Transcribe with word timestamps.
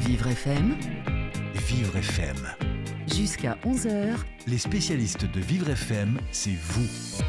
Vivre 0.00 0.28
FM, 0.28 0.76
Vivre 1.54 1.96
FM. 1.96 2.36
jusqu'à 3.06 3.56
11h, 3.64 4.16
Les 4.46 4.58
spécialistes 4.58 5.24
de 5.30 5.40
Vivre 5.40 5.70
FM, 5.70 6.18
c'est 6.32 6.56
vous. 6.56 7.22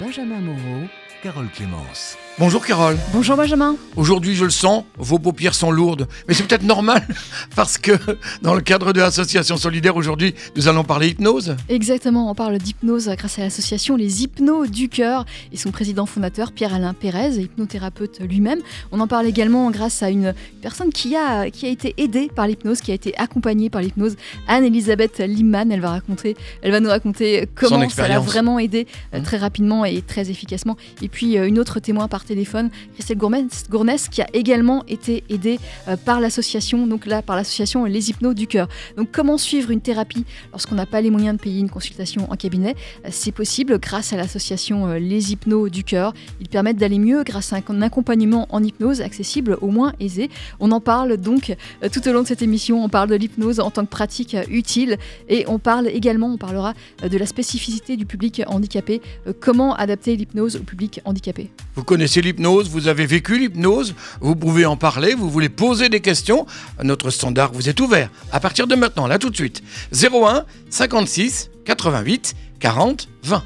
Benjamin 0.00 0.40
Moreau. 0.40 0.86
Carole 1.22 1.48
Clémence. 1.50 2.18
Bonjour 2.38 2.64
Carole. 2.64 2.96
Bonjour 3.12 3.36
Benjamin. 3.36 3.76
Aujourd'hui, 3.94 4.34
je 4.34 4.44
le 4.44 4.50
sens, 4.50 4.84
vos 4.96 5.18
paupières 5.18 5.54
sont 5.54 5.70
lourdes. 5.70 6.08
Mais 6.26 6.34
c'est 6.34 6.42
peut-être 6.44 6.62
normal 6.64 7.06
parce 7.54 7.76
que 7.76 7.92
dans 8.40 8.54
le 8.54 8.62
cadre 8.62 8.92
de 8.94 9.00
l'association 9.00 9.56
solidaire, 9.58 9.96
aujourd'hui, 9.96 10.34
nous 10.56 10.66
allons 10.66 10.82
parler 10.82 11.08
hypnose. 11.08 11.54
Exactement, 11.68 12.30
on 12.30 12.34
parle 12.34 12.56
d'hypnose 12.58 13.10
grâce 13.18 13.38
à 13.38 13.42
l'association 13.42 13.96
Les 13.96 14.22
Hypnos 14.22 14.66
du 14.70 14.88
Cœur 14.88 15.26
et 15.52 15.56
son 15.58 15.70
président 15.70 16.06
fondateur 16.06 16.52
Pierre-Alain 16.52 16.94
Pérez, 16.94 17.34
hypnothérapeute 17.34 18.20
lui-même. 18.20 18.60
On 18.92 19.00
en 19.00 19.06
parle 19.06 19.26
également 19.26 19.70
grâce 19.70 20.02
à 20.02 20.08
une 20.08 20.34
personne 20.62 20.90
qui 20.90 21.14
a, 21.14 21.50
qui 21.50 21.66
a 21.66 21.68
été 21.68 21.94
aidée 21.98 22.30
par 22.34 22.46
l'hypnose, 22.46 22.80
qui 22.80 22.90
a 22.92 22.94
été 22.94 23.16
accompagnée 23.18 23.68
par 23.68 23.82
l'hypnose, 23.82 24.16
Anne-Elisabeth 24.48 25.18
Liman. 25.18 25.70
Elle 25.70 25.80
va, 25.80 25.90
raconter, 25.90 26.34
elle 26.62 26.72
va 26.72 26.80
nous 26.80 26.88
raconter 26.88 27.46
comment 27.54 27.88
ça 27.90 28.08
l'a 28.08 28.18
vraiment 28.20 28.58
aidé 28.58 28.86
euh, 29.14 29.18
Mhm. 29.18 29.24
très 29.24 29.36
rapidement 29.36 29.84
et 29.84 30.00
très 30.02 30.30
efficacement. 30.30 30.76
Et 31.02 31.08
puis 31.08 31.36
euh, 31.38 31.46
une 31.46 31.58
autre 31.58 31.78
témoin 31.78 32.08
par 32.08 32.21
téléphone, 32.24 32.70
Christelle 32.94 33.18
Gournès, 33.18 34.08
qui 34.08 34.22
a 34.22 34.26
également 34.32 34.84
été 34.86 35.24
aidée 35.28 35.58
euh, 35.88 35.96
par 35.96 36.20
l'association, 36.20 36.86
donc 36.86 37.06
là 37.06 37.22
par 37.22 37.36
l'association 37.36 37.84
Les 37.84 38.10
Hypnos 38.10 38.34
du 38.34 38.46
Cœur. 38.46 38.68
Donc 38.96 39.08
comment 39.12 39.38
suivre 39.38 39.70
une 39.70 39.80
thérapie 39.80 40.24
lorsqu'on 40.50 40.74
n'a 40.74 40.86
pas 40.86 41.00
les 41.00 41.10
moyens 41.10 41.36
de 41.36 41.42
payer 41.42 41.60
une 41.60 41.70
consultation 41.70 42.30
en 42.30 42.36
cabinet? 42.36 42.74
Euh, 43.04 43.08
C'est 43.10 43.32
possible 43.32 43.78
grâce 43.78 44.12
à 44.12 44.16
l'association 44.16 44.86
euh, 44.86 44.98
Les 44.98 45.32
Hypnos 45.32 45.70
du 45.70 45.84
Cœur. 45.84 46.12
Ils 46.40 46.48
permettent 46.48 46.76
d'aller 46.78 46.98
mieux 46.98 47.22
grâce 47.24 47.52
à 47.52 47.56
un 47.68 47.82
accompagnement 47.82 48.46
en 48.50 48.62
hypnose 48.62 49.00
accessible, 49.00 49.56
au 49.60 49.68
moins 49.68 49.92
aisé. 50.00 50.30
On 50.60 50.70
en 50.72 50.80
parle 50.80 51.16
donc 51.16 51.56
tout 51.92 52.06
au 52.08 52.12
long 52.12 52.22
de 52.22 52.26
cette 52.26 52.42
émission. 52.42 52.84
On 52.84 52.88
parle 52.88 53.08
de 53.08 53.14
l'hypnose 53.14 53.60
en 53.60 53.70
tant 53.70 53.84
que 53.84 53.90
pratique 53.90 54.36
utile 54.50 54.98
et 55.28 55.44
on 55.48 55.58
parle 55.58 55.88
également, 55.88 56.26
on 56.26 56.36
parlera 56.36 56.74
de 57.02 57.16
la 57.16 57.26
spécificité 57.26 57.96
du 57.96 58.04
public 58.04 58.42
handicapé. 58.46 59.00
Comment 59.40 59.74
adapter 59.74 60.16
l'hypnose 60.16 60.56
au 60.56 60.60
public 60.60 61.00
handicapé? 61.04 61.50
Vous 61.74 61.84
connaissez 61.84 62.11
l'hypnose, 62.20 62.68
vous 62.68 62.88
avez 62.88 63.06
vécu 63.06 63.38
l'hypnose, 63.38 63.94
vous 64.20 64.36
pouvez 64.36 64.66
en 64.66 64.76
parler, 64.76 65.14
vous 65.14 65.30
voulez 65.30 65.48
poser 65.48 65.88
des 65.88 66.00
questions. 66.00 66.46
Notre 66.82 67.10
standard 67.10 67.52
vous 67.52 67.68
est 67.68 67.80
ouvert 67.80 68.10
à 68.32 68.40
partir 68.40 68.66
de 68.66 68.74
maintenant, 68.74 69.06
là 69.06 69.18
tout 69.18 69.30
de 69.30 69.36
suite. 69.36 69.62
01 69.92 70.44
56 70.70 71.50
88 71.64 72.34
40 72.60 73.08
20. 73.24 73.42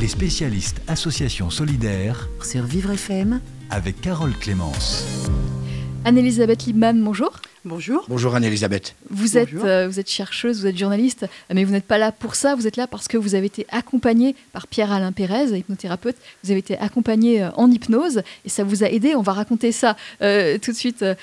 Les 0.00 0.08
spécialistes 0.08 0.80
Association 0.88 1.50
solidaire 1.50 2.28
Sur 2.42 2.64
Vivre 2.64 2.92
FM, 2.92 3.40
avec 3.68 4.00
Carole 4.00 4.32
Clémence. 4.40 5.04
Anne-Elisabeth 6.04 6.64
Liebman, 6.66 6.94
bonjour. 7.04 7.30
Bonjour. 7.66 8.06
Bonjour 8.08 8.34
Anne-Elisabeth. 8.34 8.94
Vous 9.10 9.36
êtes, 9.36 9.50
Bonjour. 9.52 9.66
euh, 9.66 9.86
vous 9.86 10.00
êtes 10.00 10.08
chercheuse, 10.10 10.60
vous 10.60 10.66
êtes 10.66 10.78
journaliste, 10.78 11.26
mais 11.52 11.62
vous 11.64 11.72
n'êtes 11.72 11.84
pas 11.84 11.98
là 11.98 12.10
pour 12.10 12.34
ça, 12.34 12.54
vous 12.54 12.66
êtes 12.66 12.78
là 12.78 12.86
parce 12.86 13.06
que 13.06 13.18
vous 13.18 13.34
avez 13.34 13.46
été 13.46 13.66
accompagnée 13.70 14.34
par 14.54 14.66
Pierre-Alain 14.66 15.12
Pérez, 15.12 15.58
hypnothérapeute, 15.58 16.16
vous 16.42 16.50
avez 16.50 16.60
été 16.60 16.78
accompagnée 16.78 17.42
euh, 17.42 17.50
en 17.56 17.70
hypnose 17.70 18.22
et 18.46 18.48
ça 18.48 18.64
vous 18.64 18.82
a 18.82 18.86
aidé, 18.88 19.14
on 19.14 19.20
va 19.20 19.34
raconter 19.34 19.72
ça 19.72 19.94
euh, 20.22 20.56
tout 20.56 20.72
de 20.72 20.76
suite 20.76 21.02
euh, 21.02 21.14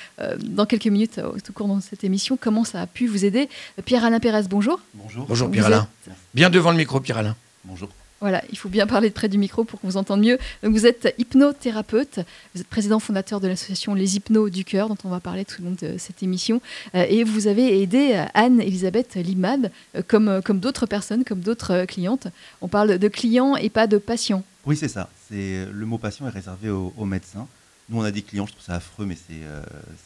dans 0.43 0.67
quelques 0.67 0.85
minutes 0.87 1.17
euh, 1.17 1.31
au 1.31 1.53
cours 1.53 1.75
de 1.75 1.81
cette 1.81 2.03
émission, 2.03 2.37
comment 2.39 2.63
ça 2.63 2.81
a 2.81 2.87
pu 2.87 3.07
vous 3.07 3.25
aider. 3.25 3.49
Pierre-Alain 3.83 4.19
Pérez, 4.19 4.43
bonjour. 4.47 4.79
Bonjour. 4.93 5.25
Bonjour 5.25 5.49
Pierre-Alain. 5.49 5.87
Bien 6.35 6.51
devant 6.51 6.69
le 6.71 6.77
micro 6.77 6.99
Pierre-Alain. 6.99 7.35
Bonjour. 7.65 7.89
Voilà, 8.19 8.43
il 8.49 8.57
faut 8.57 8.69
bien 8.69 8.87
parler 8.87 9.11
près 9.11 9.29
du 9.29 9.37
micro 9.37 9.63
pour 9.63 9.79
qu'on 9.79 9.87
vous 9.87 9.97
entende 9.97 10.21
mieux. 10.21 10.39
Donc 10.63 10.73
vous 10.73 10.87
êtes 10.87 11.13
hypnothérapeute, 11.19 12.19
vous 12.55 12.61
êtes 12.61 12.67
président 12.67 12.99
fondateur 12.99 13.39
de 13.39 13.47
l'association 13.47 13.93
Les 13.93 14.15
Hypnos 14.15 14.49
du 14.49 14.65
Cœur, 14.65 14.89
dont 14.89 14.97
on 15.03 15.09
va 15.09 15.19
parler 15.19 15.45
tout 15.45 15.61
au 15.61 15.65
long 15.65 15.75
de 15.79 15.97
cette 15.99 16.23
émission. 16.23 16.59
Euh, 16.95 17.05
et 17.07 17.23
vous 17.23 17.45
avez 17.45 17.79
aidé 17.81 18.13
euh, 18.15 18.25
Anne-Elisabeth 18.33 19.15
Limad, 19.15 19.71
euh, 19.95 20.01
comme, 20.07 20.41
comme 20.43 20.59
d'autres 20.59 20.87
personnes, 20.87 21.23
comme 21.25 21.41
d'autres 21.41 21.85
clientes. 21.85 22.27
On 22.61 22.67
parle 22.67 22.97
de 22.97 23.07
clients 23.07 23.55
et 23.55 23.69
pas 23.69 23.85
de 23.85 23.99
patients. 23.99 24.43
Oui, 24.65 24.75
c'est 24.75 24.87
ça. 24.87 25.09
C'est 25.29 25.67
le 25.71 25.85
mot 25.85 25.99
patient 25.99 26.25
est 26.27 26.31
réservé 26.31 26.69
aux, 26.69 27.05
médecins. 27.05 27.47
Nous, 27.89 27.99
on 27.99 28.03
a 28.03 28.11
des 28.11 28.23
clients, 28.23 28.47
je 28.47 28.53
trouve 28.53 28.65
ça 28.65 28.75
affreux, 28.75 29.05
mais 29.05 29.15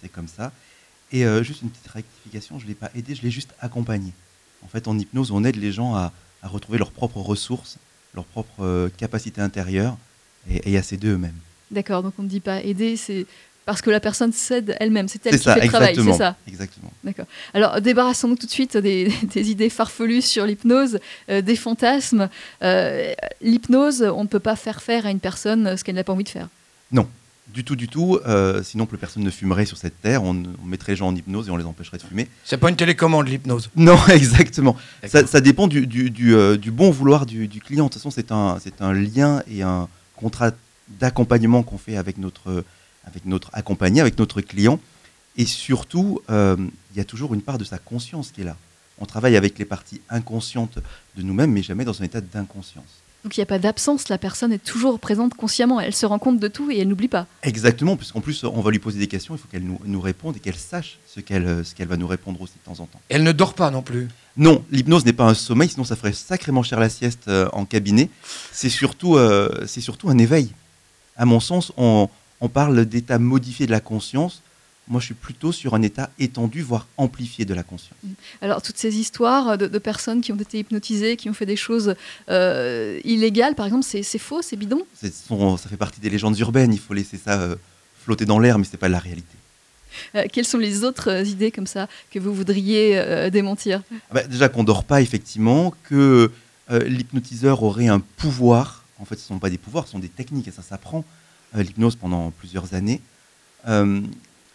c'est 0.01 0.09
comme 0.09 0.27
ça. 0.27 0.51
Et 1.11 1.23
juste 1.43 1.63
une 1.63 1.69
petite 1.69 1.87
rectification, 1.87 2.59
je 2.59 2.65
ne 2.65 2.69
l'ai 2.69 2.75
pas 2.75 2.91
aidé, 2.93 3.15
je 3.15 3.23
l'ai 3.23 3.31
juste 3.31 3.51
accompagné. 3.59 4.11
En 4.63 4.67
fait, 4.67 4.87
en 4.87 4.97
hypnose, 4.99 5.31
on 5.31 5.43
aide 5.43 5.55
les 5.55 5.71
gens 5.71 5.95
à, 5.95 6.11
à 6.43 6.47
retrouver 6.47 6.77
leurs 6.77 6.91
propres 6.91 7.19
ressources, 7.19 7.77
leurs 8.13 8.25
propres 8.25 8.63
euh, 8.63 8.89
capacités 8.97 9.41
intérieures 9.41 9.97
et, 10.49 10.73
et 10.73 10.77
à 10.77 10.83
s'aider 10.83 11.07
eux-mêmes. 11.07 11.37
D'accord, 11.69 12.03
donc 12.03 12.13
on 12.19 12.23
ne 12.23 12.27
dit 12.27 12.41
pas 12.41 12.61
aider, 12.61 12.97
c'est 12.97 13.25
parce 13.65 13.81
que 13.81 13.89
la 13.89 13.99
personne 13.99 14.33
s'aide 14.33 14.75
elle-même. 14.79 15.07
C'est 15.07 15.25
elle 15.25 15.37
qui 15.37 15.43
ça, 15.43 15.53
fait 15.53 15.61
le 15.61 15.67
travail, 15.67 15.95
c'est 15.95 16.13
ça. 16.13 16.35
Exactement. 16.47 16.91
D'accord. 17.03 17.25
Alors, 17.53 17.79
débarrassons-nous 17.79 18.35
tout 18.35 18.47
de 18.47 18.51
suite 18.51 18.75
des, 18.75 19.11
des 19.33 19.51
idées 19.51 19.69
farfelues 19.69 20.21
sur 20.21 20.45
l'hypnose, 20.45 20.99
euh, 21.29 21.41
des 21.41 21.55
fantasmes. 21.55 22.29
Euh, 22.63 23.13
l'hypnose, 23.41 24.01
on 24.01 24.23
ne 24.23 24.27
peut 24.27 24.39
pas 24.39 24.55
faire 24.55 24.81
faire 24.81 25.05
à 25.05 25.11
une 25.11 25.19
personne 25.19 25.77
ce 25.77 25.83
qu'elle 25.83 25.95
n'a 25.95 26.03
pas 26.03 26.13
envie 26.13 26.23
de 26.23 26.29
faire. 26.29 26.49
Du 27.53 27.63
tout, 27.63 27.75
du 27.75 27.87
tout. 27.87 28.19
euh, 28.25 28.63
sinon, 28.63 28.85
plus 28.85 28.97
personne 28.97 29.23
ne 29.23 29.29
fumerait 29.29 29.65
sur 29.65 29.77
cette 29.77 30.01
terre. 30.01 30.23
On, 30.23 30.43
on 30.61 30.65
mettrait 30.65 30.93
les 30.93 30.95
gens 30.95 31.07
en 31.07 31.15
hypnose 31.15 31.47
et 31.47 31.51
on 31.51 31.57
les 31.57 31.65
empêcherait 31.65 31.97
de 31.97 32.03
fumer. 32.03 32.27
C'est 32.45 32.57
pas 32.57 32.69
une 32.69 32.75
télécommande 32.75 33.27
l'hypnose. 33.27 33.69
Non, 33.75 33.97
exactement. 34.07 34.75
Ça, 35.07 35.41
dépend 35.41 35.67
du, 35.67 35.85
du- 35.87 36.09
du, 36.11 36.33
euh, 36.35 36.57
du 36.57 36.71
bon 36.71 36.91
vouloir 36.91 37.25
du, 37.25 37.47
client. 37.63 37.85
De 37.85 37.89
toute 37.89 37.99
façon, 38.01 38.11
c'est 38.11 38.31
un, 38.31 38.57
c'est 38.63 38.81
un 38.81 38.93
lien 38.93 39.43
et 39.47 39.63
un 39.63 39.87
contrat 40.15 40.51
d'accompagnement 40.99 41.63
qu'on 41.63 41.77
fait 41.77 41.97
avec 41.97 42.17
notre, 42.17 42.63
avec 43.05 43.25
notre 43.25 43.49
accompagné, 43.53 44.01
avec 44.01 44.17
notre 44.17 44.41
client. 44.41 44.79
Et 45.37 45.45
surtout, 45.45 46.19
euh, 46.29 46.55
il 46.93 46.97
y 46.97 47.01
a 47.01 47.05
toujours 47.05 47.33
une 47.33 47.41
part 47.41 47.57
de 47.57 47.63
sa 47.63 47.77
conscience 47.77 48.31
qui 48.31 48.41
est 48.41 48.45
là. 48.45 48.57
On 48.99 49.05
travaille 49.05 49.35
avec 49.35 49.57
les 49.57 49.65
parties 49.65 50.01
inconscientes 50.09 50.77
de 51.17 51.23
nous-mêmes, 51.23 51.51
mais 51.51 51.63
jamais 51.63 51.85
dans 51.85 52.01
un 52.01 52.05
état 52.05 52.21
d'inconscience. 52.21 53.00
Donc, 53.23 53.37
il 53.37 53.39
n'y 53.39 53.43
a 53.43 53.47
pas 53.47 53.59
d'absence, 53.59 54.09
la 54.09 54.17
personne 54.17 54.51
est 54.51 54.63
toujours 54.63 54.99
présente 54.99 55.35
consciemment. 55.35 55.79
Elle 55.79 55.93
se 55.93 56.07
rend 56.07 56.17
compte 56.17 56.39
de 56.39 56.47
tout 56.47 56.71
et 56.71 56.79
elle 56.79 56.87
n'oublie 56.87 57.07
pas. 57.07 57.27
Exactement, 57.43 57.95
puisqu'en 57.95 58.19
plus, 58.19 58.43
on 58.43 58.61
va 58.61 58.71
lui 58.71 58.79
poser 58.79 58.97
des 58.97 59.07
questions, 59.07 59.35
il 59.35 59.37
faut 59.37 59.47
qu'elle 59.47 59.63
nous, 59.63 59.79
nous 59.85 60.01
réponde 60.01 60.37
et 60.37 60.39
qu'elle 60.39 60.55
sache 60.55 60.97
ce 61.07 61.19
qu'elle 61.19 61.45
euh, 61.45 61.63
ce 61.63 61.75
qu'elle 61.75 61.87
va 61.87 61.97
nous 61.97 62.07
répondre 62.07 62.41
aussi 62.41 62.53
de 62.53 62.65
temps 62.65 62.81
en 62.81 62.87
temps. 62.87 62.99
Elle 63.09 63.23
ne 63.23 63.31
dort 63.31 63.53
pas 63.53 63.69
non 63.69 63.83
plus. 63.83 64.07
Non, 64.37 64.63
l'hypnose 64.71 65.05
n'est 65.05 65.13
pas 65.13 65.25
un 65.25 65.33
sommeil, 65.35 65.69
sinon 65.69 65.83
ça 65.83 65.95
ferait 65.95 66.13
sacrément 66.13 66.63
cher 66.63 66.79
la 66.79 66.89
sieste 66.89 67.27
euh, 67.27 67.47
en 67.53 67.65
cabinet. 67.65 68.09
C'est 68.51 68.69
surtout, 68.69 69.17
euh, 69.17 69.49
c'est 69.67 69.81
surtout 69.81 70.09
un 70.09 70.17
éveil. 70.17 70.49
À 71.15 71.25
mon 71.25 71.39
sens, 71.39 71.71
on, 71.77 72.09
on 72.39 72.49
parle 72.49 72.85
d'état 72.85 73.19
modifié 73.19 73.67
de 73.67 73.71
la 73.71 73.81
conscience. 73.81 74.41
Moi, 74.91 74.99
je 74.99 75.05
suis 75.05 75.13
plutôt 75.15 75.53
sur 75.53 75.73
un 75.73 75.81
état 75.81 76.09
étendu, 76.19 76.61
voire 76.61 76.85
amplifié 76.97 77.45
de 77.45 77.53
la 77.53 77.63
conscience. 77.63 77.97
Alors, 78.41 78.61
toutes 78.61 78.77
ces 78.77 78.97
histoires 78.97 79.57
de, 79.57 79.67
de 79.67 79.79
personnes 79.79 80.19
qui 80.19 80.33
ont 80.33 80.41
été 80.47 80.59
hypnotisées, 80.59 81.15
qui 81.15 81.29
ont 81.29 81.33
fait 81.33 81.45
des 81.45 81.55
choses 81.55 81.95
euh, 82.29 82.99
illégales, 83.05 83.55
par 83.55 83.65
exemple, 83.67 83.85
c'est 83.85 84.17
faux, 84.17 84.41
c'est 84.41 84.57
bidon? 84.57 84.81
Ça 85.01 85.69
fait 85.69 85.77
partie 85.77 86.01
des 86.01 86.09
légendes 86.09 86.37
urbaines, 86.39 86.73
il 86.73 86.79
faut 86.79 86.93
laisser 86.93 87.17
ça 87.17 87.39
euh, 87.39 87.55
flotter 88.03 88.25
dans 88.25 88.37
l'air, 88.37 88.59
mais 88.59 88.65
ce 88.65 88.73
n'est 88.73 88.79
pas 88.79 88.89
la 88.89 88.99
réalité. 88.99 89.37
Euh, 90.15 90.25
Quelles 90.31 90.45
sont 90.45 90.57
les 90.57 90.83
autres 90.83 91.09
euh, 91.09 91.23
idées 91.23 91.51
comme 91.51 91.67
ça 91.67 91.87
que 92.11 92.19
vous 92.19 92.33
voudriez 92.33 92.97
euh, 92.97 93.29
démentir? 93.29 93.83
Ah 93.93 94.15
bah, 94.15 94.23
déjà 94.23 94.49
qu'on 94.49 94.65
dort 94.65 94.83
pas, 94.83 95.01
effectivement, 95.01 95.73
que 95.83 96.31
euh, 96.69 96.83
l'hypnotiseur 96.83 97.63
aurait 97.63 97.87
un 97.87 98.01
pouvoir. 98.01 98.83
En 98.99 99.05
fait, 99.05 99.15
ce 99.15 99.23
ne 99.23 99.27
sont 99.27 99.39
pas 99.39 99.49
des 99.49 99.57
pouvoirs, 99.57 99.85
ce 99.85 99.93
sont 99.93 99.99
des 99.99 100.09
techniques, 100.09 100.49
et 100.49 100.51
ça 100.51 100.63
s'apprend, 100.63 101.05
euh, 101.55 101.63
l'hypnose, 101.63 101.95
pendant 101.95 102.31
plusieurs 102.31 102.73
années. 102.73 102.99
Euh, 103.69 104.01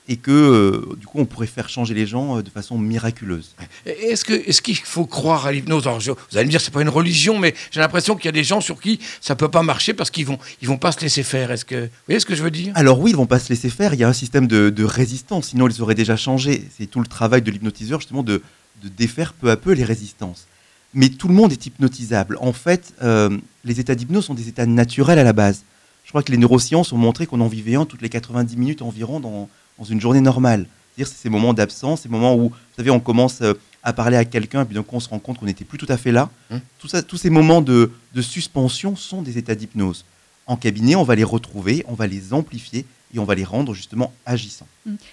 et 0.08 0.16
que, 0.16 0.30
euh, 0.30 0.96
du 0.96 1.06
coup, 1.06 1.18
on 1.18 1.24
pourrait 1.24 1.46
faire 1.46 1.68
changer 1.68 1.92
les 1.94 2.06
gens 2.06 2.38
euh, 2.38 2.42
de 2.42 2.50
façon 2.50 2.78
miraculeuse. 2.78 3.54
Est-ce 3.86 4.24
que 4.24 4.32
est-ce 4.32 4.62
qu'il 4.62 4.76
faut 4.76 5.06
croire 5.06 5.46
à 5.46 5.52
l'hypnose? 5.52 5.84
Vous 5.84 6.38
allez 6.38 6.46
me 6.46 6.50
dire 6.50 6.60
c'est 6.60 6.72
pas 6.72 6.82
une 6.82 6.88
religion, 6.88 7.38
mais 7.38 7.54
j'ai 7.70 7.80
l'impression 7.80 8.14
qu'il 8.14 8.26
y 8.26 8.28
a 8.28 8.32
des 8.32 8.44
gens 8.44 8.60
sur 8.60 8.80
qui 8.80 9.00
ça 9.20 9.34
peut 9.34 9.50
pas 9.50 9.62
marcher 9.62 9.94
parce 9.94 10.10
qu'ils 10.10 10.26
vont 10.26 10.38
ils 10.62 10.68
vont 10.68 10.78
pas 10.78 10.92
se 10.92 11.00
laisser 11.00 11.22
faire. 11.22 11.50
Est-ce 11.50 11.64
que 11.64 11.84
vous 11.84 11.90
voyez 12.06 12.20
ce 12.20 12.26
que 12.26 12.34
je 12.34 12.42
veux 12.42 12.50
dire? 12.50 12.72
Alors 12.76 13.00
oui, 13.00 13.10
ils 13.10 13.16
vont 13.16 13.26
pas 13.26 13.38
se 13.38 13.48
laisser 13.48 13.68
faire, 13.68 13.94
il 13.94 14.00
y 14.00 14.04
a 14.04 14.08
un 14.08 14.12
système 14.12 14.46
de, 14.46 14.70
de 14.70 14.84
résistance, 14.84 15.48
sinon 15.48 15.68
ils 15.68 15.82
auraient 15.82 15.94
déjà 15.94 16.16
changé. 16.16 16.64
C'est 16.76 16.86
tout 16.86 17.00
le 17.00 17.06
travail 17.06 17.42
de 17.42 17.50
l'hypnotiseur, 17.50 18.00
justement, 18.00 18.22
de, 18.22 18.42
de 18.82 18.88
défaire 18.88 19.32
peu 19.32 19.50
à 19.50 19.56
peu 19.56 19.72
les 19.72 19.84
résistances. 19.84 20.46
Mais 20.94 21.08
tout 21.08 21.28
le 21.28 21.34
monde 21.34 21.52
est 21.52 21.66
hypnotisable. 21.66 22.38
En 22.40 22.52
fait, 22.52 22.94
euh, 23.02 23.36
les 23.64 23.80
états 23.80 23.94
d'hypnose 23.94 24.26
sont 24.26 24.34
des 24.34 24.48
états 24.48 24.66
naturels 24.66 25.18
à 25.18 25.24
la 25.24 25.32
base. 25.32 25.64
Je 26.04 26.10
crois 26.10 26.22
que 26.22 26.30
les 26.30 26.38
neurosciences 26.38 26.92
ont 26.92 26.96
montré 26.96 27.26
qu'on 27.26 27.40
en 27.40 27.48
vivait 27.48 27.74
un 27.74 27.84
toutes 27.84 28.02
les 28.02 28.08
90 28.08 28.56
minutes 28.56 28.82
environ 28.82 29.18
dans, 29.18 29.48
dans 29.78 29.84
une 29.84 30.00
journée 30.00 30.20
normale. 30.20 30.66
C'est-à-dire 30.94 31.12
c'est 31.12 31.22
ces 31.22 31.28
moments 31.28 31.54
d'absence, 31.54 32.02
ces 32.02 32.08
moments 32.08 32.34
où, 32.34 32.48
vous 32.48 32.76
savez, 32.76 32.90
on 32.90 33.00
commence 33.00 33.40
euh, 33.42 33.54
à 33.82 33.92
parler 33.92 34.16
à 34.16 34.24
quelqu'un 34.24 34.62
et 34.62 34.64
puis 34.64 34.74
d'un 34.74 34.82
coup 34.82 34.96
on 34.96 35.00
se 35.00 35.08
rend 35.08 35.18
compte 35.18 35.38
qu'on 35.38 35.46
n'était 35.46 35.64
plus 35.64 35.78
tout 35.78 35.86
à 35.88 35.96
fait 35.96 36.12
là. 36.12 36.30
Hum. 36.50 36.60
Tout 36.78 36.88
ça, 36.88 37.02
tous 37.02 37.16
ces 37.16 37.30
moments 37.30 37.60
de, 37.60 37.92
de 38.14 38.22
suspension 38.22 38.96
sont 38.96 39.22
des 39.22 39.38
états 39.38 39.54
d'hypnose. 39.54 40.04
En 40.46 40.56
cabinet, 40.56 40.94
on 40.94 41.02
va 41.02 41.14
les 41.14 41.24
retrouver, 41.24 41.84
on 41.88 41.94
va 41.94 42.06
les 42.06 42.32
amplifier 42.32 42.86
et 43.14 43.18
on 43.18 43.24
va 43.24 43.34
les 43.34 43.44
rendre 43.44 43.74
justement 43.74 44.12
agissants. 44.24 44.66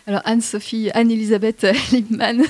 Alors 0.08 0.22
Anne-Sophie, 0.26 0.90
Anne-Elisabeth 0.94 1.66
Liebman, 1.92 2.44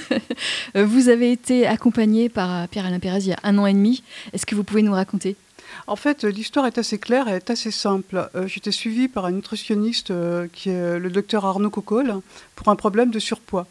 vous 0.75 1.09
avez 1.09 1.31
été 1.31 1.67
accompagnée 1.67 2.29
par 2.29 2.53
euh, 2.53 2.67
Pierre-Alain 2.67 2.99
Pérez 2.99 3.19
il 3.19 3.27
y 3.27 3.33
a 3.33 3.39
un 3.43 3.57
an 3.57 3.65
et 3.65 3.73
demi. 3.73 4.03
Est-ce 4.33 4.45
que 4.45 4.55
vous 4.55 4.63
pouvez 4.63 4.81
nous 4.81 4.93
raconter 4.93 5.35
En 5.85 5.95
fait, 5.97 6.23
euh, 6.23 6.29
l'histoire 6.29 6.65
est 6.65 6.77
assez 6.77 6.97
claire 6.97 7.27
et 7.27 7.35
est 7.35 7.49
assez 7.49 7.71
simple. 7.71 8.29
Euh, 8.35 8.47
J'étais 8.47 8.71
suivie 8.71 9.07
par 9.09 9.25
un 9.25 9.31
nutritionniste 9.31 10.11
euh, 10.11 10.47
qui 10.51 10.69
est 10.69 10.97
le 10.99 11.09
docteur 11.09 11.45
Arnaud 11.45 11.69
Cocol 11.69 12.21
pour 12.55 12.69
un 12.69 12.75
problème 12.75 13.11
de 13.11 13.19
surpoids. 13.19 13.67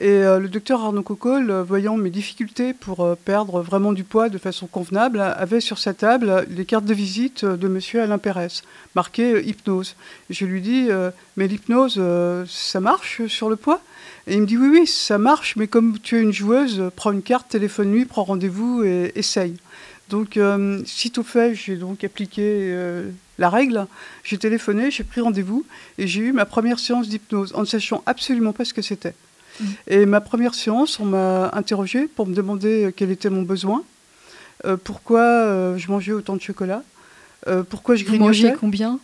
Et 0.00 0.22
le 0.22 0.48
docteur 0.48 0.82
Arnaud 0.82 1.02
Cocol, 1.02 1.50
euh, 1.50 1.62
voyant 1.62 1.98
mes 1.98 2.08
difficultés 2.08 2.72
pour 2.72 3.14
perdre 3.26 3.60
vraiment 3.60 3.92
du 3.92 4.04
poids 4.04 4.30
de 4.30 4.38
façon 4.38 4.66
convenable, 4.66 5.20
avait 5.20 5.60
sur 5.60 5.78
sa 5.78 5.92
table 5.92 6.46
les 6.48 6.64
cartes 6.64 6.86
de 6.86 6.94
visite 6.94 7.44
de 7.44 7.68
monsieur 7.68 8.00
Alain 8.00 8.16
Pérez, 8.16 8.62
marquées 8.94 9.46
hypnose. 9.46 9.94
Je 10.30 10.46
lui 10.46 10.62
dis, 10.62 10.88
mais 11.36 11.46
l'hypnose, 11.46 12.00
ça 12.48 12.80
marche 12.80 13.26
sur 13.26 13.50
le 13.50 13.56
poids? 13.56 13.82
Et 14.26 14.34
il 14.34 14.40
me 14.40 14.46
dit, 14.46 14.56
oui, 14.56 14.68
oui, 14.72 14.86
ça 14.86 15.18
marche, 15.18 15.56
mais 15.56 15.66
comme 15.66 15.98
tu 15.98 16.16
es 16.16 16.22
une 16.22 16.32
joueuse, 16.32 16.90
prends 16.96 17.12
une 17.12 17.22
carte, 17.22 17.50
téléphone-lui, 17.50 18.06
prends 18.06 18.24
rendez-vous 18.24 18.82
et 18.82 19.12
essaye. 19.14 19.56
Donc, 20.12 20.36
euh, 20.36 20.82
sitôt 20.84 21.22
fait, 21.22 21.54
j'ai 21.54 21.76
donc 21.76 22.04
appliqué 22.04 22.42
euh, 22.44 23.08
la 23.38 23.48
règle. 23.48 23.86
J'ai 24.24 24.36
téléphoné, 24.36 24.90
j'ai 24.90 25.04
pris 25.04 25.22
rendez-vous 25.22 25.64
et 25.96 26.06
j'ai 26.06 26.20
eu 26.20 26.32
ma 26.32 26.44
première 26.44 26.78
séance 26.78 27.08
d'hypnose 27.08 27.52
en 27.54 27.60
ne 27.60 27.64
sachant 27.64 28.02
absolument 28.04 28.52
pas 28.52 28.66
ce 28.66 28.74
que 28.74 28.82
c'était. 28.82 29.14
Mhm. 29.58 29.66
Et 29.86 30.04
ma 30.04 30.20
première 30.20 30.54
séance, 30.54 31.00
on 31.00 31.06
m'a 31.06 31.50
interrogé 31.54 32.08
pour 32.08 32.26
me 32.26 32.34
demander 32.34 32.92
quel 32.94 33.10
était 33.10 33.30
mon 33.30 33.40
besoin, 33.40 33.82
euh, 34.66 34.76
pourquoi 34.76 35.22
euh, 35.22 35.78
je 35.78 35.90
mangeais 35.90 36.12
autant 36.12 36.36
de 36.36 36.42
chocolat, 36.42 36.82
euh, 37.48 37.62
pourquoi 37.62 37.96
je 37.96 38.04
Vous 38.04 38.16
mangez 38.16 38.42
grignotais. 38.42 38.58
combien? 38.60 39.00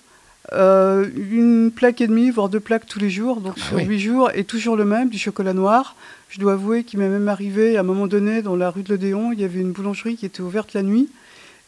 Euh, 0.54 1.06
une 1.30 1.70
plaque 1.70 2.00
et 2.00 2.06
demie, 2.06 2.30
voire 2.30 2.48
deux 2.48 2.60
plaques 2.60 2.86
tous 2.86 2.98
les 2.98 3.10
jours, 3.10 3.40
donc 3.40 3.54
Ah 3.58 3.68
sur 3.68 3.76
oui. 3.76 3.84
huit 3.84 4.00
jours, 4.00 4.30
et 4.34 4.44
toujours 4.44 4.76
le 4.76 4.84
même, 4.84 5.10
du 5.10 5.18
chocolat 5.18 5.52
noir. 5.52 5.94
Je 6.30 6.38
dois 6.38 6.54
avouer 6.54 6.84
qu'il 6.84 6.98
m'est 6.98 7.08
même 7.08 7.28
arrivé, 7.28 7.76
à 7.76 7.80
un 7.80 7.82
moment 7.82 8.06
donné, 8.06 8.40
dans 8.42 8.56
la 8.56 8.70
rue 8.70 8.82
de 8.82 8.90
l'Odéon, 8.90 9.32
il 9.32 9.40
y 9.40 9.44
avait 9.44 9.60
une 9.60 9.72
boulangerie 9.72 10.16
qui 10.16 10.26
était 10.26 10.40
ouverte 10.40 10.72
la 10.72 10.82
nuit, 10.82 11.08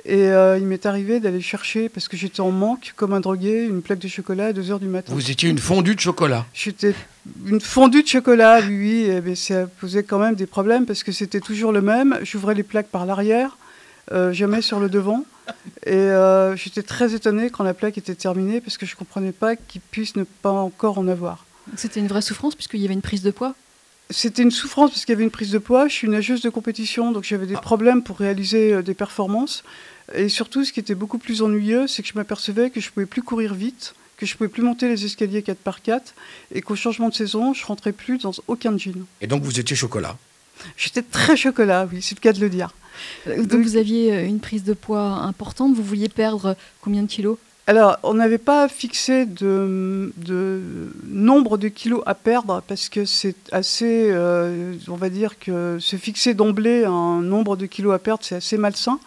et 0.06 0.28
euh, 0.28 0.56
il 0.56 0.64
m'est 0.64 0.86
arrivé 0.86 1.20
d'aller 1.20 1.42
chercher, 1.42 1.90
parce 1.90 2.08
que 2.08 2.16
j'étais 2.16 2.40
en 2.40 2.50
manque, 2.50 2.94
comme 2.96 3.12
un 3.12 3.20
drogué, 3.20 3.66
une 3.66 3.82
plaque 3.82 3.98
de 3.98 4.08
chocolat 4.08 4.46
à 4.46 4.52
2 4.54 4.70
heures 4.70 4.80
du 4.80 4.88
matin. 4.88 5.12
Vous 5.14 5.30
étiez 5.30 5.50
une 5.50 5.58
fondue 5.58 5.94
de 5.94 6.00
chocolat. 6.00 6.46
J'étais 6.54 6.94
une 7.46 7.60
fondue 7.60 8.02
de 8.02 8.08
chocolat, 8.08 8.60
oui, 8.66 9.08
oui, 9.10 9.20
ben, 9.20 9.36
ça 9.36 9.66
posait 9.66 10.04
quand 10.04 10.18
même 10.18 10.36
des 10.36 10.46
problèmes, 10.46 10.86
parce 10.86 11.04
que 11.04 11.12
c'était 11.12 11.40
toujours 11.40 11.72
le 11.72 11.82
même. 11.82 12.18
J'ouvrais 12.22 12.54
les 12.54 12.62
plaques 12.62 12.88
par 12.88 13.04
l'arrière, 13.04 13.58
euh, 14.12 14.32
jamais 14.32 14.62
sur 14.62 14.80
le 14.80 14.88
devant. 14.88 15.24
Et 15.86 15.94
euh, 15.94 16.56
j'étais 16.56 16.82
très 16.82 17.14
étonnée 17.14 17.50
quand 17.50 17.64
la 17.64 17.74
plaque 17.74 17.98
était 17.98 18.14
terminée, 18.14 18.60
parce 18.60 18.78
que 18.78 18.86
je 18.86 18.94
ne 18.94 18.98
comprenais 18.98 19.32
pas 19.32 19.56
qu'il 19.56 19.80
puisse 19.80 20.16
ne 20.16 20.24
pas 20.24 20.50
encore 20.50 20.98
en 20.98 21.08
avoir. 21.08 21.44
C'était 21.76 22.00
une 22.00 22.08
vraie 22.08 22.22
souffrance 22.22 22.54
puisqu'il 22.54 22.80
y 22.80 22.84
avait 22.84 22.94
une 22.94 23.02
prise 23.02 23.22
de 23.22 23.30
poids? 23.30 23.54
C'était 24.10 24.42
une 24.42 24.50
souffrance 24.50 24.90
parce 24.90 25.04
qu'il 25.04 25.12
y 25.12 25.16
avait 25.16 25.24
une 25.24 25.30
prise 25.30 25.52
de 25.52 25.58
poids. 25.58 25.86
Je 25.86 25.94
suis 25.94 26.06
une 26.06 26.14
nageuse 26.14 26.40
de 26.40 26.50
compétition, 26.50 27.12
donc 27.12 27.22
j'avais 27.22 27.46
des 27.46 27.54
problèmes 27.54 28.02
pour 28.02 28.18
réaliser 28.18 28.72
euh, 28.72 28.82
des 28.82 28.94
performances. 28.94 29.62
Et 30.14 30.28
surtout, 30.28 30.64
ce 30.64 30.72
qui 30.72 30.80
était 30.80 30.96
beaucoup 30.96 31.18
plus 31.18 31.42
ennuyeux, 31.42 31.86
c'est 31.86 32.02
que 32.02 32.08
je 32.08 32.14
m'apercevais 32.14 32.70
que 32.70 32.80
je 32.80 32.90
pouvais 32.90 33.06
plus 33.06 33.22
courir 33.22 33.54
vite, 33.54 33.94
que 34.16 34.26
je 34.26 34.36
pouvais 34.36 34.48
plus 34.48 34.62
monter 34.62 34.88
les 34.88 35.04
escaliers 35.04 35.42
4 35.42 35.58
par 35.58 35.82
4 35.82 36.14
et 36.52 36.60
qu'au 36.60 36.74
changement 36.74 37.08
de 37.08 37.14
saison, 37.14 37.54
je 37.54 37.64
rentrais 37.64 37.92
plus 37.92 38.18
dans 38.18 38.32
aucun 38.48 38.76
jean. 38.76 39.06
Et 39.20 39.28
donc 39.28 39.44
vous 39.44 39.60
étiez 39.60 39.76
chocolat? 39.76 40.16
J'étais 40.76 41.02
très 41.02 41.36
chocolat, 41.36 41.88
oui, 41.92 42.00
c'est 42.02 42.14
le 42.16 42.20
cas 42.20 42.32
de 42.32 42.40
le 42.40 42.48
dire. 42.50 42.72
Euh, 43.26 43.36
Donc 43.38 43.46
Donc- 43.48 43.62
vous 43.62 43.76
aviez 43.76 44.12
euh, 44.12 44.26
une 44.26 44.40
prise 44.40 44.64
de 44.64 44.72
poids 44.74 45.02
importante. 45.22 45.74
Vous 45.74 45.82
vouliez 45.82 46.08
perdre 46.08 46.56
combien 46.80 47.02
de 47.02 47.08
kilos? 47.08 47.38
Alors, 47.66 47.98
on 48.02 48.14
n'avait 48.14 48.38
pas 48.38 48.66
fixé 48.68 49.26
de, 49.26 50.12
de 50.16 50.60
nombre 51.06 51.56
de 51.56 51.68
kilos 51.68 52.02
à 52.04 52.14
perdre 52.14 52.62
parce 52.66 52.88
que 52.88 53.04
c'est 53.04 53.36
assez, 53.52 54.08
euh, 54.10 54.74
on 54.88 54.96
va 54.96 55.08
dire 55.08 55.38
que 55.38 55.78
se 55.78 55.94
fixer 55.94 56.34
d'emblée 56.34 56.84
un 56.84 57.20
nombre 57.20 57.56
de 57.56 57.66
kilos 57.66 57.94
à 57.94 58.00
perdre, 58.00 58.24
c'est 58.24 58.34
assez 58.34 58.56
malsain. 58.56 58.98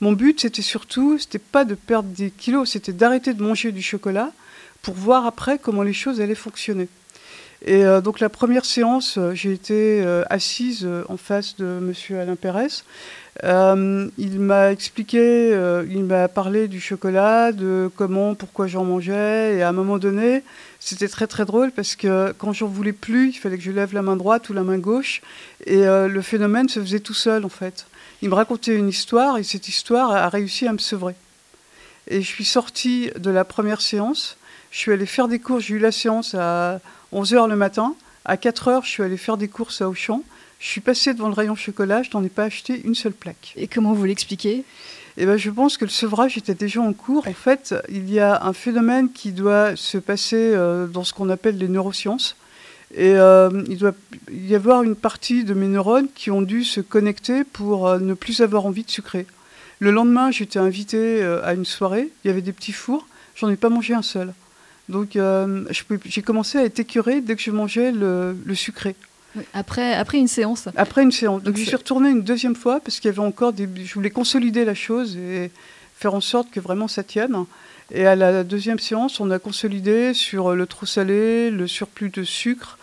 Mon 0.00 0.12
but, 0.12 0.40
c'était 0.40 0.62
surtout, 0.62 1.18
c'était 1.18 1.38
pas 1.38 1.66
de 1.66 1.74
perdre 1.74 2.08
des 2.08 2.30
kilos, 2.30 2.70
c'était 2.70 2.92
d'arrêter 2.92 3.34
de 3.34 3.42
manger 3.42 3.70
du 3.70 3.82
chocolat 3.82 4.30
pour 4.80 4.94
voir 4.94 5.26
après 5.26 5.58
comment 5.58 5.82
les 5.82 5.92
choses 5.92 6.20
allaient 6.20 6.34
fonctionner. 6.34 6.88
Et 7.66 7.84
euh, 7.84 8.00
donc 8.00 8.20
la 8.20 8.28
première 8.28 8.64
séance, 8.64 9.18
euh, 9.18 9.34
j'ai 9.34 9.52
été 9.52 10.00
euh, 10.00 10.22
assise 10.30 10.88
en 11.08 11.16
face 11.16 11.56
de 11.56 11.64
Monsieur 11.64 12.20
Alain 12.20 12.36
Pérez. 12.36 12.84
Il 13.42 14.40
m'a 14.40 14.72
expliqué, 14.72 15.50
il 15.90 16.04
m'a 16.04 16.26
parlé 16.26 16.68
du 16.68 16.80
chocolat, 16.80 17.52
de 17.52 17.90
comment, 17.94 18.34
pourquoi 18.34 18.66
j'en 18.66 18.84
mangeais. 18.84 19.56
Et 19.56 19.62
à 19.62 19.68
un 19.68 19.72
moment 19.72 19.98
donné, 19.98 20.42
c'était 20.80 21.08
très 21.08 21.26
très 21.26 21.44
drôle 21.44 21.70
parce 21.70 21.96
que 21.96 22.32
quand 22.38 22.54
j'en 22.54 22.66
voulais 22.66 22.94
plus, 22.94 23.28
il 23.28 23.34
fallait 23.34 23.58
que 23.58 23.62
je 23.62 23.72
lève 23.72 23.92
la 23.92 24.00
main 24.00 24.16
droite 24.16 24.48
ou 24.48 24.54
la 24.54 24.62
main 24.62 24.78
gauche. 24.78 25.20
Et 25.66 25.84
le 25.84 26.22
phénomène 26.22 26.70
se 26.70 26.80
faisait 26.80 27.00
tout 27.00 27.12
seul 27.12 27.44
en 27.44 27.50
fait. 27.50 27.84
Il 28.22 28.30
me 28.30 28.34
racontait 28.34 28.74
une 28.74 28.88
histoire 28.88 29.36
et 29.36 29.42
cette 29.42 29.68
histoire 29.68 30.12
a 30.12 30.30
réussi 30.30 30.66
à 30.66 30.72
me 30.72 30.78
sevrer. 30.78 31.14
Et 32.08 32.22
je 32.22 32.26
suis 32.26 32.46
sortie 32.46 33.10
de 33.18 33.30
la 33.30 33.44
première 33.44 33.82
séance. 33.82 34.38
Je 34.76 34.82
suis 34.82 34.92
allée 34.92 35.06
faire 35.06 35.26
des 35.26 35.38
courses. 35.38 35.64
J'ai 35.64 35.76
eu 35.76 35.78
la 35.78 35.90
séance 35.90 36.34
à 36.34 36.80
11h 37.10 37.48
le 37.48 37.56
matin. 37.56 37.94
À 38.26 38.36
4h, 38.36 38.84
je 38.84 38.90
suis 38.90 39.02
allée 39.02 39.16
faire 39.16 39.38
des 39.38 39.48
courses 39.48 39.80
à 39.80 39.88
Auchan. 39.88 40.22
Je 40.60 40.66
suis 40.68 40.82
passée 40.82 41.14
devant 41.14 41.28
le 41.28 41.34
rayon 41.34 41.54
chocolat. 41.54 42.02
Je 42.02 42.10
n'en 42.12 42.22
ai 42.22 42.28
pas 42.28 42.42
acheté 42.42 42.82
une 42.84 42.94
seule 42.94 43.14
plaque. 43.14 43.54
Et 43.56 43.68
comment 43.68 43.94
vous 43.94 44.04
l'expliquez? 44.04 44.64
Eh 45.16 45.24
ben, 45.24 45.38
je 45.38 45.48
pense 45.48 45.78
que 45.78 45.86
le 45.86 45.90
sevrage 45.90 46.36
était 46.36 46.54
déjà 46.54 46.82
en 46.82 46.92
cours. 46.92 47.26
En 47.26 47.32
fait, 47.32 47.74
il 47.88 48.12
y 48.12 48.20
a 48.20 48.44
un 48.44 48.52
phénomène 48.52 49.10
qui 49.10 49.32
doit 49.32 49.76
se 49.76 49.96
passer 49.96 50.52
euh, 50.52 50.86
dans 50.86 51.04
ce 51.04 51.14
qu'on 51.14 51.30
appelle 51.30 51.56
les 51.56 51.68
neurosciences. 51.68 52.36
Et 52.94 53.14
euh, 53.14 53.48
il 53.70 53.78
doit 53.78 53.94
y 54.30 54.54
avoir 54.54 54.82
une 54.82 54.94
partie 54.94 55.44
de 55.44 55.54
mes 55.54 55.68
neurones 55.68 56.08
qui 56.14 56.30
ont 56.30 56.42
dû 56.42 56.64
se 56.64 56.82
connecter 56.82 57.44
pour 57.44 57.88
euh, 57.88 57.98
ne 57.98 58.12
plus 58.12 58.42
avoir 58.42 58.66
envie 58.66 58.84
de 58.84 58.90
sucrer. 58.90 59.24
Le 59.78 59.90
lendemain, 59.90 60.30
j'étais 60.30 60.58
invitée 60.58 61.22
à 61.22 61.54
une 61.54 61.64
soirée. 61.64 62.10
Il 62.24 62.28
y 62.28 62.30
avait 62.30 62.42
des 62.42 62.52
petits 62.52 62.72
fours. 62.72 63.06
J'en 63.36 63.48
ai 63.48 63.56
pas 63.56 63.70
mangé 63.70 63.94
un 63.94 64.02
seul. 64.02 64.34
Donc, 64.88 65.16
euh, 65.16 65.64
je 65.70 65.82
j'ai 66.04 66.22
commencé 66.22 66.58
à 66.58 66.64
être 66.64 66.78
écœurée 66.78 67.20
dès 67.20 67.34
que 67.36 67.42
je 67.42 67.50
mangeais 67.50 67.90
le, 67.92 68.36
le 68.44 68.54
sucré. 68.54 68.94
Oui, 69.34 69.42
après, 69.52 69.94
après 69.94 70.18
une 70.18 70.28
séance. 70.28 70.68
Après 70.76 71.02
une 71.02 71.12
séance. 71.12 71.42
Donc 71.42 71.58
c'est- 71.58 71.64
suis 71.64 71.76
retournée 71.76 72.10
une 72.10 72.22
deuxième 72.22 72.54
fois 72.56 72.80
parce 72.80 73.00
qu'il 73.00 73.08
y 73.10 73.12
avait 73.14 73.26
encore 73.26 73.52
des. 73.52 73.68
Je 73.84 73.94
voulais 73.94 74.10
consolider 74.10 74.64
la 74.64 74.74
chose 74.74 75.16
et 75.16 75.50
faire 75.96 76.14
en 76.14 76.20
sorte 76.20 76.50
que 76.50 76.60
vraiment 76.60 76.88
ça 76.88 77.02
tienne. 77.02 77.44
Et 77.92 78.06
à 78.06 78.16
la 78.16 78.44
deuxième 78.44 78.78
séance, 78.78 79.20
on 79.20 79.30
a 79.30 79.38
consolidé 79.38 80.14
sur 80.14 80.54
le 80.54 80.66
trop 80.66 80.86
salé, 80.86 81.50
le 81.50 81.66
surplus 81.68 82.10
de 82.10 82.24
sucre 82.24 82.78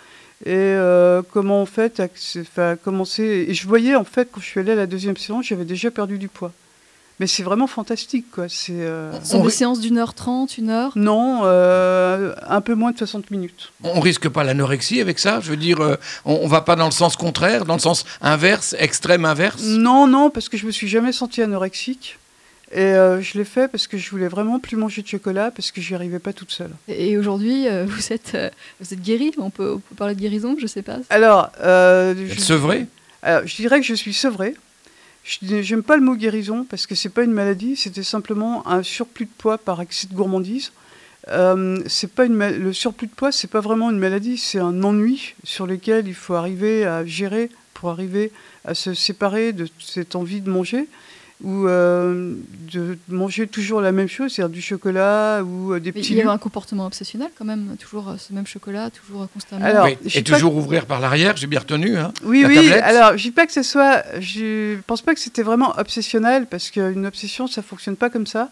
et 0.45 0.51
euh, 0.55 1.21
comment 1.31 1.61
en 1.61 1.65
fait 1.65 2.01
commencer. 2.83 3.45
Et 3.49 3.53
je 3.53 3.67
voyais 3.67 3.95
en 3.95 4.03
fait 4.03 4.29
quand 4.31 4.41
je 4.41 4.45
suis 4.45 4.59
allée 4.59 4.71
à 4.73 4.75
la 4.75 4.85
deuxième 4.87 5.17
séance, 5.17 5.45
j'avais 5.45 5.65
déjà 5.65 5.89
perdu 5.91 6.17
du 6.17 6.27
poids. 6.27 6.51
Mais 7.23 7.27
c'est 7.27 7.43
vraiment 7.43 7.67
fantastique 7.67 8.25
quoi. 8.31 8.47
C'est 8.49 8.73
euh, 8.73 9.13
Ce 9.23 9.29
sont 9.31 9.37
On 9.37 9.43
des 9.43 9.47
ri- 9.47 9.53
séances 9.53 9.79
d'une 9.79 9.97
heure 9.97 10.13
trente, 10.13 10.57
une 10.57 10.69
heure? 10.69 10.91
non, 10.97 11.43
euh, 11.45 12.35
un 12.49 12.59
peu 12.59 12.75
moins 12.75 12.91
de 12.91 12.97
60 12.97 13.31
minutes. 13.31 13.71
On 13.81 14.01
risque 14.01 14.27
pas 14.27 14.43
l'anorexie 14.43 14.99
avec 14.99 15.19
ça? 15.19 15.39
Je 15.41 15.49
veux 15.51 15.55
dire, 15.55 15.79
euh, 15.79 15.95
on, 16.25 16.33
on 16.43 16.47
va 16.49 16.59
pas 16.59 16.75
dans 16.75 16.83
le 16.83 16.91
sens 16.91 17.15
contraire, 17.15 17.63
dans 17.63 17.75
le 17.75 17.79
sens 17.79 18.03
inverse, 18.19 18.75
extrême 18.77 19.23
inverse? 19.23 19.63
Non, 19.63 20.05
non, 20.05 20.29
parce 20.31 20.49
que 20.49 20.57
je 20.57 20.65
me 20.65 20.71
suis 20.71 20.89
jamais 20.89 21.13
sentie 21.13 21.41
anorexique. 21.41 22.19
Et 22.73 22.81
euh, 22.81 23.21
je 23.21 23.37
l'ai 23.37 23.45
fait 23.45 23.69
parce 23.69 23.87
que 23.87 23.97
je 23.97 24.09
voulais 24.09 24.27
vraiment 24.27 24.59
plus 24.59 24.75
manger 24.75 25.01
de 25.01 25.07
chocolat 25.07 25.49
parce 25.49 25.71
que 25.71 25.79
j'y 25.79 25.95
arrivais 25.95 26.19
pas 26.19 26.33
toute 26.33 26.51
seule. 26.51 26.71
Et 26.89 27.17
aujourd'hui, 27.17 27.69
euh, 27.69 27.85
vous 27.87 28.11
êtes, 28.11 28.35
euh, 28.35 28.49
vous 28.81 28.93
êtes 28.93 29.01
guéri. 29.01 29.31
On 29.37 29.49
peut, 29.49 29.75
on 29.75 29.79
peut 29.79 29.95
parler 29.95 30.15
de 30.15 30.19
guérison, 30.19 30.57
je 30.59 30.67
sais 30.67 30.81
pas. 30.81 30.97
Alors, 31.09 31.51
euh, 31.61 32.13
je, 32.29 32.37
sevré 32.37 32.87
alors, 33.25 33.47
je 33.47 33.55
dirais 33.55 33.79
que 33.79 33.85
je 33.85 33.93
suis 33.93 34.13
sevrée. 34.13 34.55
Je 35.23 35.75
pas 35.75 35.95
le 35.95 36.03
mot 36.03 36.15
guérison 36.15 36.65
parce 36.69 36.85
que 36.85 36.95
c'est 36.95 37.09
pas 37.09 37.23
une 37.23 37.31
maladie, 37.31 37.75
c'était 37.75 38.03
simplement 38.03 38.67
un 38.67 38.83
surplus 38.83 39.25
de 39.25 39.31
poids 39.37 39.57
par 39.57 39.81
excès 39.81 40.07
de 40.07 40.13
gourmandise. 40.13 40.71
Euh, 41.29 41.81
c'est 41.87 42.11
pas 42.11 42.25
une 42.25 42.37
le 42.37 42.73
surplus 42.73 43.07
de 43.07 43.13
poids, 43.13 43.31
c'est 43.31 43.49
pas 43.49 43.61
vraiment 43.61 43.89
une 43.89 43.99
maladie, 43.99 44.37
c'est 44.37 44.59
un 44.59 44.83
ennui 44.83 45.35
sur 45.45 45.65
lequel 45.65 46.07
il 46.07 46.13
faut 46.13 46.33
arriver 46.33 46.85
à 46.85 47.05
gérer 47.05 47.49
pour 47.73 47.89
arriver 47.89 48.33
à 48.65 48.75
se 48.75 48.93
séparer 48.93 49.53
de 49.53 49.67
cette 49.79 50.15
envie 50.15 50.41
de 50.41 50.49
manger 50.49 50.87
ou 51.43 51.67
euh, 51.67 52.35
de 52.71 52.97
manger 53.09 53.47
toujours 53.47 53.81
la 53.81 53.91
même 53.91 54.07
chose, 54.07 54.31
c'est-à-dire 54.31 54.53
du 54.53 54.61
chocolat 54.61 55.43
ou 55.43 55.73
euh, 55.73 55.79
des 55.79 55.91
Mais 55.91 55.99
petits 55.99 56.13
il 56.13 56.17
y 56.17 56.21
avait 56.21 56.29
un 56.29 56.37
comportement 56.37 56.85
obsessionnel 56.85 57.29
quand 57.37 57.43
même, 57.43 57.75
toujours 57.79 58.09
euh, 58.09 58.15
ce 58.17 58.31
même 58.31 58.47
chocolat, 58.47 58.89
toujours 58.89 59.23
euh, 59.23 59.27
constamment. 59.33 59.65
Alors, 59.65 59.85
Oui, 59.85 59.97
Et 60.15 60.23
toujours 60.23 60.55
ouvrir 60.55 60.85
par 60.85 61.01
l'arrière, 61.01 61.35
j'ai 61.35 61.47
bien 61.47 61.59
retenu. 61.59 61.97
Hein. 61.97 62.13
Oui, 62.23 62.41
La 62.43 62.47
oui. 62.47 62.55
tablette 62.55 62.83
Alors, 62.83 63.17
je 63.17 63.23
dis 63.23 63.31
pas 63.31 63.45
que 63.45 63.51
ce 63.51 63.63
soit. 63.63 64.03
Je 64.19 64.77
pense 64.87 65.01
pas 65.01 65.13
que 65.13 65.19
c'était 65.19 65.43
vraiment 65.43 65.77
obsessionnel 65.77 66.47
parce 66.49 66.71
qu'une 66.71 67.05
obsession, 67.05 67.47
ça 67.47 67.61
fonctionne 67.61 67.97
pas 67.97 68.09
comme 68.09 68.27
ça. 68.27 68.49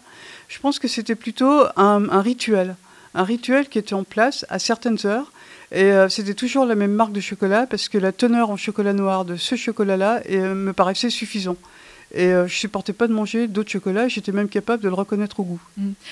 Je 0.48 0.58
pense 0.58 0.78
que 0.78 0.86
c'était 0.86 1.14
plutôt 1.14 1.62
un, 1.76 2.08
un 2.10 2.20
rituel, 2.20 2.76
un 3.14 3.24
rituel 3.24 3.68
qui 3.68 3.78
était 3.78 3.94
en 3.94 4.04
place 4.04 4.44
à 4.50 4.58
certaines 4.58 4.98
heures. 5.06 5.32
Et 5.74 5.84
euh, 5.84 6.10
c'était 6.10 6.34
toujours 6.34 6.66
la 6.66 6.74
même 6.74 6.92
marque 6.92 7.12
de 7.12 7.20
chocolat 7.20 7.66
parce 7.66 7.88
que 7.88 7.96
la 7.96 8.12
teneur 8.12 8.50
en 8.50 8.58
chocolat 8.58 8.92
noir 8.92 9.24
de 9.24 9.36
ce 9.36 9.54
chocolat-là 9.56 10.20
euh, 10.30 10.54
me 10.54 10.74
paraissait 10.74 11.08
suffisant. 11.08 11.56
Et 12.14 12.26
euh, 12.26 12.46
je 12.46 12.54
supportais 12.54 12.92
pas 12.92 13.08
de 13.08 13.12
manger 13.12 13.48
d'autres 13.48 13.70
chocolats. 13.70 14.08
J'étais 14.08 14.32
même 14.32 14.48
capable 14.48 14.82
de 14.82 14.88
le 14.88 14.94
reconnaître 14.94 15.40
au 15.40 15.44
goût. 15.44 15.60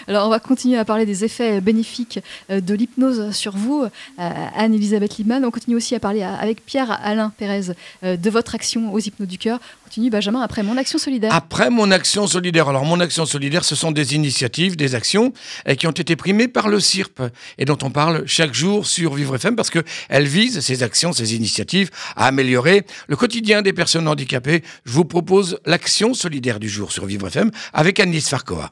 Alors, 0.09 0.27
on 0.27 0.31
va 0.31 0.39
continuer 0.39 0.79
à 0.79 0.85
parler 0.85 1.07
des 1.07 1.25
effets 1.25 1.61
bénéfiques 1.61 2.21
euh, 2.51 2.61
de 2.61 2.75
l'hypnose 2.75 3.31
sur 3.33 3.57
vous, 3.57 3.83
euh, 3.83 3.89
Anne-Elisabeth 4.19 5.19
Liebman. 5.19 5.45
On 5.45 5.51
continue 5.51 5.77
aussi 5.77 5.95
à 5.95 6.01
parler 6.01 6.23
avec 6.23 6.65
Pierre-Alain 6.65 7.33
Pérez 7.37 7.75
euh, 8.05 8.17
de 8.17 8.31
votre 8.31 8.55
action 8.55 8.93
aux 8.93 8.99
Hypnos 8.99 9.27
du 9.27 9.39
Cœur. 9.39 9.59
On 9.83 9.89
continue, 9.89 10.11
Benjamin, 10.11 10.41
après 10.41 10.63
mon 10.63 10.77
action 10.77 10.99
solidaire. 10.99 11.33
Après 11.35 11.71
mon 11.71 11.91
action 11.91 12.27
solidaire, 12.27 12.69
alors 12.69 12.85
mon 12.85 13.01
action 13.01 13.27
solidaire, 13.27 13.65
ce 13.65 13.75
sont 13.75 13.91
des 13.91 14.15
initiatives, 14.15 14.77
des 14.77 14.95
actions 14.95 15.33
euh, 15.69 15.75
qui 15.75 15.87
ont 15.87 15.93
été 15.93 16.17
primées 16.17 16.49
par 16.49 16.69
le 16.69 16.81
CIRP 16.81 17.23
et 17.59 17.65
dont 17.65 17.79
on 17.83 17.91
parle 17.91 18.25
chaque 18.27 18.55
jour 18.55 18.87
sur 18.87 19.15
Vivre 19.15 19.35
FM 19.37 19.57
parce 19.57 19.71
qu'elles 19.71 20.27
visent 20.27 20.61
ces 20.61 20.83
actions, 20.83 21.13
ces 21.13 21.35
initiatives 21.35 21.91
à 22.17 22.27
améliorer 22.27 22.87
le 23.09 23.17
quotidien 23.17 23.63
des 23.63 23.73
personnes 23.73 24.09
handicapées. 24.09 24.63
Je 24.85 24.93
vous 24.93 25.05
propose 25.05 25.59
l'action 25.67 25.90
solidaire 26.15 26.61
du 26.61 26.69
jour 26.69 26.93
sur 26.93 27.05
Vivre 27.05 27.27
FM 27.27 27.51
avec 27.73 28.01
Annelise 28.01 28.29
Farcoa. 28.29 28.71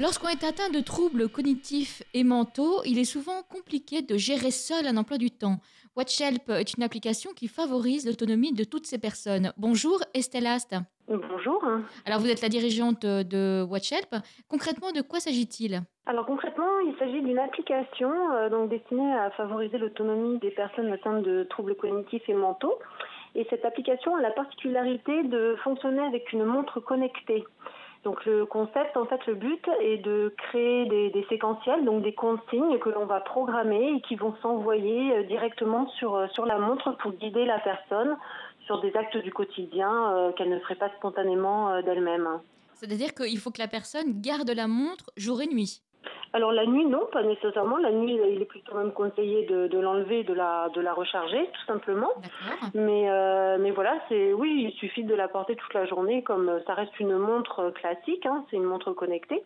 Lorsqu'on 0.00 0.28
est 0.28 0.44
atteint 0.44 0.70
de 0.70 0.80
troubles 0.80 1.28
cognitifs 1.28 2.02
et 2.14 2.24
mentaux, 2.24 2.82
il 2.84 2.98
est 2.98 3.04
souvent 3.04 3.42
compliqué 3.42 4.02
de 4.02 4.16
gérer 4.16 4.50
seul 4.50 4.86
un 4.86 4.96
emploi 4.96 5.18
du 5.18 5.30
temps. 5.30 5.58
WatchHelp 5.96 6.48
est 6.48 6.74
une 6.74 6.82
application 6.82 7.32
qui 7.32 7.48
favorise 7.48 8.06
l'autonomie 8.06 8.52
de 8.52 8.64
toutes 8.64 8.86
ces 8.86 8.98
personnes. 8.98 9.52
Bonjour 9.56 10.00
Estelle 10.14 10.46
Ast. 10.46 10.74
Bonjour. 11.06 11.62
Alors 12.06 12.20
vous 12.20 12.30
êtes 12.30 12.42
la 12.42 12.48
dirigeante 12.48 13.04
de 13.04 13.62
WatchHelp. 13.68 14.16
Concrètement, 14.48 14.92
de 14.92 15.02
quoi 15.02 15.20
s'agit-il? 15.20 15.82
Alors 16.06 16.26
concrètement, 16.26 16.80
il 16.86 16.94
s'agit 16.98 17.20
d'une 17.22 17.38
application 17.38 18.10
euh, 18.32 18.48
donc 18.48 18.70
destinée 18.70 19.12
à 19.12 19.30
favoriser 19.32 19.78
l'autonomie 19.78 20.38
des 20.38 20.50
personnes 20.50 20.90
atteintes 20.92 21.22
de 21.22 21.44
troubles 21.44 21.76
cognitifs 21.76 22.28
et 22.28 22.34
mentaux. 22.34 22.78
Et 23.34 23.46
cette 23.50 23.64
application 23.64 24.16
a 24.16 24.20
la 24.20 24.30
particularité 24.30 25.22
de 25.24 25.56
fonctionner 25.62 26.02
avec 26.02 26.32
une 26.32 26.44
montre 26.44 26.80
connectée. 26.80 27.44
Donc 28.04 28.24
le 28.24 28.46
concept, 28.46 28.96
en 28.96 29.04
fait, 29.04 29.24
le 29.26 29.34
but 29.34 29.62
est 29.82 29.98
de 29.98 30.34
créer 30.38 30.86
des, 30.86 31.26
séquentiels, 31.28 31.84
donc 31.84 32.02
des 32.02 32.14
consignes 32.14 32.78
que 32.78 32.88
l'on 32.88 33.04
va 33.04 33.20
programmer 33.20 33.96
et 33.96 34.00
qui 34.00 34.16
vont 34.16 34.34
s'envoyer 34.40 35.12
euh, 35.12 35.22
directement 35.24 35.86
sur, 35.98 36.14
euh, 36.14 36.26
sur 36.28 36.46
la 36.46 36.58
montre 36.58 36.96
pour 36.98 37.12
guider 37.12 37.44
la 37.44 37.58
personne 37.58 38.16
sur 38.64 38.80
des 38.80 38.96
actes 38.96 39.18
du 39.18 39.30
quotidien 39.32 40.12
euh, 40.12 40.32
qu'elle 40.32 40.48
ne 40.48 40.58
ferait 40.60 40.76
pas 40.76 40.88
spontanément 40.96 41.82
d'elle-même. 41.82 42.40
C'est-à-dire 42.74 43.14
qu'il 43.14 43.38
faut 43.38 43.50
que 43.50 43.60
la 43.60 43.68
personne 43.68 44.20
garde 44.22 44.50
la 44.50 44.66
montre 44.66 45.10
jour 45.18 45.42
et 45.42 45.46
nuit. 45.46 45.82
Alors 46.32 46.52
la 46.52 46.64
nuit, 46.64 46.84
non, 46.86 47.06
pas 47.12 47.22
nécessairement. 47.22 47.76
La 47.78 47.90
nuit, 47.90 48.18
il 48.30 48.40
est 48.40 48.46
plutôt 48.46 48.76
même 48.76 48.92
conseillé 48.92 49.46
de, 49.46 49.66
de 49.66 49.78
l'enlever, 49.78 50.22
de 50.22 50.32
la, 50.32 50.68
de 50.74 50.80
la 50.80 50.92
recharger, 50.92 51.50
tout 51.52 51.66
simplement. 51.66 52.10
Mais, 52.74 53.10
euh, 53.10 53.58
mais 53.58 53.72
voilà, 53.72 53.98
c'est 54.08 54.32
oui, 54.32 54.68
il 54.68 54.72
suffit 54.78 55.02
de 55.02 55.14
la 55.14 55.26
porter 55.28 55.56
toute 55.56 55.74
la 55.74 55.86
journée, 55.86 56.22
comme 56.22 56.48
euh, 56.48 56.60
ça 56.66 56.74
reste 56.74 56.98
une 57.00 57.16
montre 57.16 57.70
classique, 57.70 58.26
hein, 58.26 58.44
c'est 58.50 58.56
une 58.56 58.64
montre 58.64 58.92
connectée. 58.92 59.42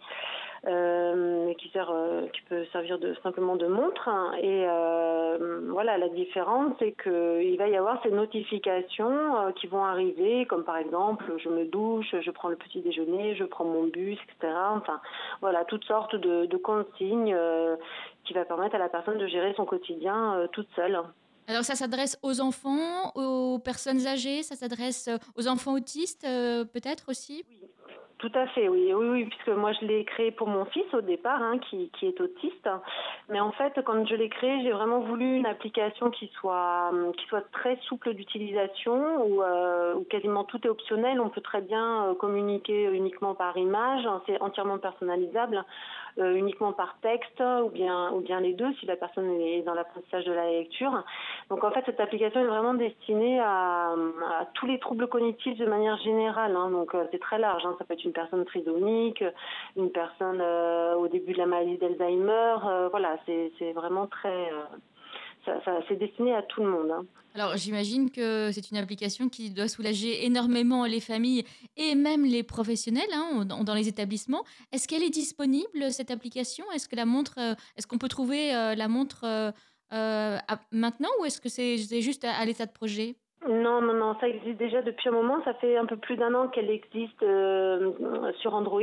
Euh, 0.66 1.52
qui 1.58 1.68
sert, 1.70 1.90
euh, 1.90 2.26
qui 2.28 2.40
peut 2.48 2.64
servir 2.72 2.98
de 2.98 3.14
simplement 3.22 3.54
de 3.56 3.66
montre. 3.66 4.08
hein. 4.08 4.32
et 4.40 4.64
euh, 4.66 5.60
voilà, 5.68 5.98
la 5.98 6.08
différence, 6.08 6.72
c'est 6.78 6.92
que 6.92 7.42
il 7.42 7.58
va 7.58 7.68
y 7.68 7.76
avoir 7.76 8.02
ces 8.02 8.10
notifications 8.10 9.52
qui 9.56 9.66
vont 9.66 9.84
arriver, 9.84 10.46
comme 10.46 10.64
par 10.64 10.78
exemple, 10.78 11.24
je 11.36 11.50
me 11.50 11.66
douche, 11.66 12.14
je 12.18 12.30
prends 12.30 12.48
le 12.48 12.56
petit 12.56 12.80
déjeuner, 12.80 13.36
je 13.36 13.44
prends 13.44 13.66
mon 13.66 13.84
bus, 13.84 14.18
etc. 14.22 14.54
Enfin, 14.70 15.00
voilà, 15.42 15.66
toutes 15.66 15.84
sortes 15.84 16.16
de, 16.16 16.46
de 16.46 16.56
consignes 16.56 17.36
qui 18.24 18.32
va 18.32 18.46
permettre 18.46 18.76
à 18.76 18.78
la 18.78 18.88
personne 18.88 19.18
de 19.18 19.26
gérer 19.26 19.52
son 19.56 19.66
quotidien 19.66 20.48
toute 20.52 20.68
seule. 20.74 20.98
Alors 21.46 21.64
ça 21.64 21.74
s'adresse 21.74 22.18
aux 22.22 22.40
enfants, 22.40 23.12
aux 23.14 23.58
personnes 23.58 24.06
âgées, 24.06 24.42
ça 24.42 24.56
s'adresse 24.56 25.10
aux 25.36 25.46
enfants 25.46 25.74
autistes 25.74 26.24
euh, 26.24 26.64
peut-être 26.64 27.04
aussi? 27.08 27.44
Tout 28.24 28.38
à 28.38 28.46
fait, 28.46 28.70
oui, 28.70 28.90
oui, 28.94 29.06
oui, 29.06 29.24
puisque 29.26 29.50
moi 29.50 29.72
je 29.72 29.84
l'ai 29.84 30.02
créé 30.06 30.30
pour 30.30 30.48
mon 30.48 30.64
fils 30.64 30.86
au 30.94 31.02
départ, 31.02 31.42
hein, 31.42 31.58
qui, 31.58 31.90
qui 31.90 32.06
est 32.06 32.18
autiste. 32.22 32.70
Mais 33.28 33.38
en 33.38 33.52
fait, 33.52 33.78
quand 33.84 34.06
je 34.06 34.14
l'ai 34.14 34.30
créé, 34.30 34.62
j'ai 34.62 34.72
vraiment 34.72 35.00
voulu 35.00 35.36
une 35.36 35.44
application 35.44 36.08
qui 36.10 36.28
soit, 36.40 36.88
hum, 36.90 37.12
qui 37.12 37.26
soit 37.26 37.44
très 37.52 37.76
souple 37.82 38.14
d'utilisation, 38.14 39.26
où, 39.26 39.42
euh, 39.42 39.96
où 39.96 40.04
quasiment 40.04 40.44
tout 40.44 40.58
est 40.66 40.70
optionnel. 40.70 41.20
On 41.20 41.28
peut 41.28 41.42
très 41.42 41.60
bien 41.60 42.06
euh, 42.06 42.14
communiquer 42.14 42.84
uniquement 42.94 43.34
par 43.34 43.58
image, 43.58 44.06
hein, 44.06 44.22
c'est 44.24 44.40
entièrement 44.40 44.78
personnalisable, 44.78 45.62
euh, 46.18 46.34
uniquement 46.34 46.72
par 46.72 46.96
texte, 47.02 47.42
ou 47.62 47.68
bien, 47.68 48.10
ou 48.12 48.20
bien 48.20 48.40
les 48.40 48.54
deux 48.54 48.72
si 48.74 48.86
la 48.86 48.96
personne 48.96 49.28
est 49.32 49.60
dans 49.62 49.74
l'apprentissage 49.74 50.24
de 50.24 50.32
la 50.32 50.48
lecture. 50.48 51.04
Donc 51.50 51.62
en 51.62 51.70
fait, 51.72 51.82
cette 51.84 52.00
application 52.00 52.40
est 52.40 52.46
vraiment 52.46 52.72
destinée 52.72 53.38
à, 53.40 53.94
tous 54.54 54.66
les 54.66 54.78
troubles 54.78 55.08
cognitifs 55.08 55.58
de 55.58 55.66
manière 55.66 55.98
générale. 55.98 56.56
hein. 56.56 56.70
Donc 56.70 56.94
euh, 56.94 57.04
c'est 57.10 57.20
très 57.20 57.38
large. 57.38 57.62
Ça 57.78 57.84
peut 57.84 57.94
être 57.94 58.04
personne 58.14 58.44
trisomique, 58.46 59.22
une 59.76 59.90
personne 59.90 60.40
euh, 60.40 60.94
au 60.94 61.08
début 61.08 61.32
de 61.34 61.38
la 61.38 61.46
maladie 61.46 61.76
d'Alzheimer. 61.76 62.56
euh, 62.66 62.88
voilà, 62.90 63.18
c'est 63.26 63.72
vraiment 63.72 64.06
très. 64.06 64.50
euh, 65.46 65.58
c'est 65.88 65.98
destiné 65.98 66.34
à 66.34 66.42
tout 66.42 66.62
le 66.62 66.70
monde. 66.70 66.90
hein. 66.90 67.04
Alors 67.34 67.56
j'imagine 67.56 68.10
que 68.10 68.50
c'est 68.52 68.70
une 68.70 68.78
application 68.78 69.28
qui 69.28 69.50
doit 69.50 69.68
soulager 69.68 70.24
énormément 70.24 70.86
les 70.86 71.00
familles 71.00 71.44
et 71.76 71.94
même 71.96 72.24
les 72.24 72.44
professionnels 72.44 73.12
hein, 73.12 73.44
dans, 73.44 73.74
les 73.74 73.88
établissements. 73.88 74.44
Est-ce 74.72 74.86
qu'elle 74.88 75.02
est 75.02 75.10
disponible 75.10 75.90
cette 75.90 76.12
application? 76.12 76.64
Est-ce 76.72 76.88
que 76.88 76.96
est-ce 76.96 77.86
qu'on 77.88 77.98
peut 77.98 78.08
trouver 78.08 78.52
la 78.52 78.86
montre 78.86 79.52
maintenant 79.90 81.10
ou 81.20 81.24
est-ce 81.24 81.40
que 81.40 81.48
c'est 81.48 82.00
juste 82.00 82.24
à 82.24 82.44
l'état 82.44 82.66
de 82.66 82.72
projet? 82.72 83.16
Non, 83.48 83.82
non, 83.82 83.92
non, 83.92 84.16
ça 84.20 84.28
existe 84.28 84.56
déjà 84.58 84.80
depuis 84.80 85.08
un 85.08 85.12
moment. 85.12 85.42
Ça 85.44 85.54
fait 85.54 85.76
un 85.76 85.86
peu 85.86 85.96
plus 85.96 86.16
d'un 86.16 86.34
an 86.34 86.48
qu'elle 86.48 86.70
existe 86.70 87.22
euh, 87.22 87.92
sur 88.40 88.54
Android 88.54 88.80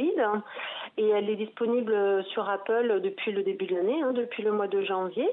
et 0.98 1.08
elle 1.08 1.30
est 1.30 1.36
disponible 1.36 2.24
sur 2.26 2.48
Apple 2.50 3.02
depuis 3.02 3.32
le 3.32 3.44
début 3.44 3.66
de 3.66 3.76
l'année, 3.76 4.02
hein, 4.04 4.12
depuis 4.14 4.44
le 4.44 4.52
mois 4.52 4.68
de 4.68 4.82
janvier. 4.82 5.28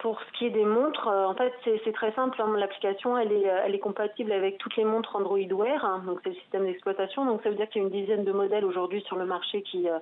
Pour 0.00 0.18
ce 0.18 0.38
qui 0.38 0.46
est 0.46 0.50
des 0.50 0.64
montres, 0.64 1.08
euh, 1.08 1.26
en 1.26 1.34
fait, 1.34 1.52
c'est 1.84 1.92
très 1.92 2.10
simple. 2.12 2.40
hein. 2.40 2.50
L'application, 2.56 3.18
elle 3.18 3.32
est, 3.32 3.50
euh, 3.50 3.64
elle 3.66 3.74
est 3.74 3.80
compatible 3.80 4.32
avec 4.32 4.56
toutes 4.56 4.74
les 4.76 4.84
montres 4.84 5.14
Android 5.14 5.38
Wear, 5.38 5.84
hein, 5.84 6.02
donc 6.06 6.20
c'est 6.22 6.30
le 6.30 6.36
système 6.36 6.64
d'exploitation. 6.64 7.26
Donc 7.26 7.42
ça 7.42 7.50
veut 7.50 7.56
dire 7.56 7.68
qu'il 7.68 7.82
y 7.82 7.84
a 7.84 7.88
une 7.88 7.92
dizaine 7.92 8.24
de 8.24 8.32
modèles 8.32 8.64
aujourd'hui 8.64 9.02
sur 9.02 9.16
le 9.16 9.26
marché 9.26 9.60
qui, 9.60 9.90
euh, 9.90 9.98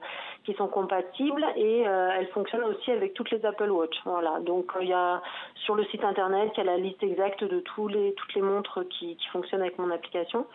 sont 0.56 0.68
compatibles 0.68 1.44
et 1.56 1.82
elle 1.82 2.26
fonctionne 2.28 2.64
aussi 2.64 2.90
avec 2.90 3.14
toutes 3.14 3.30
les 3.30 3.44
Apple 3.44 3.70
Watch. 3.70 3.94
Voilà. 4.04 4.40
Donc 4.40 4.72
il 4.80 4.88
y 4.88 4.92
a 4.92 5.22
sur 5.54 5.74
le 5.76 5.84
site 5.84 6.02
internet, 6.02 6.50
il 6.54 6.64
y 6.64 6.68
a 6.68 6.72
la 6.72 6.78
liste 6.78 7.02
exacte 7.02 7.44
de 7.44 7.60
tous 7.60 7.86
les, 7.86 8.14
toutes 8.14 8.34
les 8.34 8.42
montres 8.42 8.80
qui, 8.88 9.16
fonctionnent 9.30 9.60
avec 9.60 9.78
mon 9.78 9.90
application 9.90 10.46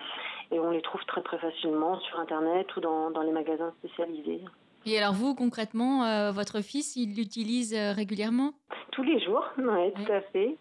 et 0.52 0.60
on 0.60 0.72
les 0.72 0.82
trouve 0.82 1.06
très 1.06 1.22
très 1.22 1.38
facilement 1.38 2.00
sur 2.00 2.20
internet 2.20 2.76
ou 2.76 2.82
dans 2.82 3.22
les 3.24 3.32
magasins 3.32 3.72
spécialisés. 3.80 4.42
Et 4.86 4.98
alors 4.98 5.13
vous, 5.13 5.34
concrètement, 5.36 6.04
euh, 6.06 6.32
votre 6.32 6.62
fils, 6.62 6.96
il 6.96 7.16
l'utilise 7.16 7.74
euh, 7.74 7.94
régulièrement? 7.94 8.54
Tous 8.92 9.04
les 9.04 9.20
jours, 9.24 9.46
ouais, 9.58 9.94
tout 9.96 10.12
à 10.12 10.22
fait. 10.22 10.58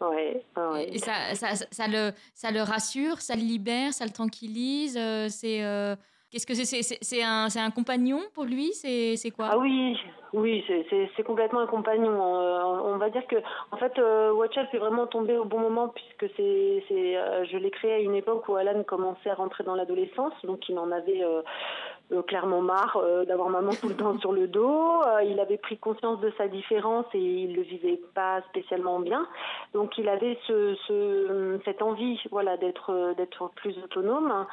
Ouais. 0.00 0.44
Et 0.92 0.98
ça, 0.98 1.34
ça, 1.34 1.54
ça, 1.70 1.88
le, 1.88 2.12
ça 2.34 2.50
le 2.50 2.62
rassure, 2.62 3.20
ça 3.20 3.34
le 3.34 3.42
libère, 3.42 3.92
ça 3.92 4.04
le 4.06 4.12
tranquillise. 4.12 4.96
euh, 4.96 5.28
c'est 5.28 5.62
euh, 5.62 5.94
qu'est-ce 6.30 6.46
que 6.46 6.54
c'est 6.54 6.64
c'est- 6.82 7.22
un, 7.22 7.48
un 7.54 7.70
compagnon 7.70 8.20
pour 8.32 8.44
lui? 8.44 8.72
C'est 8.72 9.16
c'est 9.16 9.30
quoi? 9.30 9.48
Ah 9.52 9.58
oui, 9.58 9.94
oui, 10.34 10.64
c'est- 10.66 11.22
complètement 11.22 11.60
un 11.60 11.66
compagnon. 11.66 12.40
Euh, 12.40 12.62
on 12.84 12.96
va 12.98 13.08
dire 13.08 13.26
que, 13.28 13.36
en 13.70 13.76
fait, 13.76 13.96
euh, 13.98 14.32
WatchHelp 14.32 14.74
est 14.74 14.78
vraiment 14.78 15.06
tombé 15.06 15.38
au 15.38 15.44
bon 15.44 15.60
moment 15.60 15.88
puisque 15.88 16.26
c'est, 16.36 16.82
euh, 17.16 17.44
je 17.44 17.56
l'ai 17.56 17.70
créé 17.70 17.92
à 17.94 17.98
une 17.98 18.14
époque 18.16 18.48
où 18.48 18.56
Alan 18.56 18.82
commençait 18.82 19.30
à 19.30 19.34
rentrer 19.34 19.62
dans 19.64 19.76
l'adolescence, 19.76 20.34
donc 20.42 20.68
il 20.68 20.78
en 20.78 20.90
avait 20.90 21.22
clairement 22.26 22.60
marre 22.60 23.00
d'avoir 23.26 23.48
maman 23.48 23.70
tout 23.80 23.88
le 23.88 23.96
temps 23.96 24.18
sur 24.20 24.32
le 24.32 24.46
dos. 24.48 25.00
Il 25.24 25.38
avait 25.40 25.56
pris 25.56 25.78
conscience 25.78 26.20
de 26.20 26.30
sa 26.36 26.48
différence 26.48 27.06
et 27.14 27.18
il 27.18 27.54
le 27.54 27.62
vivait 27.62 28.00
pas 28.14 28.42
spécialement 28.50 28.98
bien. 28.98 29.26
Donc 29.72 29.96
il 29.98 30.08
avait 30.08 30.36
ce, 30.46 30.74
ce, 30.86 31.58
cette 31.64 31.80
envie, 31.80 32.20
voilà, 32.30 32.56
d'être 32.56 33.50
plus 33.56 33.76
autonome. 33.82 34.46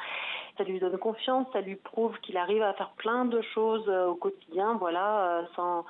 Ça 0.58 0.64
lui 0.64 0.78
donne 0.78 0.98
confiance, 0.98 1.46
ça 1.52 1.62
lui 1.62 1.76
prouve 1.76 2.18
qu'il 2.20 2.36
arrive 2.36 2.62
à 2.62 2.74
faire 2.74 2.90
plein 2.98 3.24
de 3.24 3.40
choses 3.54 3.84
euh, 3.88 4.06
au 4.06 4.14
quotidien, 4.14 4.74
voilà, 4.74 5.38
euh, 5.38 5.42
sans, 5.56 5.86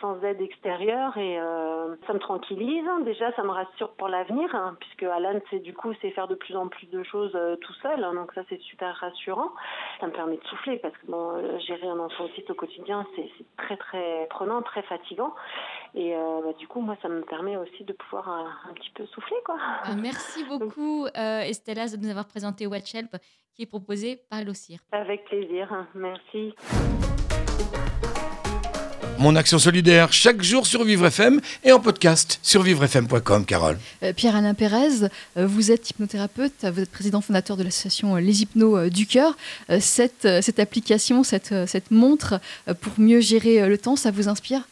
sans 0.00 0.22
aide 0.22 0.40
extérieure 0.40 1.16
et 1.18 1.38
euh, 1.38 1.94
ça 2.06 2.14
me 2.14 2.18
tranquillise. 2.18 2.88
Déjà, 3.04 3.30
ça 3.32 3.42
me 3.42 3.50
rassure 3.50 3.90
pour 3.98 4.08
l'avenir, 4.08 4.54
hein, 4.54 4.76
puisque 4.80 5.02
Alan, 5.02 5.38
c'est 5.50 5.58
du 5.58 5.74
coup, 5.74 5.92
c'est 6.00 6.10
faire 6.12 6.26
de 6.26 6.34
plus 6.34 6.56
en 6.56 6.68
plus 6.68 6.86
de 6.86 7.02
choses 7.02 7.38
tout 7.60 7.74
seul, 7.82 8.02
hein, 8.02 8.14
donc 8.14 8.32
ça 8.32 8.42
c'est 8.48 8.60
super 8.62 8.94
rassurant. 8.96 9.50
Ça 10.00 10.06
me 10.06 10.12
permet 10.12 10.38
de 10.38 10.44
souffler 10.44 10.78
parce 10.78 10.94
que 10.96 11.58
gérer 11.66 11.88
un 11.88 11.98
enfant 11.98 12.24
autiste 12.24 12.50
au 12.50 12.54
quotidien, 12.54 13.06
c'est 13.14 13.28
très 13.58 13.76
très 13.76 14.26
prenant, 14.30 14.62
très 14.62 14.82
fatigant, 14.82 15.34
et 15.94 16.14
euh, 16.14 16.40
bah, 16.44 16.52
du 16.58 16.66
coup, 16.66 16.80
moi, 16.80 16.96
ça 17.02 17.08
me 17.08 17.22
permet 17.22 17.56
aussi 17.56 17.84
de 17.84 17.92
pouvoir 17.92 18.28
euh, 18.28 18.70
un 18.70 18.74
petit 18.74 18.90
peu 18.94 19.06
souffler, 19.06 19.36
quoi. 19.44 19.56
Ah, 19.58 19.94
Merci 19.96 20.44
beaucoup, 20.48 21.06
euh, 21.06 21.40
Estella, 21.40 21.88
de 21.88 21.96
nous 21.96 22.10
avoir 22.10 22.26
présenté 22.26 22.66
WatchHelp, 22.66 23.16
qui 23.54 23.62
est 23.62 23.66
proposé 23.66 24.20
par 24.30 24.44
l'OCIR. 24.44 24.78
Avec 24.92 25.24
plaisir, 25.24 25.86
merci. 25.94 26.54
Mon 29.18 29.34
action 29.34 29.58
solidaire 29.58 30.12
chaque 30.12 30.42
jour 30.42 30.64
sur 30.64 30.84
Vivre 30.84 31.06
FM 31.06 31.40
et 31.64 31.72
en 31.72 31.80
podcast 31.80 32.38
sur 32.40 32.62
vivrefm.com, 32.62 33.44
Carole. 33.44 33.76
Euh, 34.04 34.12
Pierre-Alain 34.12 34.54
Pérez, 34.54 35.08
vous 35.34 35.72
êtes 35.72 35.90
hypnothérapeute, 35.90 36.64
vous 36.64 36.80
êtes 36.80 36.92
président 36.92 37.20
fondateur 37.20 37.56
de 37.56 37.64
l'association 37.64 38.14
Les 38.14 38.42
Hypnos 38.42 38.88
du 38.90 39.08
Cœur. 39.08 39.36
Cette, 39.80 40.28
cette 40.40 40.60
application, 40.60 41.24
cette, 41.24 41.52
cette 41.66 41.90
montre 41.90 42.40
pour 42.80 42.92
mieux 42.98 43.18
gérer 43.18 43.68
le 43.68 43.76
temps, 43.76 43.96
ça 43.96 44.12
vous 44.12 44.28
inspire? 44.28 44.62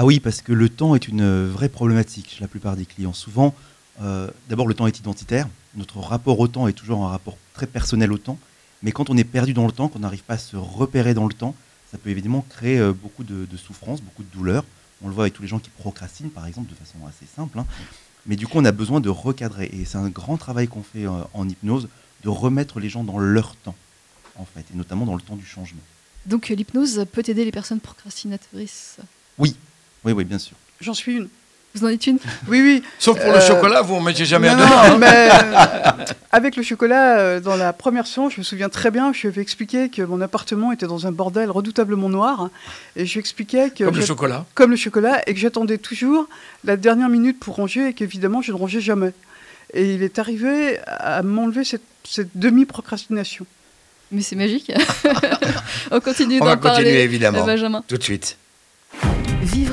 Ah 0.00 0.06
oui, 0.06 0.18
parce 0.18 0.40
que 0.40 0.54
le 0.54 0.70
temps 0.70 0.94
est 0.94 1.08
une 1.08 1.46
vraie 1.46 1.68
problématique 1.68 2.30
chez 2.30 2.40
la 2.40 2.48
plupart 2.48 2.74
des 2.74 2.86
clients. 2.86 3.12
Souvent, 3.12 3.54
euh, 4.00 4.30
d'abord, 4.48 4.66
le 4.66 4.72
temps 4.72 4.86
est 4.86 4.98
identitaire. 4.98 5.46
Notre 5.74 5.98
rapport 5.98 6.40
au 6.40 6.48
temps 6.48 6.66
est 6.68 6.72
toujours 6.72 7.04
un 7.04 7.10
rapport 7.10 7.36
très 7.52 7.66
personnel 7.66 8.10
au 8.10 8.16
temps. 8.16 8.38
Mais 8.82 8.92
quand 8.92 9.10
on 9.10 9.16
est 9.18 9.24
perdu 9.24 9.52
dans 9.52 9.66
le 9.66 9.72
temps, 9.72 9.88
qu'on 9.88 9.98
n'arrive 9.98 10.22
pas 10.22 10.34
à 10.34 10.38
se 10.38 10.56
repérer 10.56 11.12
dans 11.12 11.26
le 11.26 11.34
temps, 11.34 11.54
ça 11.92 11.98
peut 11.98 12.08
évidemment 12.08 12.46
créer 12.48 12.78
euh, 12.78 12.94
beaucoup 12.94 13.24
de, 13.24 13.44
de 13.44 13.56
souffrance, 13.58 14.00
beaucoup 14.00 14.22
de 14.22 14.30
douleur. 14.32 14.64
On 15.02 15.08
le 15.08 15.12
voit 15.12 15.24
avec 15.24 15.34
tous 15.34 15.42
les 15.42 15.48
gens 15.48 15.58
qui 15.58 15.68
procrastinent, 15.68 16.30
par 16.30 16.46
exemple, 16.46 16.70
de 16.70 16.74
façon 16.76 16.96
assez 17.06 17.26
simple. 17.36 17.58
hein. 17.58 17.66
Mais 18.24 18.36
du 18.36 18.46
coup, 18.46 18.56
on 18.56 18.64
a 18.64 18.72
besoin 18.72 19.00
de 19.00 19.10
recadrer. 19.10 19.68
Et 19.70 19.84
c'est 19.84 19.98
un 19.98 20.08
grand 20.08 20.38
travail 20.38 20.66
qu'on 20.66 20.82
fait 20.82 21.04
euh, 21.04 21.10
en 21.34 21.46
hypnose, 21.46 21.90
de 22.24 22.30
remettre 22.30 22.80
les 22.80 22.88
gens 22.88 23.04
dans 23.04 23.18
leur 23.18 23.54
temps, 23.56 23.76
en 24.36 24.46
fait, 24.46 24.64
et 24.72 24.76
notamment 24.78 25.04
dans 25.04 25.14
le 25.14 25.20
temps 25.20 25.36
du 25.36 25.44
changement. 25.44 25.82
Donc 26.24 26.48
l'hypnose 26.48 27.04
peut 27.12 27.22
aider 27.26 27.44
les 27.44 27.52
personnes 27.52 27.80
procrastinatrices? 27.80 28.96
Oui, 29.36 29.56
oui, 30.04 30.12
oui, 30.12 30.24
bien 30.24 30.38
sûr. 30.38 30.56
J'en 30.80 30.94
suis 30.94 31.16
une. 31.16 31.28
Vous 31.74 31.84
en 31.84 31.88
êtes 31.88 32.04
une? 32.08 32.18
Oui, 32.48 32.60
oui. 32.62 32.82
Sauf 32.98 33.16
pour 33.20 33.30
le 33.30 33.36
Euh, 33.38 33.40
chocolat, 33.46 33.80
vous 33.82 33.94
en 33.94 34.00
mettez 34.00 34.24
jamais 34.24 34.48
à 34.48 34.56
non, 34.56 34.64
deux. 34.64 34.90
non, 34.90 34.98
mais 34.98 35.28
euh, 35.30 36.04
avec 36.32 36.56
le 36.56 36.64
chocolat, 36.64 37.18
euh, 37.18 37.38
dans 37.40 37.54
la 37.54 37.72
première 37.72 38.08
séance, 38.08 38.32
je 38.34 38.38
me 38.38 38.42
souviens 38.42 38.68
très 38.68 38.90
bien, 38.90 39.12
je 39.12 39.20
lui 39.20 39.28
avais 39.28 39.40
expliqué 39.40 39.88
que 39.88 40.02
mon 40.02 40.20
appartement 40.20 40.72
était 40.72 40.88
dans 40.88 41.06
un 41.06 41.12
bordel 41.12 41.48
redoutablement 41.48 42.08
noir. 42.08 42.40
hein, 42.40 42.50
et 42.96 43.06
je 43.06 43.12
lui 43.12 43.20
expliquais 43.20 43.70
que. 43.70 43.84
Comme 43.84 43.94
le 43.94 44.04
chocolat. 44.04 44.46
comme 44.54 44.70
le 44.72 44.76
chocolat, 44.76 45.22
et 45.28 45.34
que 45.34 45.38
j'attendais 45.38 45.78
toujours 45.78 46.26
la 46.64 46.76
dernière 46.76 47.08
minute 47.08 47.38
pour 47.38 47.54
ranger, 47.54 47.88
et 47.90 47.92
qu'évidemment, 47.94 48.42
je 48.42 48.50
ne 48.50 48.56
rangeais 48.56 48.80
jamais. 48.80 49.12
Et 49.72 49.94
il 49.94 50.02
est 50.02 50.18
arrivé 50.18 50.80
à 50.88 51.22
m'enlever 51.22 51.62
cette, 51.62 51.84
cette 52.02 52.30
demi-procrastination. 52.34 53.46
Mais 54.10 54.22
c'est 54.22 54.34
magique. 54.34 54.72
On 55.92 56.00
continue 56.00 56.38
On 56.40 56.44
va 56.46 56.56
d'en 56.56 56.60
parler. 56.62 56.78
continuer, 56.84 57.02
évidemment. 57.04 57.44
Benjamin. 57.46 57.84
Tout 57.86 57.96
de 57.96 58.02
suite. 58.02 58.36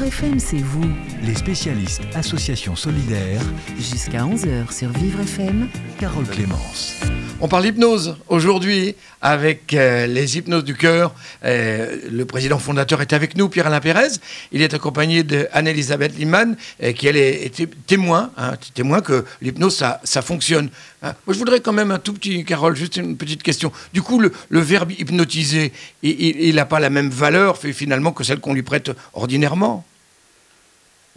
FM, 0.07 0.39
c'est 0.39 0.55
vous. 0.57 0.89
Les 1.21 1.35
spécialistes 1.35 2.01
Association 2.15 2.77
Solidaire, 2.77 3.41
Jusqu'à 3.75 4.23
11h 4.23 4.71
sur 4.71 4.89
Vivre 4.91 5.19
FM. 5.19 5.67
Carole 5.99 6.25
Clémence. 6.25 6.95
On 7.41 7.49
parle 7.49 7.65
hypnose 7.65 8.15
aujourd'hui 8.29 8.95
avec 9.21 9.73
euh, 9.73 10.07
les 10.07 10.37
hypnoses 10.37 10.63
du 10.63 10.75
cœur. 10.75 11.13
Euh, 11.43 11.97
le 12.09 12.23
président 12.25 12.57
fondateur 12.57 13.01
est 13.01 13.11
avec 13.11 13.35
nous, 13.35 13.49
Pierre-Alain 13.49 13.81
Pérez. 13.81 14.07
Il 14.53 14.61
est 14.61 14.73
accompagné 14.73 15.23
d'Anne-Elisabeth 15.23 16.17
Liman, 16.17 16.55
euh, 16.81 16.93
qui 16.93 17.07
elle 17.07 17.17
est, 17.17 17.51
témoin, 17.85 18.31
hein, 18.37 18.53
témoin 18.73 19.01
que 19.01 19.25
l'hypnose, 19.41 19.75
ça, 19.75 19.99
ça 20.05 20.21
fonctionne. 20.21 20.69
hein. 21.03 21.13
Moi, 21.27 21.33
je 21.33 21.39
voudrais 21.39 21.59
quand 21.59 21.73
même 21.73 21.91
un 21.91 21.99
tout 21.99 22.13
petit, 22.13 22.45
Carole, 22.45 22.77
juste 22.77 22.95
une 22.95 23.17
petite 23.17 23.43
question. 23.43 23.73
Du 23.93 24.01
coup, 24.01 24.19
le, 24.21 24.31
le 24.47 24.59
verbe 24.61 24.91
hypnotiser, 24.97 25.73
il 26.01 26.55
n'a 26.55 26.65
pas 26.65 26.79
la 26.79 26.89
même 26.89 27.09
valeur 27.09 27.57
finalement 27.57 28.13
que 28.13 28.23
celle 28.23 28.39
qu'on 28.39 28.53
lui 28.53 28.63
prête 28.63 28.89
ordinairement? 29.13 29.83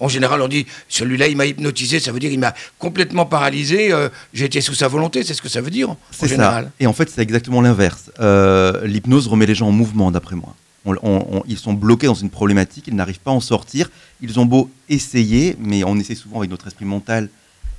En 0.00 0.08
général, 0.08 0.40
on 0.42 0.48
dit 0.48 0.66
celui-là, 0.88 1.28
il 1.28 1.36
m'a 1.36 1.46
hypnotisé, 1.46 2.00
ça 2.00 2.10
veut 2.10 2.18
dire 2.18 2.32
il 2.32 2.38
m'a 2.38 2.54
complètement 2.78 3.26
paralysé, 3.26 3.92
euh, 3.92 4.08
j'ai 4.32 4.46
été 4.46 4.60
sous 4.60 4.74
sa 4.74 4.88
volonté, 4.88 5.22
c'est 5.22 5.34
ce 5.34 5.42
que 5.42 5.48
ça 5.48 5.60
veut 5.60 5.70
dire 5.70 5.90
en 5.90 5.98
C'est 6.10 6.26
général. 6.28 6.64
ça. 6.64 6.70
Et 6.80 6.86
en 6.86 6.92
fait, 6.92 7.08
c'est 7.10 7.20
exactement 7.20 7.60
l'inverse. 7.60 8.10
Euh, 8.18 8.86
L'hypnose 8.86 9.28
remet 9.28 9.46
les 9.46 9.54
gens 9.54 9.68
en 9.68 9.72
mouvement, 9.72 10.10
d'après 10.10 10.36
moi. 10.36 10.54
On- 10.86 10.94
on- 11.02 11.26
on- 11.38 11.42
ils 11.46 11.58
sont 11.58 11.74
bloqués 11.74 12.06
dans 12.06 12.14
une 12.14 12.30
problématique, 12.30 12.84
ils 12.88 12.96
n'arrivent 12.96 13.20
pas 13.20 13.30
à 13.30 13.34
en 13.34 13.40
sortir. 13.40 13.90
Ils 14.22 14.40
ont 14.40 14.46
beau 14.46 14.70
essayer, 14.88 15.54
mais 15.60 15.84
on 15.84 15.96
essaie 15.98 16.14
souvent 16.14 16.38
avec 16.38 16.50
notre 16.50 16.66
esprit 16.66 16.86
mental. 16.86 17.28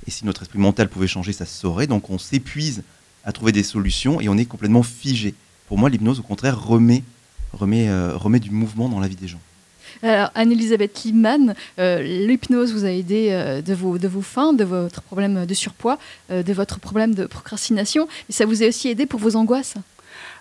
Et 0.08 0.12
si 0.12 0.24
notre 0.26 0.44
esprit 0.44 0.60
mental 0.60 0.88
pouvait 0.90 1.08
changer, 1.08 1.34
ça 1.34 1.46
se 1.46 1.60
saurait. 1.60 1.88
Donc 1.88 2.10
on 2.12 2.20
s'épuise 2.20 2.84
à 3.26 3.32
trouver 3.32 3.52
des 3.52 3.64
solutions 3.64 4.22
et 4.22 4.30
on 4.30 4.38
est 4.38 4.46
complètement 4.46 4.84
figé. 4.84 5.34
Pour 5.68 5.78
moi, 5.80 5.90
l'hypnose, 5.90 6.20
au 6.20 6.24
contraire, 6.24 6.64
remet, 6.64 7.04
remet, 7.54 7.88
euh, 7.90 8.16
remet 8.16 8.40
du 8.40 8.52
mouvement 8.52 8.90
dans 8.90 9.00
la 9.00 9.08
vie 9.08 9.16
des 9.16 9.28
gens. 9.28 9.40
Alors, 10.04 10.32
Anne-Elisabeth 10.36 11.04
Liman, 11.04 11.54
euh, 11.80 12.02
l'hypnose 12.02 12.74
vous 12.74 12.86
a 12.86 12.90
aidé 12.90 13.30
euh, 13.32 13.62
de, 13.62 13.74
vos, 13.74 13.98
de 13.98 14.08
vos 14.08 14.22
fins, 14.22 14.54
de 14.54 14.64
votre 14.64 15.02
problème 15.02 15.46
de 15.46 15.54
surpoids, 15.54 15.98
euh, 16.32 16.44
de 16.44 16.54
votre 16.54 16.80
problème 16.80 17.14
de 17.14 17.26
procrastination, 17.26 18.08
et 18.30 18.34
ça 18.34 18.46
vous 18.46 18.64
a 18.64 18.68
aussi 18.68 18.90
aidé 18.90 19.06
pour 19.06 19.20
vos 19.20 19.36
angoisses. 19.36 19.76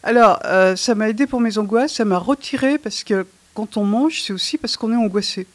Alors, 0.02 0.40
euh, 0.44 0.76
ça 0.76 0.94
m'a 0.94 1.08
aidé 1.08 1.26
pour 1.26 1.40
mes 1.40 1.58
angoisses, 1.58 1.94
ça 1.94 2.04
m'a 2.04 2.18
retiré 2.18 2.78
parce 2.78 3.04
que 3.04 3.26
quand 3.54 3.76
on 3.76 3.84
mange, 3.84 4.22
c'est 4.22 4.32
aussi 4.32 4.56
parce 4.56 4.76
qu'on 4.76 4.92
est 4.92 4.96
angoissé. 4.96 5.46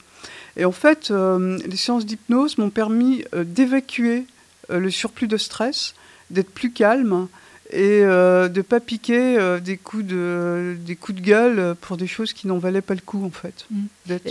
Et 0.57 0.65
en 0.65 0.71
fait, 0.71 1.11
euh, 1.11 1.57
les 1.65 1.75
séances 1.75 2.05
d'hypnose 2.05 2.57
m'ont 2.57 2.69
permis 2.69 3.23
euh, 3.33 3.43
d'évacuer 3.43 4.25
euh, 4.69 4.79
le 4.79 4.89
surplus 4.89 5.27
de 5.27 5.37
stress, 5.37 5.95
d'être 6.29 6.49
plus 6.49 6.71
calme 6.71 7.27
et 7.71 8.01
euh, 8.03 8.47
de 8.47 8.57
ne 8.57 8.61
pas 8.63 8.79
piquer 8.79 9.37
euh, 9.37 9.59
des, 9.59 9.77
coups 9.77 10.05
de, 10.05 10.75
des 10.79 10.95
coups 10.95 11.19
de 11.19 11.25
gueule 11.25 11.75
pour 11.81 11.97
des 11.97 12.07
choses 12.07 12.31
qui 12.33 12.47
n'en 12.47 12.57
valaient 12.57 12.81
pas 12.81 12.93
le 12.93 13.01
coup, 13.01 13.25
en 13.25 13.31
fait. 13.31 13.65
Mm. 13.71 13.85
Et- 14.09 14.13
euh, 14.13 14.29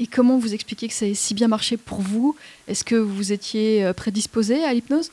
Et 0.00 0.06
comment 0.08 0.38
vous 0.38 0.54
expliquez 0.54 0.88
que 0.88 0.94
ça 0.94 1.06
ait 1.06 1.14
si 1.14 1.34
bien 1.34 1.48
marché 1.48 1.76
pour 1.76 2.00
vous? 2.00 2.34
Est-ce 2.66 2.82
que 2.84 2.96
vous 2.96 3.32
étiez 3.32 3.90
prédisposé 3.96 4.64
à 4.64 4.72
l'hypnose? 4.74 5.10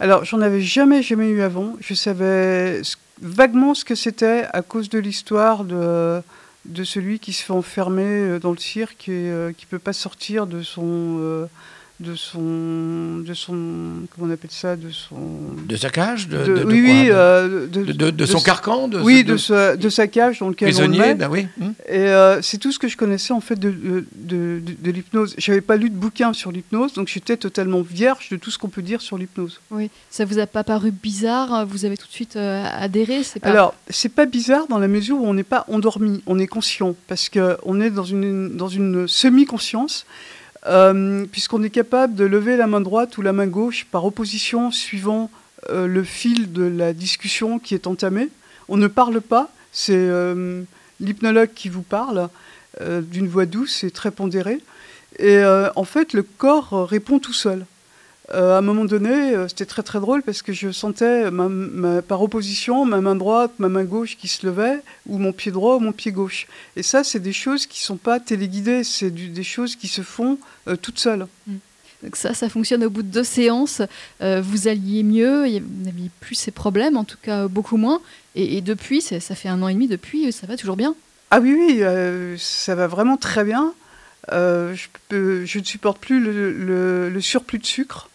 Alors, 0.00 0.24
j'en 0.24 0.40
avais 0.40 0.60
jamais, 0.60 1.02
jamais 1.02 1.28
eu 1.30 1.42
avant. 1.42 1.74
Je 1.80 1.94
savais 1.94 2.80
ce- 2.82 2.96
vaguement 3.22 3.72
ce 3.74 3.84
que 3.84 3.94
c'était 3.94 4.44
à 4.52 4.62
cause 4.62 4.88
de 4.90 4.98
l'histoire 4.98 5.64
de, 5.64 6.20
de 6.64 6.84
celui 6.84 7.18
qui 7.20 7.32
se 7.32 7.42
fait 7.44 7.52
enfermer 7.52 8.38
dans 8.40 8.50
le 8.50 8.58
cirque 8.58 9.08
et 9.08 9.30
euh, 9.30 9.52
qui 9.56 9.64
peut 9.64 9.78
pas 9.78 9.92
sortir 9.94 10.46
de 10.48 10.62
son, 10.62 11.18
de 11.98 12.14
son, 12.14 13.20
de 13.26 13.32
son, 13.32 13.54
comment 14.14 14.28
on 14.28 14.30
appelle 14.30 14.50
ça, 14.50 14.76
de 14.76 14.90
son, 14.90 15.16
De 15.66 15.76
sa 15.76 15.88
cage 15.88 16.28
de, 16.28 16.36
de- 16.36 16.44
de- 16.44 16.58
de 16.58 16.64
oui, 16.64 16.82
quoi 16.82 16.92
oui, 16.92 17.06
de, 17.06 17.10
euh, 17.12 17.66
de, 17.68 17.84
de- 17.84 17.92
de- 17.92 18.10
de 18.10 18.26
son 18.26 18.40
carcan 18.40 18.86
de, 18.88 19.00
oui, 19.00 19.24
de- 19.24 19.32
de, 19.32 19.36
sa, 19.38 19.76
de 19.76 19.88
sa 19.88 20.06
cage 20.06 20.40
dans 20.40 20.50
lequel 20.50 20.74
on 20.76 20.82
le 20.82 20.88
met. 20.88 21.14
ben 21.14 21.30
oui. 21.30 21.46
hum. 21.60 21.72
Et 21.88 21.96
euh, 21.98 22.42
c'est 22.42 22.58
tout 22.58 22.70
ce 22.70 22.78
que 22.78 22.86
je 22.88 22.98
connaissais 22.98 23.32
en 23.32 23.40
fait 23.40 23.56
de, 23.58 23.70
de, 23.70 24.04
de, 24.14 24.60
de- 24.60 24.76
de 24.78 24.90
l'hypnose. 24.90 25.34
J'avais 25.38 25.62
pas 25.62 25.76
lu 25.76 25.88
de 25.88 25.94
bouquin 25.96 26.34
sur 26.34 26.52
l'hypnose, 26.52 26.92
donc 26.92 27.08
j'étais 27.08 27.38
totalement 27.38 27.80
vierge 27.80 28.28
de 28.30 28.36
tout 28.36 28.50
ce 28.50 28.58
qu'on 28.58 28.68
peut 28.68 28.82
dire 28.82 29.00
sur 29.00 29.16
l'hypnose. 29.16 29.60
Oui. 29.70 29.88
Ça 30.10 30.26
vous 30.26 30.38
a 30.38 30.46
pas 30.46 30.64
paru 30.64 30.90
bizarre 30.90 31.64
Vous 31.66 31.86
avez 31.86 31.96
tout 31.96 32.06
de 32.06 32.12
suite 32.12 32.36
euh, 32.36 32.62
adhéré 32.78 33.22
C'est 33.22 33.40
pas... 33.40 33.48
Alors, 33.48 33.74
c'est 33.88 34.10
pas 34.10 34.26
bizarre 34.26 34.66
dans 34.68 34.78
la 34.78 34.88
mesure 34.88 35.16
où 35.16 35.26
on 35.26 35.32
n'est 35.32 35.44
pas 35.44 35.64
endormi, 35.68 36.22
on 36.26 36.38
est 36.38 36.46
conscient, 36.46 36.94
parce 37.08 37.30
qu'on 37.30 37.80
est 37.80 37.90
dans 37.90 38.04
une, 38.04 38.54
dans 38.56 38.68
une 38.68 39.08
semi-conscience, 39.08 40.04
euh, 40.66 41.26
puisqu'on 41.30 41.62
est 41.62 41.70
capable 41.70 42.14
de 42.14 42.24
lever 42.24 42.56
la 42.56 42.66
main 42.66 42.80
droite 42.80 43.18
ou 43.18 43.22
la 43.22 43.32
main 43.32 43.46
gauche 43.46 43.86
par 43.90 44.04
opposition 44.04 44.70
suivant 44.70 45.30
euh, 45.70 45.86
le 45.86 46.02
fil 46.02 46.52
de 46.52 46.64
la 46.64 46.92
discussion 46.92 47.58
qui 47.58 47.74
est 47.74 47.86
entamée. 47.86 48.28
On 48.68 48.76
ne 48.76 48.88
parle 48.88 49.20
pas, 49.20 49.50
c'est 49.72 49.94
euh, 49.94 50.62
l'hypnologue 51.00 51.50
qui 51.54 51.68
vous 51.68 51.82
parle 51.82 52.28
d'une 52.78 53.26
voix 53.26 53.46
douce 53.46 53.84
et 53.84 53.90
très 53.90 54.10
pondérée. 54.10 54.60
Et 55.18 55.42
en 55.42 55.84
fait, 55.84 56.12
le 56.12 56.22
corps 56.22 56.86
répond 56.86 57.18
tout 57.18 57.32
seul. 57.32 57.64
Euh, 58.34 58.56
à 58.56 58.58
un 58.58 58.60
moment 58.60 58.84
donné, 58.84 59.36
euh, 59.36 59.46
c'était 59.46 59.66
très 59.66 59.84
très 59.84 60.00
drôle 60.00 60.20
parce 60.22 60.42
que 60.42 60.52
je 60.52 60.72
sentais 60.72 61.30
ma- 61.30 61.48
ma- 61.48 62.02
par 62.02 62.20
opposition 62.22 62.84
ma 62.84 63.00
main 63.00 63.14
droite, 63.14 63.52
ma 63.58 63.68
main 63.68 63.84
gauche 63.84 64.16
qui 64.16 64.26
se 64.26 64.44
levait, 64.44 64.80
ou 65.06 65.18
mon 65.18 65.32
pied 65.32 65.52
droit 65.52 65.76
ou 65.76 65.78
mon 65.78 65.92
pied 65.92 66.10
gauche. 66.10 66.48
Et 66.74 66.82
ça, 66.82 67.04
c'est 67.04 67.20
des 67.20 67.32
choses 67.32 67.66
qui 67.66 67.80
ne 67.82 67.84
sont 67.84 67.96
pas 67.96 68.18
téléguidées, 68.18 68.82
c'est 68.82 69.10
des 69.12 69.42
choses 69.44 69.76
qui 69.76 69.86
se 69.86 70.02
font 70.02 70.38
euh, 70.66 70.74
toutes 70.74 70.98
seules. 70.98 71.28
Donc 72.02 72.16
ça, 72.16 72.34
ça 72.34 72.48
fonctionne 72.48 72.82
au 72.84 72.90
bout 72.90 73.02
de 73.04 73.08
deux 73.08 73.24
séances. 73.24 73.80
vous 74.20 74.68
alliez 74.68 75.02
mieux, 75.04 75.42
vous 75.60 75.84
n'aviez 75.84 76.10
plus 76.20 76.34
ces 76.34 76.50
problèmes, 76.50 76.96
en 76.96 77.04
tout 77.04 77.16
cas 77.22 77.46
beaucoup 77.48 77.76
moins. 77.78 78.00
Et, 78.34 78.56
et 78.56 78.60
depuis, 78.60 79.00
ça 79.00 79.20
fait 79.34 79.48
un 79.48 79.62
an 79.62 79.68
et 79.68 79.72
demi 79.74 79.86
depuis, 79.88 80.30
ça 80.32 80.46
va 80.48 80.56
toujours 80.56 80.76
bien? 80.76 80.94
Ah 81.30 81.40
oui, 81.40 81.54
oui, 81.56 81.82
ça 82.38 82.74
va 82.74 82.86
vraiment 82.86 83.16
très 83.16 83.44
bien. 83.44 83.72
Je, 84.30 84.86
peux- 85.08 85.44
je 85.46 85.58
ne 85.58 85.64
supporte 85.64 85.98
plus 85.98 86.20
le, 86.20 86.52
le- 86.52 87.08
le 87.08 87.20
surplus 87.20 87.58
de 87.60 87.66
sucre. 87.66 88.10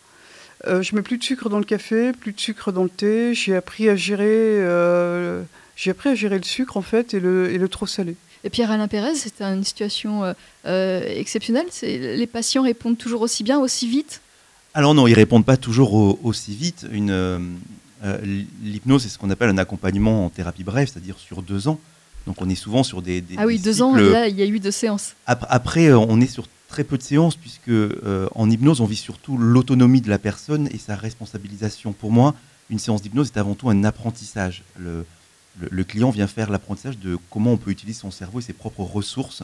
Euh, 0.67 0.81
je 0.81 0.95
mets 0.95 1.01
plus 1.01 1.17
de 1.17 1.23
sucre 1.23 1.49
dans 1.49 1.57
le 1.59 1.63
café, 1.65 2.11
plus 2.11 2.33
de 2.33 2.39
sucre 2.39 2.71
dans 2.71 2.83
le 2.83 2.89
thé. 2.89 3.33
J'ai 3.33 3.55
appris 3.55 3.89
à 3.89 3.95
gérer, 3.95 4.25
euh, 4.29 5.41
j'ai 5.75 5.91
appris 5.91 6.09
à 6.09 6.15
gérer 6.15 6.37
le 6.37 6.43
sucre 6.43 6.77
en 6.77 6.81
fait 6.83 7.13
et 7.13 7.19
le, 7.19 7.51
et 7.51 7.57
le 7.57 7.67
trop 7.67 7.87
salé. 7.87 8.15
Et 8.43 8.49
Pierre-Alain 8.49 8.87
Pérez, 8.87 9.15
c'est 9.15 9.41
une 9.41 9.63
situation 9.63 10.23
euh, 10.23 10.33
euh, 10.65 11.01
exceptionnelle. 11.15 11.65
C'est- 11.69 12.15
Les 12.15 12.27
patients 12.27 12.63
répondent 12.63 12.97
toujours 12.97 13.21
aussi 13.21 13.43
bien, 13.43 13.59
aussi 13.59 13.87
vite? 13.87 14.21
Alors 14.73 14.93
non, 14.93 15.07
ils 15.07 15.13
répondent 15.13 15.45
pas 15.45 15.57
toujours 15.57 15.93
au- 15.93 16.19
aussi 16.23 16.55
vite. 16.55 16.85
Une, 16.91 17.57
L'hypnose, 18.63 19.03
c'est 19.03 19.09
ce 19.09 19.17
qu'on 19.19 19.29
appelle 19.29 19.49
un 19.49 19.57
accompagnement 19.59 20.25
en 20.25 20.29
thérapie 20.29 20.63
brève, 20.63 20.89
c'est-à-dire 20.91 21.17
sur 21.19 21.41
deux 21.43 21.67
ans. 21.67 21.79
Donc 22.25 22.41
on 22.41 22.49
est 22.49 22.55
souvent 22.55 22.83
sur 22.83 23.01
des... 23.01 23.21
des- 23.21 23.35
ah 23.37 23.45
oui, 23.45 23.57
des 23.57 23.63
deux 23.63 23.81
ans, 23.81 23.95
là, 23.95 24.27
il 24.27 24.35
y 24.37 24.41
a 24.41 24.45
eu 24.45 24.59
deux 24.59 24.71
séances. 24.71 25.13
Ap- 25.27 25.45
Après, 25.49 25.91
on 25.93 26.19
est 26.21 26.27
sur 26.27 26.47
très 26.71 26.83
peu 26.85 26.97
de 26.97 27.03
séances, 27.03 27.35
puisque 27.35 27.67
euh, 27.69 28.27
en 28.33 28.49
hypnose, 28.49 28.79
on 28.79 28.85
vit 28.85 28.95
surtout 28.95 29.37
l'autonomie 29.37 29.99
de 30.01 30.09
la 30.09 30.17
personne 30.17 30.69
et 30.71 30.77
sa 30.77 30.95
responsabilisation. 30.95 31.91
Pour 31.91 32.11
moi, 32.11 32.33
une 32.69 32.79
séance 32.79 33.01
d'hypnose 33.01 33.27
est 33.27 33.37
avant 33.37 33.55
tout 33.55 33.69
un 33.69 33.83
apprentissage. 33.83 34.63
Le, 34.79 35.05
le- 35.59 35.67
le 35.69 35.83
client 35.83 36.09
vient 36.11 36.27
faire 36.27 36.49
l'apprentissage 36.49 36.97
de 36.97 37.17
comment 37.29 37.51
on 37.51 37.57
peut 37.57 37.71
utiliser 37.71 37.99
son 37.99 38.09
cerveau 38.09 38.39
et 38.39 38.41
ses 38.41 38.53
propres 38.53 38.83
ressources. 38.83 39.43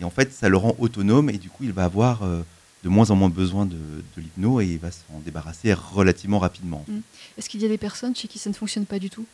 Et 0.00 0.04
en 0.04 0.10
fait, 0.10 0.32
ça 0.32 0.48
le 0.48 0.56
rend 0.56 0.76
autonome 0.78 1.28
et 1.28 1.38
du 1.38 1.50
coup, 1.50 1.64
il 1.64 1.72
va 1.72 1.84
avoir 1.84 2.22
euh, 2.22 2.42
de 2.84 2.88
moins 2.88 3.10
en 3.10 3.16
moins 3.16 3.28
besoin 3.30 3.66
de, 3.66 3.74
de 4.16 4.18
l'hypno 4.22 4.60
et 4.60 4.66
il 4.66 4.78
va 4.78 4.92
s'en 4.92 5.18
débarrasser 5.24 5.74
relativement 5.74 6.38
rapidement. 6.38 6.84
Mm. 6.86 6.98
Est-ce 7.36 7.48
qu'il 7.50 7.60
y 7.60 7.64
a 7.64 7.68
des 7.68 7.78
personnes 7.78 8.14
chez 8.14 8.28
qui 8.28 8.38
ça 8.38 8.48
ne 8.48 8.54
fonctionne 8.54 8.86
pas 8.86 9.00
du 9.00 9.10
tout? 9.10 9.26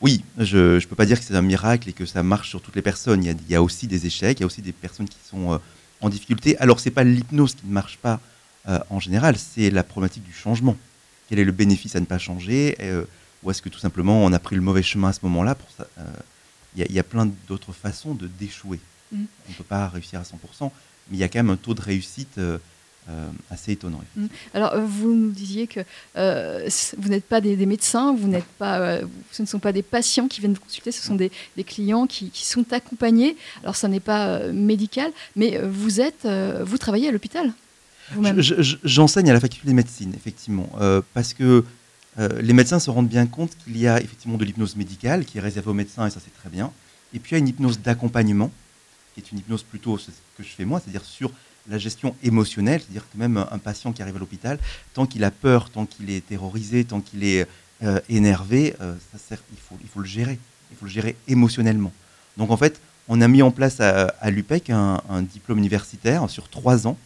Oui, 0.00 0.24
je 0.38 0.76
ne 0.76 0.86
peux 0.86 0.96
pas 0.96 1.06
dire 1.06 1.20
que 1.20 1.24
c'est 1.26 1.36
un 1.36 1.42
miracle 1.42 1.88
et 1.90 1.92
que 1.92 2.06
ça 2.06 2.22
marche 2.22 2.48
sur 2.48 2.60
toutes 2.62 2.74
les 2.74 2.82
personnes. 2.82 3.22
Il 3.22 3.26
y 3.26 3.30
a, 3.30 3.34
il 3.46 3.50
y 3.52 3.54
a 3.54 3.62
aussi 3.62 3.86
des 3.86 4.06
échecs, 4.06 4.38
il 4.38 4.42
y 4.42 4.44
a 4.44 4.46
aussi 4.46 4.62
des 4.62 4.72
personnes 4.72 5.08
qui 5.08 5.18
sont 5.30 5.52
euh, 5.52 5.58
en 6.02 6.08
difficulté. 6.08 6.58
Alors, 6.58 6.80
ce 6.80 6.88
n'est 6.88 6.94
pas 6.94 7.04
l'hypnose 7.04 7.54
qui 7.54 7.66
ne 7.66 7.72
marche 7.72 7.96
pas 7.98 8.20
euh, 8.68 8.78
en 8.90 9.00
général, 9.00 9.36
c'est 9.38 9.70
la 9.70 9.82
problématique 9.82 10.22
du 10.24 10.32
changement. 10.32 10.76
Quel 11.28 11.38
est 11.40 11.44
le 11.44 11.50
bénéfice 11.52 11.96
à 11.96 12.00
ne 12.00 12.04
pas 12.04 12.18
changer 12.18 12.76
euh, 12.80 13.04
Ou 13.42 13.50
est-ce 13.50 13.60
que 13.62 13.68
tout 13.68 13.78
simplement 13.80 14.24
on 14.24 14.32
a 14.32 14.38
pris 14.38 14.54
le 14.54 14.62
mauvais 14.62 14.82
chemin 14.84 15.08
à 15.08 15.12
ce 15.12 15.18
moment-là 15.22 15.56
euh, 15.80 16.04
Il 16.76 16.80
y, 16.80 16.82
a- 16.84 16.86
il 16.88 16.94
y 16.94 16.98
a 17.00 17.02
plein 17.02 17.26
d'autres 17.48 17.72
façons 17.72 18.14
de 18.14 18.28
d'échouer. 18.28 18.78
Mm. 19.10 19.24
On 19.48 19.50
ne 19.50 19.54
peut 19.56 19.64
pas 19.64 19.88
réussir 19.88 20.20
à 20.20 20.22
100%, 20.22 20.70
mais 21.10 21.16
il 21.16 21.18
y 21.18 21.24
a 21.24 21.28
quand 21.28 21.40
même 21.40 21.50
un 21.50 21.56
taux 21.56 21.74
de 21.74 21.80
réussite 21.80 22.38
euh, 23.08 23.28
assez 23.50 23.72
étonnant. 23.72 24.00
Alors, 24.54 24.72
euh, 24.74 24.84
vous 24.86 25.12
nous 25.12 25.30
disiez 25.32 25.66
que 25.66 25.80
euh, 26.16 26.68
vous 26.98 27.08
n'êtes 27.08 27.24
pas 27.24 27.40
des, 27.40 27.56
des 27.56 27.66
médecins, 27.66 28.14
vous 28.14 28.28
n'êtes 28.28 28.46
pas, 28.58 28.78
euh, 28.78 29.02
ce 29.32 29.42
ne 29.42 29.46
sont 29.46 29.58
pas 29.58 29.72
des 29.72 29.82
patients 29.82 30.28
qui 30.28 30.40
viennent 30.40 30.54
vous 30.54 30.60
consulter, 30.60 30.92
ce 30.92 31.02
sont 31.04 31.16
des, 31.16 31.30
des 31.56 31.64
clients 31.64 32.06
qui, 32.06 32.30
qui 32.30 32.46
sont 32.46 32.72
accompagnés. 32.72 33.36
Alors, 33.62 33.74
ça 33.76 33.88
n'est 33.88 34.00
pas 34.00 34.46
médical, 34.52 35.10
mais 35.34 35.58
vous 35.62 36.00
êtes, 36.00 36.26
vous 36.64 36.78
travaillez 36.78 37.08
à 37.08 37.12
l'hôpital 37.12 37.52
vous-même. 38.12 38.40
Je- 38.40 38.60
je- 38.62 38.76
J'enseigne 38.84 39.30
à 39.30 39.32
la 39.32 39.40
faculté 39.40 39.66
de 39.68 39.72
médecine, 39.74 40.12
effectivement, 40.14 40.68
parce 41.14 41.34
que 41.34 41.64
les 42.18 42.52
médecins 42.52 42.78
se 42.78 42.90
rendent 42.90 43.08
bien 43.08 43.26
compte 43.26 43.52
qu'il 43.64 43.76
y 43.78 43.86
a 43.88 44.00
effectivement 44.00 44.36
de 44.36 44.44
l'hypnose 44.44 44.76
médicale 44.76 45.24
qui 45.24 45.38
est 45.38 45.40
réservée 45.40 45.70
aux 45.70 45.74
médecins, 45.74 46.06
et 46.06 46.10
ça 46.10 46.20
c'est 46.22 46.34
très 46.40 46.50
bien. 46.50 46.70
Et 47.14 47.18
puis 47.18 47.30
il 47.30 47.34
y 47.34 47.36
a 47.36 47.38
une 47.38 47.48
hypnose 47.48 47.80
d'accompagnement, 47.80 48.50
qui 49.14 49.20
est 49.20 49.32
une 49.32 49.38
hypnose 49.38 49.62
plutôt 49.62 49.96
ce 49.98 50.10
que 50.36 50.42
je 50.42 50.48
fais 50.48 50.64
moi, 50.64 50.80
c'est-à-dire 50.80 51.04
sur 51.04 51.30
la 51.68 51.78
gestion 51.78 52.14
émotionnelle, 52.22 52.80
c'est-à-dire 52.80 53.06
que 53.10 53.18
même 53.18 53.36
un, 53.36 53.58
patient 53.58 53.92
qui 53.92 54.02
arrive 54.02 54.16
à 54.16 54.18
l'hôpital, 54.18 54.58
tant 54.94 55.06
qu'il 55.06 55.24
a 55.24 55.30
peur, 55.30 55.70
tant 55.70 55.86
qu'il 55.86 56.10
est 56.10 56.26
terrorisé, 56.26 56.84
tant 56.84 57.00
qu'il 57.00 57.24
est 57.24 57.46
euh, 57.82 58.00
énervé, 58.08 58.74
euh, 58.80 58.94
il, 59.30 59.88
faut, 59.88 60.00
le 60.00 60.06
gérer, 60.06 60.38
il 60.70 60.76
faut 60.76 60.86
le 60.86 60.90
gérer 60.90 61.16
émotionnellement. 61.28 61.92
Donc 62.36 62.50
en 62.50 62.56
fait, 62.56 62.80
on 63.08 63.20
a 63.20 63.28
mis 63.28 63.42
en 63.42 63.50
place 63.50 63.80
à, 63.80 64.30
l'UPEC 64.30 64.70
un, 64.70 65.00
un 65.08 65.22
diplôme 65.22 65.58
universitaire 65.58 66.28
sur 66.28 66.48
trois 66.48 66.86
ans 66.86 66.96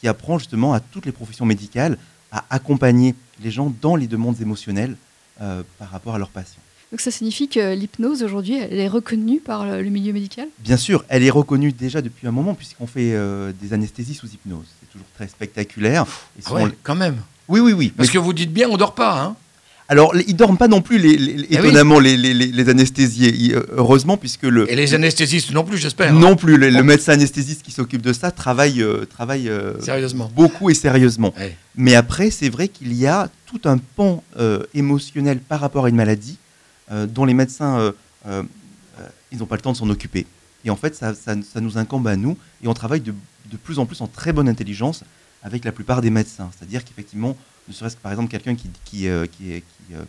qui 0.00 0.08
apprend 0.08 0.38
justement 0.38 0.72
à 0.72 0.80
toutes 0.80 1.06
les 1.06 1.12
professions 1.12 1.46
médicales 1.46 1.98
à 2.30 2.44
accompagner 2.50 3.14
les 3.42 3.50
gens 3.50 3.72
dans 3.80 3.96
les 3.96 4.06
demandes 4.06 4.40
émotionnelles 4.40 4.96
euh, 5.40 5.62
par 5.78 5.90
rapport 5.90 6.14
à 6.14 6.18
leurs 6.18 6.30
patients. 6.30 6.62
Donc, 6.92 7.00
ça 7.00 7.10
signifie 7.10 7.48
que 7.48 7.74
l'hypnose, 7.74 8.22
aujourd'hui, 8.22 8.58
elle 8.58 8.78
est 8.78 8.88
reconnue 8.88 9.40
par 9.40 9.64
le 9.66 9.82
milieu 9.90 10.12
médical? 10.12 10.46
Bien 10.60 10.76
sûr, 10.76 11.04
elle 11.08 11.24
est 11.24 11.30
reconnue 11.30 11.72
déjà 11.72 12.00
depuis 12.00 12.26
un 12.28 12.30
moment 12.30 12.54
puisqu'on 12.54 12.86
fait 12.86 13.12
euh, 13.14 13.52
des 13.60 13.72
anesthésies 13.72 14.14
sous 14.14 14.28
hypnose. 14.28 14.66
C'est 14.80 14.90
toujours 14.92 15.06
très 15.16 15.26
spectaculaire. 15.26 16.04
Et 16.38 16.42
Ah 16.46 16.54
ouais, 16.54 16.62
quand 16.84 16.94
même. 16.94 17.16
Oui, 17.48 17.60
oui, 17.60 17.72
oui. 17.72 17.92
Parce 17.96 18.10
que 18.10 18.18
vous 18.18 18.32
dites 18.32 18.52
bien, 18.52 18.68
on 18.70 18.76
dort 18.76 18.94
pas. 18.94 19.20
Hein 19.20 19.36
Alors, 19.88 20.14
ils 20.28 20.34
dorment 20.36 20.56
pas 20.56 20.68
non 20.68 20.80
plus, 20.80 20.98
les, 20.98 21.16
les- 21.16 21.46
Eh 21.50 21.54
étonnamment, 21.56 21.98
les, 21.98 22.16
les- 22.16 22.34
les- 22.34 22.46
les 22.52 22.68
anesthésiés. 22.68 23.52
Euh, 23.54 23.66
heureusement, 23.72 24.16
puisque 24.16 24.44
le. 24.44 24.70
Et 24.70 24.76
les 24.76 24.94
anesthésistes 24.94 25.50
non 25.52 25.64
plus, 25.64 25.78
j'espère. 25.78 26.12
hein. 26.12 26.18
Non 26.18 26.36
plus, 26.36 26.56
le, 26.56 26.82
médecin 26.84 27.12
anesthésiste 27.14 27.62
qui 27.62 27.72
s'occupe 27.72 28.02
de 28.02 28.12
ça 28.12 28.30
travaille, 28.30 28.80
euh, 28.82 29.04
travaille 29.06 29.48
euh, 29.48 29.80
Sérieusement. 29.80 30.30
beaucoup 30.36 30.70
et 30.70 30.74
sérieusement. 30.74 31.34
Ouais. 31.36 31.56
Mais 31.76 31.96
après, 31.96 32.30
c'est 32.30 32.48
vrai 32.48 32.68
qu'il 32.68 32.92
y 32.94 33.06
a 33.08 33.28
tout 33.46 33.60
un 33.64 33.78
pan 33.78 34.22
euh, 34.38 34.62
émotionnel 34.74 35.38
par 35.40 35.60
rapport 35.60 35.84
à 35.86 35.88
une 35.88 35.96
maladie 35.96 36.36
dont 36.90 37.24
les 37.24 37.34
médecins, 37.34 37.78
euh, 37.78 37.92
euh, 38.26 38.42
euh, 39.00 39.08
ils 39.32 39.38
n'ont 39.38 39.46
pas 39.46 39.56
le 39.56 39.62
temps 39.62 39.72
de 39.72 39.76
s'en 39.76 39.88
occuper. 39.90 40.26
Et 40.64 40.70
en 40.70 40.76
fait, 40.76 40.94
ça, 40.94 41.14
ça- 41.14 41.60
nous 41.60 41.78
incombe 41.78 42.06
à 42.08 42.16
nous 42.16 42.36
et 42.62 42.68
on 42.68 42.74
travaille 42.74 43.00
de, 43.00 43.14
de 43.50 43.56
plus 43.56 43.78
en 43.78 43.86
plus 43.86 44.00
en 44.00 44.06
très 44.06 44.32
bonne 44.32 44.48
intelligence 44.48 45.04
avec 45.42 45.64
la 45.64 45.72
plupart 45.72 46.00
des 46.00 46.10
médecins. 46.10 46.50
C'est-à-dire 46.56 46.84
qu'effectivement, 46.84 47.36
ne 47.68 47.72
serait-ce 47.72 47.96
que 47.96 48.00
par 48.00 48.12
exemple 48.12 48.30
quelqu'un 48.30 48.54
qui, 48.54 48.68
qui, 48.84 49.08
euh, 49.08 49.26
qui, 49.26 49.62
euh, 49.92 50.04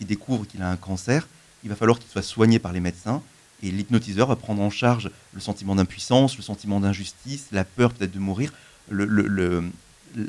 découvre 0.00 0.46
qu'il 0.46 0.60
a 0.62 0.70
un 0.70 0.76
cancer, 0.76 1.26
il 1.64 1.70
va 1.70 1.76
falloir 1.76 1.98
qu'il 1.98 2.10
soit 2.10 2.22
soigné 2.22 2.58
par 2.58 2.72
les 2.72 2.80
médecins. 2.80 3.22
Et 3.62 3.70
l'hypnotiseur 3.70 4.28
va 4.28 4.36
prendre 4.36 4.60
en 4.60 4.68
charge 4.70 5.10
le 5.32 5.40
sentiment 5.40 5.74
d'impuissance, 5.74 6.36
le 6.36 6.42
sentiment 6.42 6.78
d'injustice, 6.80 7.46
la 7.52 7.64
peur 7.64 7.92
peut-être 7.92 8.12
de 8.12 8.18
mourir, 8.18 8.52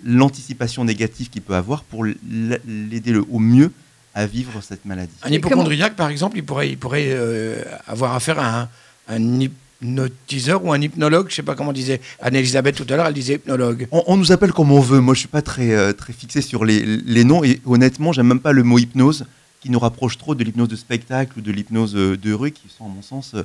l'anticipation 0.06 0.86
négative 0.86 1.30
qu'il 1.30 1.41
peut 1.41 1.56
avoir 1.56 1.84
pour 1.84 2.06
l'aider 2.06 3.15
au 3.30 3.39
mieux 3.39 3.71
à 4.17 4.25
vivre 4.25 4.53
cette 4.67 4.84
maladie. 4.84 5.13
Un 5.21 5.32
hypochondriaque, 5.32 5.95
par 5.95 6.10
exemple, 6.10 6.38
il 6.38 6.43
pourrait, 6.43 6.69
il 6.71 6.77
pourrait 6.77 7.10
euh, 7.10 7.63
avoir 7.86 8.15
affaire 8.15 8.39
à 8.39 8.62
un, 8.62 8.69
un 9.15 9.39
hypnotiseur 9.39 10.65
ou 10.65 10.73
un 10.73 10.82
hypnologue. 10.82 11.27
Je 11.30 11.36
sais 11.36 11.43
pas 11.43 11.53
comment 11.53 11.71
disait 11.71 12.01
Anne-Elisabeth 12.19 12.75
tout 12.75 12.88
à 12.91 12.95
l'heure, 12.95 13.06
elle 13.06 13.13
disait 13.13 13.36
hypnologue. 13.36 13.88
On, 13.91 14.03
on 14.08 14.17
nous 14.17 14.32
appelle 14.32 14.53
comme 14.53 14.71
on 14.71 14.80
veut. 14.80 15.01
Moi, 15.01 15.13
je 15.13 15.19
suis 15.19 15.27
pas 15.27 15.43
très, 15.43 15.71
euh, 15.71 15.93
très 15.93 16.13
fixé 16.13 16.41
sur 16.41 16.65
les, 16.65 16.84
les 16.84 17.23
noms 17.23 17.43
et 17.43 17.62
honnêtement, 17.63 18.12
j'aime 18.12 18.27
même 18.27 18.39
pas 18.39 18.53
le 18.53 18.63
mot 18.63 18.80
hypnose 18.80 19.25
qui 19.62 19.69
nous 19.69 19.77
rapproche 19.77 20.17
trop 20.17 20.34
de 20.34 20.43
l'hypnose 20.43 20.69
de 20.69 20.75
spectacle 20.75 21.34
ou 21.38 21.41
de 21.41 21.51
l'hypnose 21.51 21.95
euh, 21.95 22.17
de 22.17 22.34
rue 22.34 22.51
qui 22.51 22.69
sont, 22.75 22.86
à 22.86 22.89
mon 22.89 23.03
sens, 23.03 23.36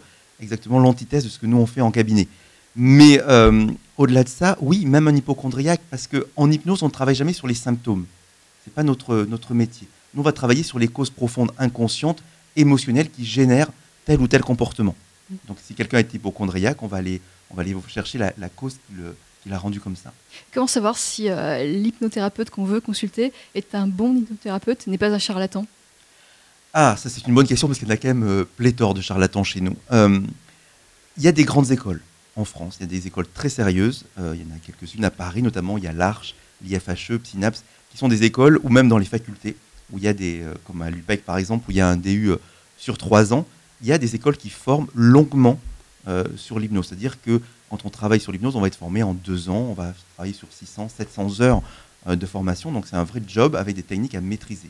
exactement 0.40 0.78
l'antithèse 0.78 1.24
de 1.24 1.28
ce 1.28 1.38
que 1.38 1.46
nous 1.46 1.58
on 1.58 1.66
fait 1.66 1.82
en 1.82 1.90
cabinet. 1.90 2.28
Mais 2.76 3.20
euh, 3.28 3.66
au-delà 3.98 4.24
de 4.24 4.30
ça, 4.30 4.56
oui, 4.62 4.86
même 4.86 5.06
un 5.06 5.14
hypochondriaque, 5.14 5.82
parce 5.90 6.06
qu'en 6.06 6.50
hypnose, 6.50 6.82
on 6.82 6.86
ne 6.86 6.90
travaille 6.90 7.14
jamais 7.14 7.34
sur 7.34 7.46
les 7.46 7.54
symptômes. 7.54 8.06
C'est 8.64 8.72
pas 8.72 8.82
notre, 8.82 9.26
notre 9.28 9.52
métier. 9.52 9.86
Nous, 10.14 10.20
on 10.20 10.24
va 10.24 10.32
travailler 10.32 10.62
sur 10.62 10.78
les 10.78 10.88
causes 10.88 11.10
profondes, 11.10 11.52
inconscientes, 11.58 12.22
émotionnelles 12.56 13.10
qui 13.10 13.24
génèrent 13.24 13.70
tel 14.04 14.20
ou 14.20 14.28
tel 14.28 14.42
comportement. 14.42 14.94
Donc, 15.48 15.56
si 15.64 15.74
quelqu'un 15.74 15.98
est 15.98 16.12
hypochondriaque, 16.14 16.82
on 16.82 16.86
va 16.86 16.98
aller, 16.98 17.20
on 17.50 17.54
va 17.54 17.62
aller 17.62 17.74
chercher 17.88 18.18
la, 18.18 18.32
la 18.38 18.48
cause 18.48 18.74
qui 18.86 18.94
le- 18.94 19.16
qui 19.42 19.48
l'a 19.48 19.58
rendu 19.58 19.80
comme 19.80 19.96
ça. 19.96 20.12
Comment 20.54 20.68
savoir 20.68 20.96
si 20.96 21.28
euh, 21.28 21.64
l'hypnothérapeute 21.64 22.50
qu'on 22.50 22.64
veut 22.64 22.80
consulter 22.80 23.32
est 23.56 23.74
un 23.74 23.88
bon 23.88 24.16
hypnothérapeute, 24.16 24.86
n'est 24.86 24.98
pas 24.98 25.10
un 25.12 25.18
charlatan? 25.18 25.66
Ah, 26.74 26.96
ça 26.96 27.10
c'est 27.10 27.26
une 27.26 27.34
bonne 27.34 27.46
question 27.48 27.66
parce 27.66 27.78
qu'il 27.80 27.88
y 27.88 27.90
en 27.90 27.94
a 27.94 27.96
quand 27.96 28.06
même 28.08 28.22
euh, 28.22 28.44
pléthore 28.56 28.94
de 28.94 29.00
charlatans 29.00 29.42
chez 29.42 29.60
nous. 29.60 29.76
Euh, 29.90 30.20
Il 31.16 31.22
y 31.24 31.28
a 31.28 31.32
des 31.32 31.42
grandes 31.44 31.72
écoles 31.72 32.00
en 32.36 32.44
France, 32.44 32.76
il 32.78 32.82
y 32.82 32.84
a 32.84 32.86
des 32.86 33.06
écoles 33.08 33.26
très 33.34 33.48
sérieuses, 33.48 34.04
il 34.16 34.22
y 34.22 34.44
en 34.44 34.54
a 34.54 34.58
quelques-unes 34.64 35.04
à 35.04 35.10
Paris 35.10 35.42
notamment, 35.42 35.76
il 35.76 35.82
y 35.84 35.88
a 35.88 35.92
l'Arche, 35.92 36.34
l'IFHE, 36.64 37.18
Psynaps, 37.22 37.64
qui 37.90 37.98
sont 37.98 38.08
des 38.08 38.22
écoles 38.22 38.60
ou 38.62 38.68
même 38.70 38.88
dans 38.88 38.96
les 38.96 39.04
facultés, 39.04 39.56
où 39.92 39.98
il 39.98 40.04
y 40.04 40.08
a 40.08 40.12
des, 40.14 40.40
euh, 40.42 40.54
comme 40.66 40.82
à 40.82 40.90
l'UPEC 40.90 41.24
par 41.24 41.38
exemple, 41.38 41.66
où 41.68 41.70
il 41.70 41.76
y 41.76 41.80
a 41.80 41.88
un 41.88 41.96
DU 41.96 42.30
euh, 42.30 42.36
sur 42.78 42.98
trois 42.98 43.32
ans, 43.32 43.46
il 43.82 43.88
y 43.88 43.92
a 43.92 43.98
des 43.98 44.14
écoles 44.14 44.36
qui 44.36 44.50
forment 44.50 44.88
longuement 44.94 45.58
euh, 46.08 46.24
sur 46.36 46.58
l'hypnose. 46.58 46.88
C'est-à-dire 46.88 47.20
que 47.20 47.40
quand 47.70 47.84
on 47.84 47.90
travaille 47.90 48.20
sur 48.20 48.32
l'hypnose, 48.32 48.56
on 48.56 48.60
va 48.60 48.66
être 48.66 48.76
formé 48.76 49.02
en 49.02 49.14
deux 49.14 49.48
ans, 49.48 49.66
on 49.70 49.74
va 49.74 49.94
travailler 50.14 50.34
sur 50.34 50.48
600, 50.50 50.88
700 50.88 51.40
heures 51.40 51.62
de 52.06 52.26
formation, 52.26 52.72
donc 52.72 52.86
c'est 52.88 52.96
un 52.96 53.04
vrai 53.04 53.22
job 53.26 53.54
avec 53.54 53.76
des 53.76 53.82
techniques 53.82 54.14
à 54.14 54.20
maîtriser. 54.20 54.68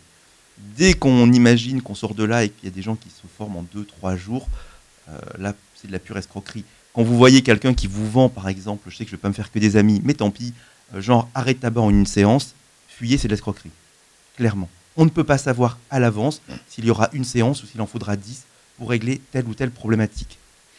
Dès 0.77 0.93
qu'on 0.93 1.33
imagine 1.33 1.81
qu'on 1.81 1.95
sort 1.95 2.15
de 2.15 2.25
là 2.25 2.45
et 2.45 2.51
qu'il 2.51 2.69
y 2.69 2.73
a 2.73 2.75
des 2.75 2.83
gens 2.83 2.95
qui 2.95 3.09
se 3.09 3.27
forment 3.39 3.57
en 3.57 3.63
deux, 3.63 3.85
trois 3.85 4.17
jours, 4.17 4.47
là, 5.39 5.55
c'est 5.75 5.89
de 5.89 5.93
la 5.93 5.99
pure 5.99 6.19
escroquerie. 6.19 6.65
Quand 6.93 7.03
vous 7.03 7.17
voyez 7.17 7.41
quelqu'un 7.41 7.73
qui 7.73 7.87
vous 7.87 8.09
vend, 8.09 8.29
par 8.29 8.49
exemple, 8.49 8.91
je 8.91 8.97
sais 8.97 9.05
que 9.05 9.11
je 9.11 9.15
ne 9.15 9.19
vais 9.19 9.23
pas 9.23 9.29
me 9.31 9.35
faire 9.35 9.51
que 9.51 9.59
des 9.59 9.77
amis, 9.77 10.03
mais 10.05 10.13
tant 10.13 10.31
pis, 10.31 10.53
genre 10.95 11.29
arrête 11.35 11.61
tabac 11.61 11.81
en 11.81 11.91
une 11.91 12.07
séance, 12.07 12.55
fuyez, 12.87 13.17
c'est 13.17 13.29
de 13.29 13.33
l'escroquerie. 13.33 13.71
Clairement. 14.37 14.69
On 14.97 15.05
ne 15.05 15.11
peut 15.11 15.25
pas 15.25 15.39
savoir 15.39 15.79
à 15.91 15.99
l'avance 16.01 16.43
s'il 16.69 16.85
y 16.85 16.91
aura 16.91 17.09
une 17.13 17.25
séance 17.25 17.63
ou 17.63 17.67
s'il 17.67 17.81
en 17.81 17.87
faudra 17.87 18.17
dix 18.17 18.43
pour 18.79 18.91
régler 18.91 19.21
telle 19.33 19.47
ou 19.47 19.55
telle 19.55 19.71
problématique. 19.71 20.39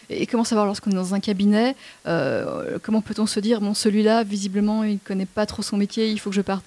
Et 0.10 0.28
comment 0.28 0.43
savoir 0.43 0.65
lorsqu'on 0.65 0.91
est 0.91 0.95
dans 0.95 1.13
un 1.15 1.19
cabinet 1.19 1.76
euh, 2.08 2.78
Comment 2.84 3.02
peut-on 3.02 3.26
se 3.26 3.39
dire, 3.39 3.62
bon, 3.62 3.73
celui-là, 3.73 4.23
visiblement, 4.23 4.84
il 4.84 4.93
ne 4.93 4.97
connaît 4.99 5.26
pas 5.26 5.45
trop 5.45 5.62
son 5.63 5.78
métier, 5.78 6.10
il 6.12 6.19
faut 6.19 6.30
que 6.30 6.36
je 6.36 6.41
parte? 6.41 6.63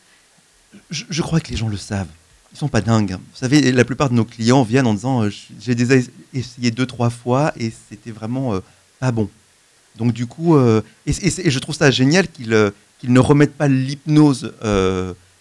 Je, 0.90 1.04
je 1.08 1.22
crois 1.22 1.40
que 1.40 1.50
les 1.50 1.56
gens 1.56 1.68
le 1.68 1.76
savent. 1.76 2.08
Ils 2.52 2.58
sont 2.58 2.68
pas 2.68 2.80
dingues. 2.80 3.12
hein. 3.12 3.20
Vous 3.32 3.38
savez, 3.38 3.70
la 3.72 3.84
plupart 3.84 4.08
de 4.08 4.14
nos 4.14 4.24
clients 4.24 4.62
viennent 4.62 4.86
en 4.86 4.94
disant 4.94 5.22
euh, 5.24 5.30
j'ai 5.60 5.74
déjà 5.74 5.94
essayé 6.32 6.70
deux 6.70 6.86
trois 6.86 7.10
fois 7.10 7.52
et 7.58 7.70
c'était 7.90 8.10
vraiment 8.10 8.54
euh, 8.54 8.60
pas 9.00 9.12
bon. 9.12 9.28
Donc 9.96 10.12
du 10.12 10.26
coup, 10.26 10.58
et, 10.58 10.82
et 11.06 11.12
c'est- 11.12 11.46
et 11.46 11.50
je 11.50 11.58
trouve 11.58 11.74
ça 11.74 11.90
génial 11.90 12.28
qu'ils 12.28 12.50
ne 13.04 13.18
remettent 13.20 13.54
pas 13.56 13.66
l'hypnose 13.68 14.52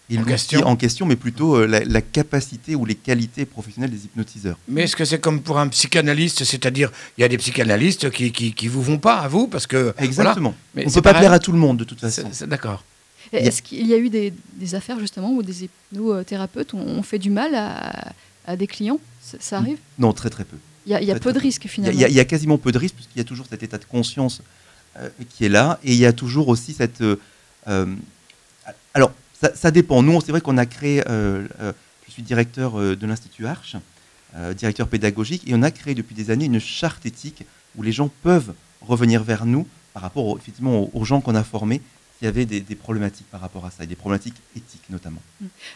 et 0.10 0.20
En 0.20 0.24
question. 0.24 0.62
en 0.68 0.76
question, 0.76 1.06
mais 1.08 1.16
plutôt 1.16 1.56
euh, 1.56 1.66
la, 1.66 1.84
la 1.84 2.02
capacité 2.02 2.76
ou 2.76 2.86
les 2.86 2.94
qualités 2.96 3.46
professionnelles 3.46 3.90
des 3.92 4.06
hypnotiseurs. 4.06 4.58
Mais 4.68 4.84
est-ce 4.84 4.96
que 4.96 5.04
c'est 5.06 5.20
comme 5.20 5.42
pour 5.42 5.58
un 5.58 5.68
psychanalyste 5.70 6.44
C'est-à-dire, 6.44 6.92
il 7.18 7.22
y 7.22 7.24
a 7.24 7.28
des 7.28 7.38
psychanalystes 7.40 8.12
qui, 8.12 8.32
qui, 8.32 8.54
qui 8.54 8.68
vous 8.68 8.84
vont 8.84 9.00
pas 9.00 9.16
à 9.18 9.28
vous 9.28 9.48
parce 9.48 9.66
que. 9.68 9.94
Exactement. 9.98 10.54
voilà. 10.54 10.56
Mais 10.76 10.84
On 10.88 10.92
peut 10.94 11.02
pas 11.02 11.10
pareil. 11.14 11.22
plaire 11.22 11.34
à 11.34 11.40
tout 11.40 11.52
le 11.52 11.58
monde 11.58 11.78
de 11.78 11.84
toute 11.84 12.00
façon. 12.00 12.30
D'accord. 12.48 12.84
Est-ce 13.34 13.62
qu'il 13.64 13.88
y 13.88 13.94
a 13.94 13.98
eu 13.98 14.10
des, 14.10 14.32
des 14.54 14.76
affaires, 14.76 15.00
justement, 15.00 15.32
où 15.34 15.42
des 15.42 15.64
hypnothérapeutes 15.64 16.76
ont, 16.76 16.86
ont 16.86 17.02
fait 17.04 17.18
du 17.20 17.32
mal 17.32 17.56
à, 17.56 18.14
à 18.46 18.56
des 18.56 18.68
clients? 18.68 19.00
Ça, 19.22 19.38
ça 19.40 19.58
arrive? 19.58 19.78
Non, 19.98 20.14
très 20.14 20.30
très 20.30 20.44
peu. 20.46 20.58
Il 20.86 20.92
y 20.92 20.96
a, 20.96 21.02
il 21.02 21.08
y 21.08 21.12
a 21.12 21.16
Très, 21.16 21.20
peu 21.20 21.30
très 21.32 21.40
de 21.40 21.44
risques, 21.44 21.66
finalement. 21.68 21.98
il 21.98 22.00
y 22.00 22.06
a- 22.06 22.10
il 22.10 22.14
y 22.14 22.20
a 22.20 22.26
quasiment 22.26 22.60
peu 22.60 22.72
de 22.72 22.78
risques 22.78 22.94
puisqu'il 22.94 23.18
y 23.18 23.22
a 23.22 23.24
toujours 23.24 23.48
cet 23.50 23.64
état 23.64 23.80
de 23.80 23.86
conscience 23.86 24.44
euh, 25.00 25.10
qui 25.32 25.46
est 25.46 25.50
là 25.50 25.80
et 25.84 25.94
il 25.94 25.98
y 25.98 26.06
a 26.06 26.14
toujours 26.14 26.48
aussi 26.50 26.74
cette. 26.74 27.02
euh, 27.02 27.16
alors, 28.94 29.12
ça, 29.40 29.54
ça 29.56 29.72
dépend. 29.72 30.02
Nous, 30.04 30.20
c'est 30.22 30.32
vrai 30.32 30.42
qu'on 30.42 30.58
a 30.58 30.66
créé. 30.66 31.04
euh, 31.10 31.48
euh, 31.62 31.72
je 32.08 32.12
suis 32.14 32.22
directeur 32.24 32.80
euh, 32.80 32.96
de 32.96 33.06
l'Institut 33.08 33.46
Arche, 33.48 33.76
euh, 34.38 34.54
directeur 34.54 34.88
pédagogique, 34.88 35.44
et 35.48 35.54
on 35.56 35.64
a 35.64 35.72
créé 35.72 35.96
depuis 35.96 36.16
des 36.16 36.30
années 36.32 36.46
une 36.46 36.60
charte 36.60 37.06
éthique 37.06 37.44
où 37.76 37.84
les 37.84 37.92
gens 37.92 38.10
peuvent 38.24 38.54
revenir 38.82 39.24
vers 39.24 39.46
nous 39.46 39.68
par 39.94 40.04
rapport 40.04 40.26
aux, 40.28 40.38
effectivement 40.38 40.82
aux, 40.84 40.90
aux 40.94 41.04
gens 41.06 41.20
qu'on 41.20 41.36
a 41.36 41.44
formés 41.44 41.82
s'il 42.18 42.26
y 42.26 42.30
avait 42.30 42.46
des, 42.46 42.62
des 42.62 42.76
problématiques 42.76 43.26
par 43.30 43.42
rapport 43.42 43.66
à 43.66 43.72
ça, 43.72 43.84
et 43.84 43.88
des 43.88 43.96
problématiques 43.96 44.36
éthiques 44.56 44.84
notamment. 44.90 45.20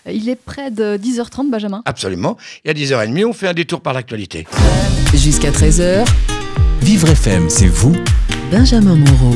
Il 0.06 0.30
est 0.30 0.38
près 0.38 0.72
de 0.72 0.98
10h30, 0.98 1.50
Benjamin. 1.50 1.82
Absolument. 1.84 2.38
Et 2.63 2.69
à 2.69 2.74
10h30, 2.74 3.26
on 3.26 3.34
fait 3.34 3.50
un 3.50 3.54
détour 3.54 3.82
par 3.82 3.91
l'actualité. 3.93 4.48
Jusqu'à 5.13 5.52
13h, 5.52 6.08
Vivre 6.82 7.10
FM, 7.10 7.50
c'est 7.50 7.67
vous 7.67 7.93
Benjamin 8.52 8.95
Moreau. 8.95 9.36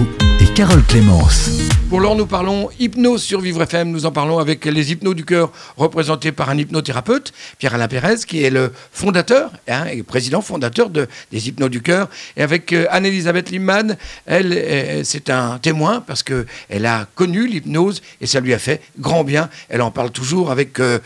Carole 0.55 0.83
Clémence. 0.83 1.49
Pour 1.89 1.99
l'heure, 1.99 2.15
nous 2.15 2.27
parlons 2.27 2.69
hypnose 2.79 3.23
sur 3.23 3.39
Vivre 3.41 3.63
FM. 3.63 3.91
Nous 3.91 4.05
en 4.05 4.11
parlons 4.11 4.37
avec 4.39 4.65
les 4.65 4.91
hypnos 4.91 5.15
du 5.15 5.25
cœur, 5.25 5.51
représentés 5.77 6.31
par 6.31 6.49
un 6.49 6.57
hypnothérapeute, 6.57 7.33
Pierre-Alain 7.57 7.87
Pérez, 7.87 8.17
qui 8.27 8.43
est 8.43 8.49
le 8.49 8.71
fondateur 8.91 9.51
hein, 9.67 9.85
et 9.85 10.01
président 10.03 10.41
fondateur 10.41 10.89
de, 10.89 11.07
des 11.31 11.47
hypnos 11.47 11.69
du 11.69 11.81
cœur. 11.81 12.09
Et 12.37 12.43
avec 12.43 12.71
euh, 12.73 12.85
Anne-Elisabeth 12.89 13.49
Limman, 13.51 13.95
elle, 14.25 14.53
euh, 14.53 15.01
c'est 15.03 15.29
un 15.29 15.59
témoin 15.59 16.01
parce 16.01 16.23
qu'elle 16.23 16.85
a 16.85 17.07
connu 17.15 17.47
l'hypnose 17.47 18.01
et 18.21 18.27
ça 18.27 18.39
lui 18.39 18.53
a 18.53 18.59
fait 18.59 18.81
grand 18.99 19.23
bien. 19.23 19.49
Elle 19.69 19.81
en 19.81 19.91
parle 19.91 20.11
toujours 20.11 20.51
avec, 20.51 20.79
euh, 20.79 20.99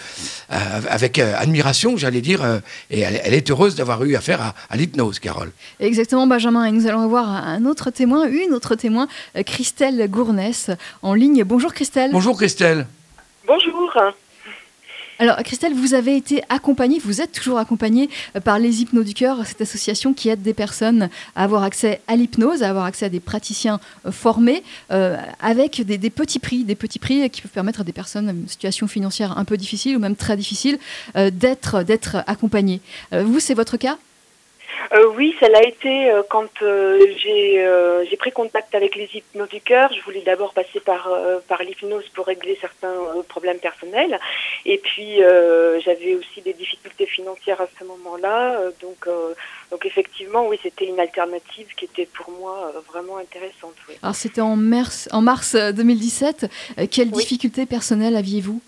euh, 0.52 0.56
avec 0.90 1.20
euh, 1.20 1.34
admiration, 1.38 1.98
j'allais 1.98 2.22
dire, 2.22 2.44
euh, 2.44 2.60
et 2.92 3.02
elle, 3.02 3.22
elle 3.24 3.34
est 3.34 3.50
heureuse 3.50 3.76
d'avoir 3.76 4.04
eu 4.04 4.16
affaire 4.16 4.42
à, 4.42 4.56
à 4.70 4.78
l'hypnose, 4.78 5.20
Carole. 5.20 5.52
Exactement, 5.80 6.28
Benjamin. 6.28 6.66
Et 6.66 6.72
nous 6.72 6.88
allons 6.88 7.02
avoir 7.02 7.30
un 7.30 7.66
autre 7.66 7.92
témoin, 7.92 8.28
une 8.30 8.54
autre 8.54 8.76
témoin, 8.76 9.08
euh, 9.36 9.37
Christelle 9.46 10.10
Gournès, 10.10 10.72
en 11.02 11.14
ligne. 11.14 11.44
Bonjour 11.44 11.74
Christelle. 11.74 12.12
Bonjour 12.12 12.38
Christelle. 12.38 12.88
Bonjour. 13.46 13.78
Alors 15.20 15.38
Christelle, 15.38 15.74
vous 15.74 15.96
avez 15.96 16.16
été 16.16 16.44
accompagnée, 16.48 17.00
vous 17.04 17.22
êtes 17.22 17.32
toujours 17.32 17.58
accompagnée 17.58 18.08
euh, 18.36 18.40
par 18.40 18.60
les 18.60 18.82
Hypnos 18.82 19.04
du 19.04 19.16
Cœur, 19.16 19.48
cette 19.48 19.62
association 19.62 20.14
qui 20.14 20.30
aide 20.30 20.44
des 20.44 20.54
personnes 20.54 21.10
à 21.36 21.44
avoir 21.44 21.64
accès 21.64 22.02
à 22.08 22.16
l'hypnose, 22.16 22.62
à 22.62 22.70
avoir 22.70 22.86
accès 22.86 23.06
à 23.08 23.10
des 23.10 23.20
praticiens 23.20 23.80
euh, 24.06 24.12
formés, 24.12 24.64
euh, 24.92 25.18
avec 25.42 25.82
des, 25.82 25.98
des 25.98 26.12
petits 26.12 26.38
prix, 26.38 26.64
des 26.66 26.76
petits 26.76 27.00
prix 27.00 27.28
qui 27.32 27.42
peuvent 27.42 27.52
permettre 27.52 27.82
à 27.82 27.84
des 27.84 27.94
personnes 27.94 28.30
en 28.30 28.48
situation 28.48 28.88
financière 28.88 29.36
un 29.40 29.46
peu 29.46 29.58
difficile 29.58 29.98
ou 29.98 30.00
même 30.00 30.16
très 30.16 30.38
difficile 30.38 30.78
euh, 31.16 31.32
d'être 31.32 31.82
d'être 31.82 32.18
accompagnées. 32.28 32.80
Euh, 33.14 33.24
vous, 33.24 33.40
c'est 33.40 33.56
votre 33.56 33.78
cas? 33.78 33.98
Euh, 34.94 35.12
oui, 35.16 35.36
ça 35.40 35.50
l'a 35.50 35.64
été 35.64 36.10
euh, 36.10 36.24
quand 36.30 36.62
euh, 36.62 37.00
j'ai 37.22 38.18
pris 38.18 38.32
contact 38.32 38.74
avec 38.76 38.96
les 38.96 39.08
cœur. 39.66 39.92
Je 39.94 40.02
voulais 40.04 40.22
d'abord 40.22 40.54
passer 40.54 40.80
par, 40.80 41.10
par 41.48 41.64
l'hypnose 41.64 42.08
pour 42.14 42.26
régler 42.26 42.58
certains 42.60 42.94
problèmes 43.28 43.60
personnels. 43.60 44.20
Et 44.66 44.78
puis, 44.78 45.18
j'avais 45.84 46.16
aussi 46.16 46.42
des 46.42 46.54
difficultés 46.54 47.06
financières 47.06 47.62
à 47.62 47.68
ce 47.80 47.84
moment-là. 47.84 48.58
Donc, 48.82 49.08
donc, 49.72 49.86
effectivement, 49.86 50.48
oui, 50.48 50.58
c'était 50.64 50.86
une 50.86 51.00
alternative 51.00 51.68
qui 51.76 51.86
était 51.86 52.06
pour 52.06 52.32
moi 52.32 52.72
vraiment 52.92 53.18
intéressante. 53.18 53.74
Oui. 53.90 53.96
Alors 54.02 54.16
c'était 54.16 54.42
en 54.42 54.56
mars, 54.56 55.10
en 55.12 55.22
mars 55.22 55.56
euh, 55.56 55.72
2017. 55.72 56.46
Euh, 56.78 56.88
quelles 56.90 57.10
Oui. 57.10 57.24
difficultés 57.24 57.66
personnelles 57.66 58.16
aviez-vous? 58.16 58.62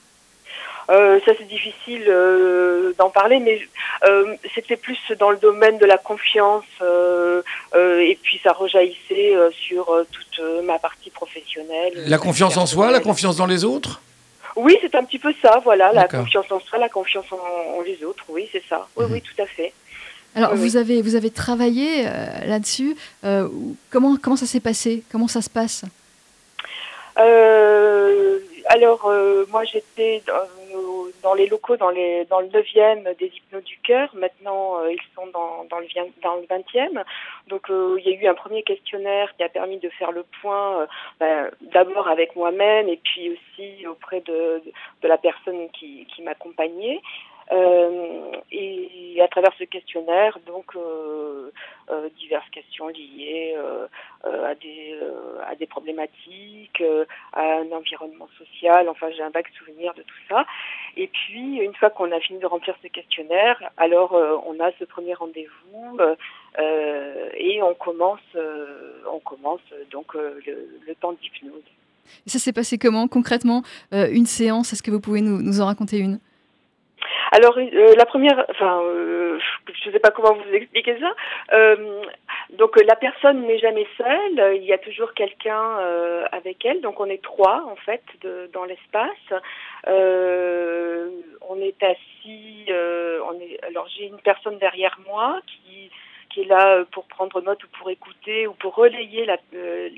Euh, 0.90 1.20
ça, 1.26 1.34
c'est 1.38 1.48
difficile 1.48 2.06
euh, 2.08 2.94
d'en 2.98 3.10
parler, 3.12 3.40
mais 3.40 3.62
euh, 4.08 4.36
c'était 4.56 4.76
plus 4.76 4.98
dans 5.20 5.30
le 5.30 5.38
domaine 5.38 5.78
de 5.78 5.86
la 5.86 5.98
confiance. 5.98 6.64
euh, 6.82 7.42
euh, 7.76 8.00
et 8.00 8.18
puis, 8.22 8.40
ça 8.44 8.54
rejaillissait 8.54 9.36
euh, 9.36 9.52
sur 9.52 9.90
euh, 9.92 10.04
toute 10.12 10.40
euh, 10.40 10.62
ma 10.64 10.80
partie 10.80 11.12
professionnelle. 11.12 11.94
La 12.08 12.18
confiance 12.18 12.58
en 12.58 12.66
soi, 12.66 12.90
la 12.92 13.02
confiance 13.02 13.38
dans 13.38 13.46
les 13.46 13.64
autres? 13.66 14.02
Oui, 14.56 14.78
c'est 14.82 14.96
un 14.96 15.04
petit 15.04 15.20
peu 15.20 15.32
ça, 15.44 15.62
voilà, 15.64 15.94
la 15.94 16.08
confiance 16.08 16.52
en 16.52 16.60
soi, 16.60 16.80
la 16.80 16.90
confiance 16.90 17.26
en, 17.32 17.78
en 17.78 17.82
les 17.82 18.04
autres, 18.04 18.26
oui, 18.30 18.50
c'est 18.52 18.64
ça. 18.68 18.88
Oui, 18.96 19.06
Mhm. 19.06 19.12
oui, 19.14 19.22
tout 19.22 19.42
à 19.42 19.46
fait. 19.46 19.72
Alors, 20.36 20.54
Oui, 20.54 20.60
vous, 20.60 20.76
avez, 20.78 21.02
vous 21.04 21.16
avez 21.16 21.30
travaillé 21.30 22.06
euh, 22.08 22.26
là-dessus. 22.48 22.96
Euh, 23.24 23.48
comment, 23.92 24.18
comment 24.22 24.36
ça 24.36 24.48
s'est 24.48 24.60
passé? 24.60 25.04
Comment 25.12 25.28
ça 25.28 25.42
se 25.42 25.50
passe? 25.50 25.84
Euh, 27.20 28.40
alors, 28.66 29.06
euh, 29.08 29.46
moi, 29.52 29.64
j'étais 29.66 30.22
dans, 31.24 31.34
les 31.34 31.48
locaux, 31.48 31.78
dans, 31.78 31.90
les, 31.90 32.26
dans 32.26 32.40
le 32.40 32.48
9e 32.48 33.18
des 33.18 33.28
Hypnos 33.28 33.64
du 33.64 33.78
Cœur. 33.80 34.10
Maintenant, 34.14 34.80
euh, 34.80 34.92
ils 34.92 35.02
sont 35.16 35.28
dans, 35.28 35.64
le, 35.80 36.22
dans 36.22 36.36
le 36.36 36.44
20e. 36.44 37.04
Donc, 37.48 37.70
euh, 37.70 37.98
il 38.00 38.10
y 38.10 38.16
a 38.16 38.20
eu 38.20 38.28
un 38.28 38.34
premier 38.34 38.64
questionnaire 38.64 39.36
qui 39.38 39.44
a 39.44 39.50
permis 39.50 39.80
de 39.80 39.90
faire 39.90 40.12
le 40.12 40.24
point, 40.42 40.82
euh, 40.82 40.88
ben, 41.20 41.52
d'abord 41.74 42.08
avec 42.08 42.36
moi-même 42.36 42.88
et 42.88 42.98
puis 42.98 43.32
aussi 43.32 43.88
auprès 43.88 44.22
de, 44.22 44.62
la 45.04 45.18
personne 45.18 45.70
qui 45.72 46.22
m'accompagnait. 46.24 47.02
Euh, 47.52 48.32
et 48.52 49.18
à 49.22 49.28
travers 49.28 49.52
ce 49.58 49.64
questionnaire, 49.64 50.38
donc 50.46 50.76
euh, 50.76 51.52
euh, 51.90 52.10
diverses 52.20 52.50
questions 52.52 52.88
liées 52.88 53.56
à 54.24 54.56
des 54.56 54.96
à 55.48 55.56
des 55.56 55.66
problématiques, 55.66 56.84
à 57.34 57.60
un 57.60 57.72
environnement 57.72 58.28
social. 58.38 58.88
Enfin, 58.90 59.08
j'ai 59.16 59.24
un 59.24 59.30
vague 59.30 59.48
souvenir 59.58 59.94
de 59.96 60.04
tout 60.04 60.16
ça. 60.30 60.46
Et 60.96 61.08
puis, 61.08 61.58
une 61.58 61.74
fois 61.76 61.90
qu'on 61.90 62.12
a 62.12 62.20
fini 62.20 62.40
de 62.40 62.46
remplir 62.46 62.76
ce 62.84 62.88
questionnaire, 62.88 63.58
alors 63.78 64.14
on 64.46 64.60
a 64.60 64.72
ce 64.80 64.86
premier 64.86 65.14
rendez-vous 65.14 66.00
et 66.58 67.62
on 67.64 67.74
commence 67.74 68.20
on 69.12 69.20
commence 69.20 69.62
donc 69.92 70.14
le, 70.14 70.40
le 70.88 70.96
temps 70.96 71.14
d'hypnose. 71.14 71.64
Et 72.26 72.30
ça 72.30 72.40
s'est 72.40 72.54
passé 72.54 72.78
comment 72.78 73.08
concrètement 73.08 73.64
Une 73.92 74.26
séance, 74.26 74.74
est-ce 74.74 74.84
que 74.84 74.92
vous 74.92 75.02
pouvez 75.02 75.22
nous 75.22 75.62
en 75.62 75.66
raconter 75.66 75.98
une? 75.98 76.20
Alors 77.32 77.58
euh, 77.58 77.94
la 77.96 78.06
première, 78.06 78.46
enfin, 78.50 78.82
euh, 78.84 79.40
je 79.72 79.88
ne 79.88 79.94
sais 79.94 80.00
pas 80.00 80.12
comment 80.12 80.34
vous 80.34 80.54
expliquer 80.54 80.98
ça. 81.00 81.14
Euh, 81.54 82.02
donc 82.58 82.80
la 82.84 82.96
personne 82.96 83.46
n'est 83.46 83.60
jamais 83.60 83.88
seule, 83.98 84.56
il 84.56 84.64
y 84.64 84.74
a 84.74 84.78
toujours 84.80 85.14
quelqu'un 85.14 85.80
euh, 85.80 86.26
avec 86.32 86.66
elle. 86.66 86.82
Donc 86.82 87.00
on 87.00 87.06
est 87.06 87.22
trois 87.22 87.64
en 87.68 87.76
fait 87.76 88.04
de, 88.22 88.50
dans 88.54 88.66
l'espace. 88.66 89.34
Euh, 89.88 91.10
on 91.48 91.60
est 91.62 91.82
assis. 91.84 92.66
euh, 92.70 93.20
on 93.30 93.40
est. 93.40 93.60
Alors 93.64 93.88
j'ai 93.96 94.06
une 94.06 94.20
personne 94.20 94.58
derrière 94.58 94.98
moi 95.08 95.40
qui 95.46 95.92
qui 96.30 96.42
est 96.42 96.46
là 96.46 96.84
pour 96.92 97.06
prendre 97.06 97.42
note 97.42 97.64
ou 97.64 97.68
pour 97.80 97.90
écouter 97.90 98.46
ou 98.46 98.54
pour 98.54 98.76
relayer 98.76 99.26
la, 99.26 99.38
euh, 99.56 99.90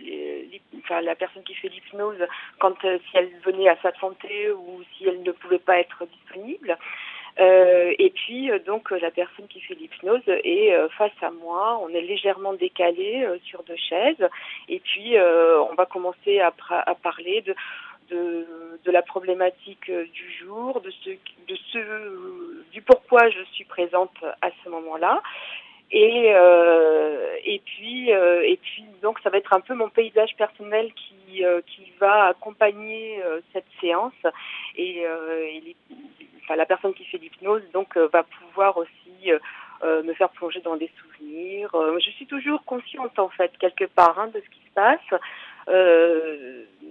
enfin, 0.80 1.02
la 1.02 1.16
personne 1.16 1.44
qui 1.44 1.54
fait 1.56 1.68
l'hypnose 1.68 2.26
quand 2.60 2.80
si 2.82 3.18
elle 3.18 3.30
venait 3.44 3.68
à 3.68 3.76
s'absenter 3.82 4.50
ou 4.52 4.82
si 4.94 5.08
elle 5.08 5.24
ne 5.24 5.32
pouvait 5.34 5.60
pas 5.60 5.80
être 5.80 6.06
disponible. 6.06 6.78
Euh, 7.40 7.94
et 7.98 8.10
puis 8.10 8.52
euh, 8.52 8.60
donc 8.60 8.92
euh, 8.92 9.00
la 9.00 9.10
personne 9.12 9.48
qui 9.48 9.62
fait 9.62 9.74
l'hypnose 9.76 10.22
est 10.28 10.74
euh, 10.74 10.90
face 10.90 11.12
à 11.22 11.32
moi, 11.32 11.80
on 11.82 11.90
est 11.90 12.02
légèrement 12.02 12.54
décalé 12.54 13.26
sur 13.46 13.64
deux 13.64 13.78
chaises. 13.78 14.28
Et 14.68 14.80
puis 14.80 15.16
on 15.18 15.74
va 15.76 15.86
commencer 15.86 16.40
à, 16.40 16.54
à 16.70 16.96
parler 16.96 17.42
de, 17.42 17.56
de 18.10 18.46
de 18.84 18.92
la 18.92 19.02
problématique 19.02 19.90
du 19.92 20.32
jour, 20.40 20.82
de 20.82 20.92
ce 20.92 21.10
de 21.48 21.56
ce 21.72 22.72
du 22.72 22.82
pourquoi 22.82 23.30
je 23.30 23.44
suis 23.54 23.66
présente 23.66 24.16
à 24.42 24.50
ce 24.64 24.70
moment-là. 24.70 25.22
Et 25.92 26.32
euh, 26.34 27.36
et 27.44 27.60
puis 27.66 28.14
euh, 28.14 28.42
et 28.44 28.58
puis 28.58 28.86
donc 29.02 29.20
ça 29.24 29.30
va 29.30 29.38
être 29.38 29.54
un 29.54 29.60
peu 29.60 29.74
mon 29.74 29.90
paysage 29.90 30.36
personnel 30.38 30.92
qui 30.94 31.44
euh, 31.44 31.62
qui 31.68 31.92
va 32.00 32.28
accompagner 32.28 33.22
cette 33.54 33.66
séance. 33.80 34.14
Et, 34.78 35.04
et 35.04 35.76
la 36.56 36.66
personne 36.66 36.94
qui 36.94 37.04
fait 37.06 37.18
l'hypnose 37.18 37.64
donc 37.74 37.98
euh, 37.98 38.08
va 38.12 38.24
pouvoir 38.24 38.78
aussi 38.78 39.32
euh, 39.32 39.40
euh, 39.84 40.04
me 40.04 40.14
faire 40.14 40.30
plonger 40.30 40.62
dans 40.62 40.76
des 40.76 40.92
souvenirs. 41.02 41.72
Je 41.74 42.12
suis 42.12 42.28
toujours 42.28 42.64
consciente 42.66 43.18
en 43.18 43.30
fait 43.30 43.52
quelque 43.60 43.86
part 43.86 44.20
hein, 44.20 44.28
de 44.28 44.40
ce 44.40 44.50
qui 44.50 44.62
se 44.68 44.74
passe. 44.74 45.00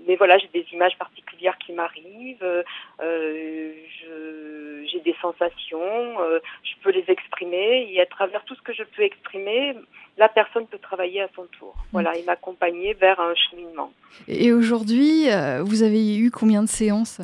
Mais 0.07 0.17
voilà, 0.17 0.39
j'ai 0.39 0.49
des 0.49 0.67
images 0.73 0.97
particulières 0.99 1.57
qui 1.59 1.73
m'arrivent, 1.73 2.65
j'ai 3.01 5.01
des 5.05 5.15
sensations, 5.21 6.17
je 6.65 6.73
peux 6.83 6.91
les 6.91 7.05
exprimer 7.09 7.93
et 7.93 8.01
à 8.01 8.07
travers 8.07 8.43
tout 8.45 8.57
ce 8.57 8.63
que 8.63 8.73
je 8.73 8.83
peux 8.83 9.03
exprimer, 9.03 9.77
la 10.17 10.29
personne 10.29 10.67
peut 10.67 10.79
travailler 10.79 11.23
à 11.23 11.29
son 11.37 11.45
tour. 11.59 11.77
Voilà, 11.93 12.17
et 12.17 12.25
m'accompagner 12.25 12.95
vers 12.95 13.21
un 13.21 13.35
cheminement. 13.35 13.93
Et 14.27 14.53
aujourd'hui, 14.53 15.29
vous 15.61 15.83
avez 15.83 16.17
eu 16.17 16.31
combien 16.31 16.63
de 16.63 16.69
séances? 16.69 17.21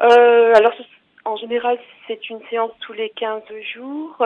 Euh, 0.00 0.54
alors, 0.54 0.72
en 1.24 1.36
général, 1.36 1.78
c'est 2.06 2.28
une 2.28 2.40
séance 2.50 2.72
tous 2.80 2.92
les 2.92 3.10
15 3.10 3.42
jours. 3.74 4.16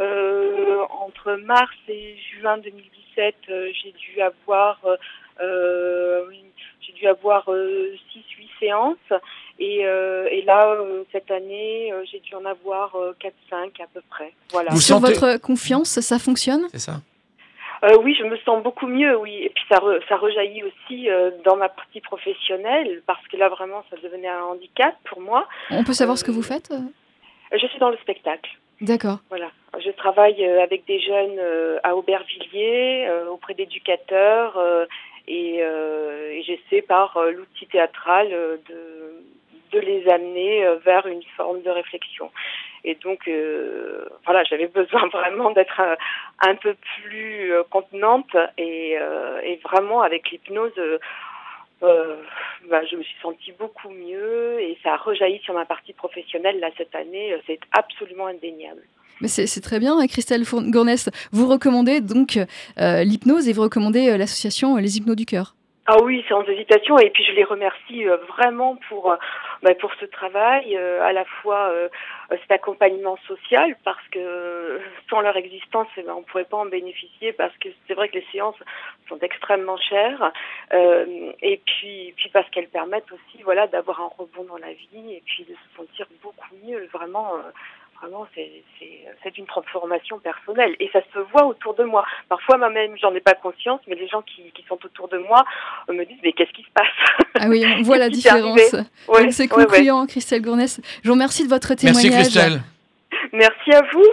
Euh, 0.00 0.78
entre 1.00 1.34
mars 1.34 1.74
et 1.88 2.16
juin 2.40 2.58
2017, 2.58 3.34
euh, 3.50 3.68
j'ai 3.82 3.92
dû 3.92 4.20
avoir, 4.20 4.78
euh, 4.86 4.96
euh, 5.40 6.24
j'ai 6.80 6.92
dû 6.92 7.06
avoir 7.06 7.44
6-8 7.48 8.48
séances. 8.60 8.96
Et, 9.58 9.86
euh, 9.86 10.28
et 10.30 10.42
là, 10.42 10.70
euh, 10.72 11.04
cette 11.12 11.30
année, 11.30 11.90
euh, 11.92 12.04
j'ai 12.10 12.20
dû 12.20 12.34
en 12.34 12.44
avoir 12.44 12.94
4-5 13.20 13.80
à 13.82 13.86
peu 13.92 14.02
près. 14.10 14.32
Voilà. 14.50 14.70
Vous 14.70 14.80
Sur 14.80 14.96
sentez- 14.98 15.14
votre 15.14 15.40
confiance, 15.40 16.00
ça 16.00 16.18
fonctionne? 16.18 16.66
C'est 16.70 16.78
ça 16.78 17.00
Euh, 17.84 17.96
oui, 18.02 18.14
je 18.18 18.24
me 18.24 18.36
sens 18.38 18.62
beaucoup 18.62 18.86
mieux, 18.86 19.16
oui. 19.18 19.42
Et 19.42 19.50
puis 19.50 19.64
ça, 19.68 19.78
re- 19.78 20.00
ça 20.08 20.16
rejaillit 20.16 20.62
aussi 20.64 21.10
euh, 21.10 21.30
dans 21.44 21.56
ma 21.56 21.68
partie 21.68 22.00
professionnelle, 22.00 23.02
parce 23.06 23.26
que 23.28 23.36
là 23.36 23.48
vraiment, 23.48 23.84
ça 23.90 23.96
devenait 24.02 24.28
un 24.28 24.42
handicap 24.44 24.94
pour 25.04 25.20
moi. 25.20 25.46
On 25.70 25.84
peut 25.84 25.92
savoir 25.92 26.16
ce 26.18 26.24
que 26.24 26.30
vous 26.30 26.42
faites 26.42 26.70
euh 26.70 26.78
Je 27.58 27.66
suis 27.66 27.78
dans 27.78 27.90
le 27.90 27.96
spectacle. 27.98 28.50
D'accord. 28.80 29.18
Voilà. 29.30 29.50
Je 29.78 29.90
travaille 29.90 30.44
euh, 30.44 30.62
avec 30.62 30.84
des 30.86 31.00
jeunes 31.00 31.38
euh, 31.38 31.78
à 31.82 31.96
Aubervilliers, 31.96 33.06
euh, 33.08 33.26
auprès 33.28 33.54
d'éducateurs, 33.54 34.56
euh, 34.58 34.86
et, 35.28 35.58
euh, 35.62 36.30
et 36.32 36.42
j'essaie 36.42 36.82
par 36.82 37.16
euh, 37.16 37.30
l'outil 37.32 37.66
théâtral 37.66 38.28
euh, 38.32 38.56
de, 38.68 39.22
de 39.72 39.78
les 39.78 40.08
amener 40.08 40.64
euh, 40.64 40.76
vers 40.84 41.06
une 41.06 41.22
forme 41.36 41.62
de 41.62 41.70
réflexion. 41.70 42.30
Et 42.84 42.94
donc, 42.96 43.26
euh, 43.28 44.06
voilà, 44.24 44.44
j'avais 44.44 44.66
besoin 44.74 45.08
vraiment 45.08 45.50
d'être 45.50 45.80
un, 46.40 46.54
peu 46.56 46.74
plus 46.74 47.52
euh, 47.52 47.62
contenante 47.70 48.36
et, 48.58 48.98
vraiment 49.64 50.02
avec 50.02 50.30
l'hypnose. 50.30 50.72
bah, 51.80 52.84
je 52.90 52.96
me 52.96 53.02
suis 53.02 53.16
sentie 53.20 53.52
beaucoup 53.52 53.90
mieux 53.90 54.60
et 54.60 54.78
ça 54.82 54.94
a 54.94 54.96
rejailli 54.96 55.40
sur 55.40 55.54
ma 55.54 55.64
partie 55.64 55.92
professionnelle 55.92 56.60
là 56.60 56.70
cette 56.76 56.94
année. 56.94 57.36
C'est 57.46 57.60
absolument 57.72 58.26
indéniable. 58.26 58.82
Mais 59.20 59.28
c'est 59.28 59.60
très 59.62 59.78
bien, 59.78 59.98
hein, 59.98 60.06
Christelle 60.06 60.44
Gournès. 60.44 61.08
Vous 61.32 61.48
recommandez 61.48 62.00
donc 62.00 62.38
l'hypnose 62.76 63.48
et 63.48 63.52
vous 63.52 63.62
recommandez 63.62 64.16
l'association 64.16 64.76
Les 64.76 64.98
Hypnos 64.98 65.16
du 65.16 65.26
Cœur. 65.26 65.55
Ah 65.88 65.98
oui, 66.02 66.24
sans 66.28 66.42
hésitation. 66.42 66.98
Et 66.98 67.10
puis 67.10 67.24
je 67.24 67.32
les 67.32 67.44
remercie 67.44 68.08
euh, 68.08 68.16
vraiment 68.36 68.74
pour 68.88 69.12
euh, 69.12 69.16
bah, 69.62 69.72
pour 69.76 69.94
ce 70.00 70.04
travail, 70.04 70.76
euh, 70.76 71.00
à 71.02 71.12
la 71.12 71.24
fois 71.24 71.72
cet 72.30 72.50
accompagnement 72.50 73.16
social, 73.28 73.76
parce 73.84 74.06
que 74.10 74.80
sans 75.08 75.20
leur 75.20 75.36
existence, 75.36 75.86
eh 75.96 76.02
ben, 76.02 76.14
on 76.14 76.20
ne 76.20 76.24
pourrait 76.24 76.44
pas 76.44 76.56
en 76.56 76.66
bénéficier, 76.66 77.32
parce 77.32 77.56
que 77.58 77.68
c'est 77.86 77.94
vrai 77.94 78.08
que 78.08 78.14
les 78.14 78.26
séances 78.32 78.56
sont 79.08 79.18
extrêmement 79.20 79.76
chères, 79.76 80.32
et 80.72 81.60
puis 81.64 82.12
puis 82.16 82.30
parce 82.30 82.48
qu'elles 82.50 82.68
permettent 82.68 83.10
aussi, 83.12 83.42
voilà, 83.44 83.68
d'avoir 83.68 84.00
un 84.00 84.10
rebond 84.18 84.44
dans 84.44 84.58
la 84.58 84.72
vie, 84.72 85.14
et 85.14 85.22
puis 85.24 85.44
de 85.44 85.54
se 85.54 85.76
sentir 85.76 86.06
beaucoup 86.22 86.54
mieux. 86.64 86.88
Vraiment. 86.92 87.32
Euh, 88.02 88.06
Vraiment, 88.06 88.26
c'est 89.22 89.38
une 89.38 89.46
transformation 89.46 90.18
personnelle 90.18 90.74
et 90.80 90.88
ça 90.92 91.00
se 91.12 91.18
voit 91.32 91.44
autour 91.46 91.74
de 91.74 91.84
moi. 91.84 92.04
Parfois, 92.28 92.56
moi-même, 92.58 92.96
j'en 93.00 93.14
ai 93.14 93.20
pas 93.20 93.34
conscience, 93.34 93.80
mais 93.88 93.94
les 93.94 94.08
gens 94.08 94.22
qui, 94.22 94.42
qui 94.54 94.64
sont 94.68 94.78
autour 94.84 95.08
de 95.08 95.18
moi 95.18 95.44
euh, 95.88 95.92
me 95.92 96.04
disent 96.04 96.18
mais 96.22 96.32
qu'est-ce 96.32 96.52
qui 96.52 96.62
se 96.62 96.70
passe? 96.74 96.86
Ah 97.34 97.46
oui, 97.48 97.64
on 97.78 97.82
voit 97.82 97.98
la 98.06 98.08
différence. 98.08 98.56
Ouais, 98.56 99.30
c'est 99.30 99.50
ouais, 99.52 99.58
ouais. 99.58 99.64
concluant, 99.66 100.06
Christelle 100.06 100.42
Gournès. 100.42 100.80
Je 101.02 101.08
vous 101.08 101.14
remercie 101.14 101.44
de 101.44 101.48
votre 101.48 101.74
témoignage. 101.74 102.12
Merci 102.12 102.32
Christelle. 102.32 102.60
Merci 103.32 103.72
à 103.72 103.82
vous 103.92 104.06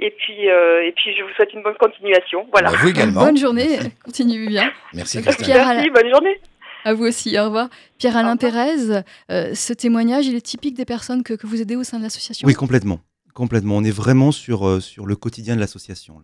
et 0.00 0.10
puis 0.10 0.48
euh, 0.48 0.82
et 0.84 0.92
puis 0.92 1.14
je 1.16 1.22
vous 1.22 1.30
souhaite 1.34 1.52
une 1.52 1.62
bonne 1.62 1.76
continuation. 1.76 2.46
Voilà. 2.52 2.70
Bah, 2.70 2.76
vous 2.80 2.88
également. 2.88 3.20
Bonne 3.24 3.36
journée, 3.36 3.78
continuez 4.04 4.46
bien. 4.48 4.72
Merci 4.94 5.18
Donc, 5.18 5.26
Christelle. 5.26 5.46
Pierre 5.46 5.66
Merci, 5.66 5.88
Alain- 5.88 5.92
bonne 5.92 6.10
journée. 6.10 6.40
À 6.84 6.94
vous 6.94 7.04
aussi, 7.04 7.38
au 7.38 7.44
revoir. 7.44 7.68
Pierre-Alain 7.98 8.36
euh, 8.40 9.54
ce 9.54 9.72
témoignage, 9.72 10.26
il 10.26 10.36
est 10.36 10.40
typique 10.40 10.74
des 10.74 10.84
personnes 10.84 11.22
que, 11.22 11.34
que 11.34 11.46
vous 11.46 11.60
aidez 11.60 11.76
au 11.76 11.82
sein 11.82 11.98
de 11.98 12.04
l'association 12.04 12.46
Oui, 12.46 12.54
complètement. 12.54 13.00
Complètement. 13.38 13.76
On 13.76 13.84
est 13.84 13.92
vraiment 13.92 14.32
sur, 14.32 14.66
euh, 14.66 14.80
sur 14.80 15.06
le 15.06 15.14
quotidien 15.14 15.54
de 15.54 15.60
l'association. 15.60 16.20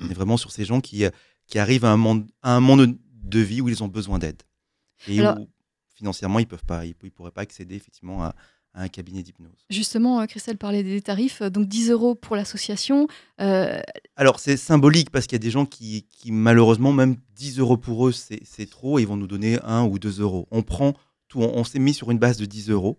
On 0.00 0.06
Mm. 0.06 0.10
est 0.10 0.14
vraiment 0.14 0.36
sur 0.38 0.50
ces 0.52 0.64
gens 0.64 0.80
qui, 0.80 1.04
euh, 1.04 1.10
qui 1.46 1.58
arrivent 1.58 1.84
à 1.84 1.90
un, 1.92 1.98
monde, 1.98 2.26
à 2.42 2.54
un 2.56 2.60
monde 2.60 2.96
de 3.22 3.40
vie 3.40 3.60
où 3.60 3.68
ils 3.68 3.82
ont 3.84 3.88
besoin 3.88 4.18
d'aide. 4.18 4.42
Et 5.06 5.20
Alors- 5.20 5.38
où 5.38 5.48
financièrement, 5.94 6.38
ils 6.38 6.46
peuvent 6.46 6.64
pas, 6.64 6.86
ils, 6.86 6.94
ils 7.02 7.10
pourraient 7.12 7.30
pas 7.30 7.42
accéder 7.42 7.74
effectivement 7.76 8.22
à, 8.24 8.34
à 8.72 8.82
un 8.84 8.88
cabinet 8.88 9.22
d'hypnose. 9.22 9.66
Justement, 9.68 10.20
euh, 10.22 10.26
Christelle 10.26 10.56
parlait 10.56 10.82
des 10.82 11.02
tarifs, 11.02 11.42
donc 11.42 11.68
10 11.68 11.90
euros 11.90 12.14
pour 12.14 12.36
l'association. 12.36 13.06
Euh, 13.42 13.82
Alors, 14.16 14.40
c'est 14.40 14.56
symbolique 14.56 15.10
parce 15.10 15.26
qu'il 15.26 15.34
y 15.36 15.42
a 15.42 15.46
des 15.46 15.50
gens 15.50 15.66
qui, 15.66 16.06
qui, 16.08 16.32
malheureusement, 16.32 16.92
même 16.94 17.16
10 17.34 17.58
euros 17.58 17.76
pour 17.76 18.08
eux, 18.08 18.12
c'est 18.12 18.40
c'est 18.44 18.68
trop. 18.70 18.98
et 18.98 19.02
Ils 19.02 19.08
vont 19.08 19.18
nous 19.18 19.26
donner 19.26 19.58
1 19.62 19.82
ou 19.84 19.98
2 19.98 20.20
euros. 20.22 20.48
On 20.50 20.62
prend 20.62 20.94
tout. 21.28 21.42
On, 21.42 21.52
on 21.58 21.64
s'est 21.64 21.78
mis 21.80 21.92
sur 21.92 22.10
une 22.10 22.18
base 22.18 22.38
de 22.38 22.46
10 22.46 22.70
euros. 22.70 22.98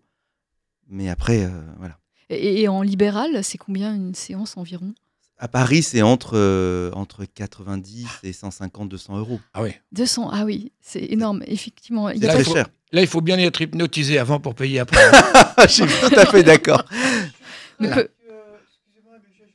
Mais 0.88 1.10
après, 1.10 1.44
euh, 1.46 1.50
voilà. 1.80 1.98
Et, 2.32 2.62
et 2.62 2.68
en 2.68 2.82
libéral, 2.82 3.44
c'est 3.44 3.58
combien 3.58 3.94
une 3.94 4.16
séance 4.16 4.58
environ? 4.58 4.94
À 5.38 5.48
Paris, 5.48 5.82
c'est 5.82 6.02
entre, 6.04 6.34
euh, 6.38 6.92
entre 6.94 7.26
90 7.26 8.06
et 8.24 8.32
150, 8.34 8.90
200 8.90 9.18
euros. 9.18 9.40
Ah 9.56 9.64
oui. 9.64 9.72
200, 9.92 10.30
ah 10.32 10.44
oui, 10.46 10.72
c'est 10.82 11.04
énorme, 11.12 11.42
effectivement. 11.48 12.10
Il 12.10 12.18
y 12.18 12.22
C'est 12.22 12.28
très 12.28 12.44
faut- 12.44 12.54
cher. 12.54 12.68
Là, 12.92 13.02
il 13.02 13.08
faut 13.08 13.22
bien 13.22 13.40
être 13.40 13.60
hypnotisé 13.62 14.20
avant 14.20 14.40
pour 14.40 14.54
payer 14.54 14.80
après. 14.80 15.02
Je 15.64 15.68
suis 15.68 15.84
tout 15.86 16.20
à 16.20 16.26
fait 16.26 16.44
d'accord. 16.44 16.84
Voilà. 17.80 17.96
peu- 17.96 18.10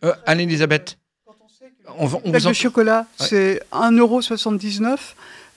Euh, 0.05 0.13
Anne-Elisabeth, 0.27 0.99
on, 1.99 2.07
va- 2.07 2.19
on 2.25 2.31
Plaque 2.31 2.43
vous 2.43 2.47
en... 2.49 2.51
de 2.51 2.55
chocolat, 2.55 3.07
Ouais. 3.21 3.27
c'est 3.29 3.63
1,79€. 3.73 4.99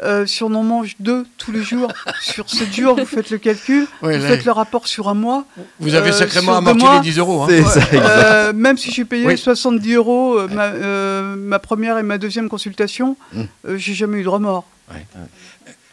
Euh, 0.02 0.26
si 0.26 0.44
on 0.44 0.54
en 0.56 0.64
mange 0.64 0.96
deux 1.00 1.26
tous 1.38 1.52
les 1.52 1.62
jours, 1.62 1.92
sur 2.22 2.50
7 2.50 2.74
jours, 2.74 2.96
vous 2.98 3.06
faites 3.06 3.30
le 3.32 3.38
calcul, 3.38 3.86
Ouais, 4.02 4.18
vous 4.18 4.24
là, 4.24 4.30
faites 4.30 4.46
le 4.46 4.52
rapport 4.54 4.88
sur 4.88 5.10
un 5.10 5.14
mois. 5.14 5.44
vous 5.80 5.94
avez 5.96 6.10
euh, 6.12 6.14
sacrément 6.14 6.56
amorti 6.56 6.80
mois, 6.86 6.96
les 6.96 7.02
10 7.02 7.18
euros. 7.20 7.44
hein. 7.44 7.48
C'est 7.50 7.64
ça, 7.64 7.80
exact. 7.82 7.96
Euh, 8.06 8.54
même 8.54 8.78
si 8.78 8.92
j'ai 8.92 9.04
payé 9.04 9.26
Oui. 9.26 9.38
70 9.38 9.94
euros 9.96 10.38
euh, 10.40 10.48
ma, 10.48 10.68
euh, 10.68 11.36
ma 11.36 11.60
première 11.60 11.98
et 11.98 12.04
ma 12.04 12.18
deuxième 12.18 12.48
consultation, 12.48 13.18
euh, 13.36 13.78
j'ai 13.78 13.94
jamais 13.94 14.20
eu 14.20 14.24
de 14.24 14.30
remords. 14.30 14.64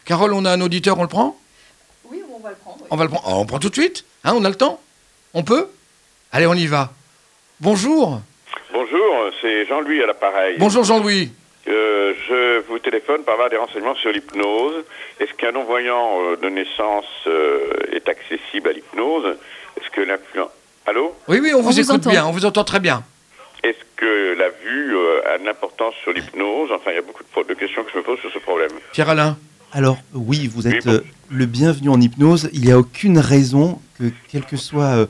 Carole, 0.04 0.32
on 0.34 0.44
a 0.44 0.52
un 0.52 0.60
auditeur, 0.60 0.98
on 0.98 1.02
le 1.02 1.08
prend? 1.08 1.36
Oui, 2.10 2.22
on 2.32 2.38
va 2.40 2.50
le 2.50 2.56
prendre. 2.56 2.78
On 2.90 2.96
va 2.96 3.04
le 3.04 3.10
prendre. 3.10 3.24
Oh, 3.28 3.40
on 3.40 3.46
prend 3.46 3.58
tout 3.58 3.70
de 3.70 3.74
suite 3.74 4.04
hein, 4.22 4.34
On 4.36 4.44
a 4.44 4.48
le 4.48 4.54
temps? 4.54 4.80
On 5.34 5.42
peut? 5.42 5.66
Allez, 6.30 6.46
on 6.46 6.54
y 6.54 6.66
va. 6.66 6.92
Bonjour. 7.60 8.20
Bonjour, 8.72 9.14
c'est 9.42 9.66
Jean-Louis 9.66 10.00
à 10.02 10.06
l'appareil. 10.06 10.56
Bonjour 10.58 10.84
Jean-Louis. 10.84 11.32
Euh, 11.68 12.12
je 12.28 12.60
vous 12.68 12.78
téléphone 12.78 13.22
pour 13.24 13.32
avoir 13.32 13.50
des 13.50 13.56
renseignements 13.56 13.96
sur 13.96 14.10
l'hypnose. 14.12 14.84
Est-ce 15.18 15.32
qu'un 15.34 15.52
non-voyant 15.52 16.20
euh, 16.22 16.36
de 16.36 16.48
naissance 16.48 17.04
euh, 17.26 17.70
est 17.92 18.08
accessible 18.08 18.68
à 18.68 18.72
l'hypnose? 18.72 19.36
Est-ce 19.80 19.90
que 19.90 20.00
l'influence... 20.02 20.50
Allô? 20.86 21.14
Oui, 21.26 21.40
oui, 21.42 21.52
on 21.54 21.62
vous 21.62 21.78
écoute 21.80 21.90
entend. 21.96 22.10
bien, 22.10 22.24
on 22.26 22.30
vous 22.30 22.44
entend 22.44 22.62
très 22.62 22.78
bien. 22.78 23.02
Est-ce 23.64 23.78
que 23.96 24.36
la 24.38 24.50
vue 24.50 24.96
euh, 24.96 25.34
a 25.34 25.38
de 25.38 25.44
l'importance 25.44 25.94
sur 26.04 26.12
l'hypnose? 26.12 26.70
Enfin, 26.72 26.92
il 26.92 26.94
y 26.94 26.98
a 26.98 27.02
beaucoup 27.02 27.24
de, 27.24 27.48
de 27.48 27.54
questions 27.54 27.82
que 27.82 27.90
je 27.92 27.98
me 27.98 28.02
pose 28.04 28.20
sur 28.20 28.30
ce 28.32 28.38
problème. 28.38 28.70
Pierre-Alain. 28.92 29.36
Alors, 29.72 29.98
oui, 30.14 30.46
vous 30.46 30.68
êtes 30.68 30.84
Oui, 30.86 30.92
bon. 30.92 30.92
euh, 30.92 31.00
le 31.30 31.46
bienvenu 31.46 31.88
en 31.88 32.00
hypnose. 32.00 32.48
Il 32.52 32.60
n'y 32.64 32.70
a 32.70 32.78
aucune 32.78 33.18
raison 33.18 33.80
que, 33.98 34.04
quel 34.30 34.44
que 34.44 34.56
soit 34.56 34.84
euh, 34.96 35.06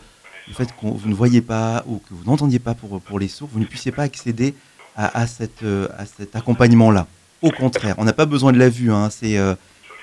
le 0.48 0.54
fait 0.54 0.64
que 0.64 0.72
vous 0.86 1.08
ne 1.08 1.14
voyez 1.14 1.42
pas 1.42 1.84
ou 1.86 1.98
que 1.98 2.14
vous 2.14 2.24
n'entendiez 2.24 2.58
pas 2.60 2.72
pour, 2.72 2.98
pour 3.02 3.18
les 3.18 3.28
sourds, 3.28 3.50
vous 3.52 3.60
ne 3.60 3.66
puissiez 3.66 3.92
pas 3.92 4.02
accéder 4.04 4.54
à, 4.96 5.20
à 5.20 5.26
cette, 5.26 5.62
euh, 5.62 5.88
à 5.98 6.06
cet 6.06 6.34
accompagnement-là. 6.36 7.06
Au 7.42 7.50
contraire, 7.50 7.94
on 7.98 8.04
n'a 8.04 8.12
pas 8.12 8.26
besoin 8.26 8.52
de 8.52 8.58
la 8.58 8.68
vue. 8.68 8.90
hein, 8.90 9.08
c'est, 9.10 9.38
euh, 9.38 9.54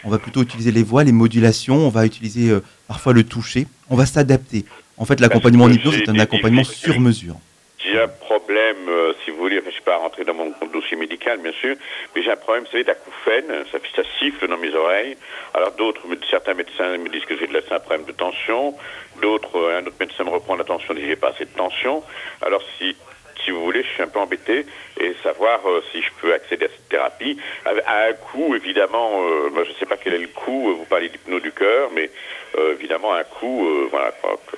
on 0.04 0.10
va 0.10 0.20
plutôt 0.20 0.42
utiliser 0.44 0.72
les 0.72 0.84
voix, 0.84 1.04
les 1.04 1.12
modulations, 1.12 1.76
on 1.76 1.90
va 1.90 2.06
utiliser 2.06 2.50
euh, 2.52 2.62
parfois 2.88 3.14
le 3.14 3.24
toucher. 3.24 3.68
On 3.90 3.96
va 3.96 4.06
s'adapter. 4.06 4.66
En 4.98 5.06
fait, 5.06 5.20
l'accompagnement 5.20 5.66
en 5.66 5.70
que 5.70 5.74
hypnose 5.74 5.96
est 5.96 6.10
un 6.10 6.20
accompagnement 6.20 6.64
sur 6.64 7.00
mesure. 7.00 7.36
J'ai 7.80 8.00
un 8.00 8.08
problème, 8.08 8.78
euh, 8.88 9.14
si 9.26 9.32
vous 9.32 9.38
voulez, 9.38 9.60
je 9.60 9.66
ne 9.66 9.72
suis 9.72 9.82
pas 9.82 9.98
rentré 9.98 10.24
dans 10.24 10.34
mon 10.34 10.54
dossier 10.72 10.96
médical, 10.96 11.40
bien 11.42 11.52
sûr, 11.60 11.76
mais 12.16 12.24
j'ai 12.24 12.32
un 12.32 12.38
problème, 12.38 12.64
vous 12.64 12.72
savez, 12.72 12.86
d'acouphène, 12.86 13.46
ça, 13.72 13.78
ça 13.96 14.04
siffle 14.20 14.48
dans 14.48 14.58
mes 14.58 14.74
oreilles. 14.74 15.18
Alors 15.54 15.74
d'autres, 15.74 16.02
certains 16.30 16.54
médecins 16.54 16.98
me 16.98 17.10
disent 17.10 17.26
que 17.26 17.36
j'ai 17.38 17.48
de 17.48 17.54
la- 17.54 17.76
un 17.76 17.80
problème 17.80 18.06
de 18.06 18.14
tension, 18.14 18.74
d'autres, 19.22 19.74
un 19.78 19.86
autre 19.86 19.98
médecin 20.00 20.24
me 20.24 20.30
reprend 20.30 20.56
la 20.56 20.64
tension, 20.64 20.94
dit 20.94 21.02
que 21.02 21.08
j'ai 21.08 21.16
pas 21.18 21.30
assez 21.32 21.44
de 21.46 21.50
tension. 21.58 22.04
Alors 22.42 22.62
si, 22.78 22.96
si 23.44 23.52
vous 23.52 23.64
voulez, 23.64 23.84
je 23.84 23.88
suis 23.90 24.04
un 24.04 24.08
peu 24.08 24.20
embêté 24.20 24.66
et 25.00 25.14
savoir 25.24 25.60
euh, 25.68 25.82
si 25.92 26.02
je 26.02 26.10
peux 26.22 26.34
accéder 26.34 26.66
à 26.66 26.70
cette 26.70 26.90
thérapie 26.90 27.38
à 27.66 28.06
un 28.10 28.14
coût, 28.14 28.56
évidemment, 28.56 29.10
euh, 29.22 29.50
moi, 29.52 29.64
je 29.66 29.70
ne 29.72 29.76
sais 29.76 29.86
pas 29.86 29.98
quel 29.98 30.14
est 30.14 30.20
le 30.20 30.28
coût, 30.28 30.70
euh, 30.70 30.74
vous 30.74 30.86
parlez 30.86 31.10
d'hypno 31.10 31.40
du 31.40 31.52
cœur, 31.52 31.90
mais 31.96 32.10
euh, 32.58 32.74
évidemment 32.78 33.14
un 33.14 33.24
coût, 33.24 33.68
voilà, 33.92 34.12
quoi, 34.22 34.40
que- 34.52 34.58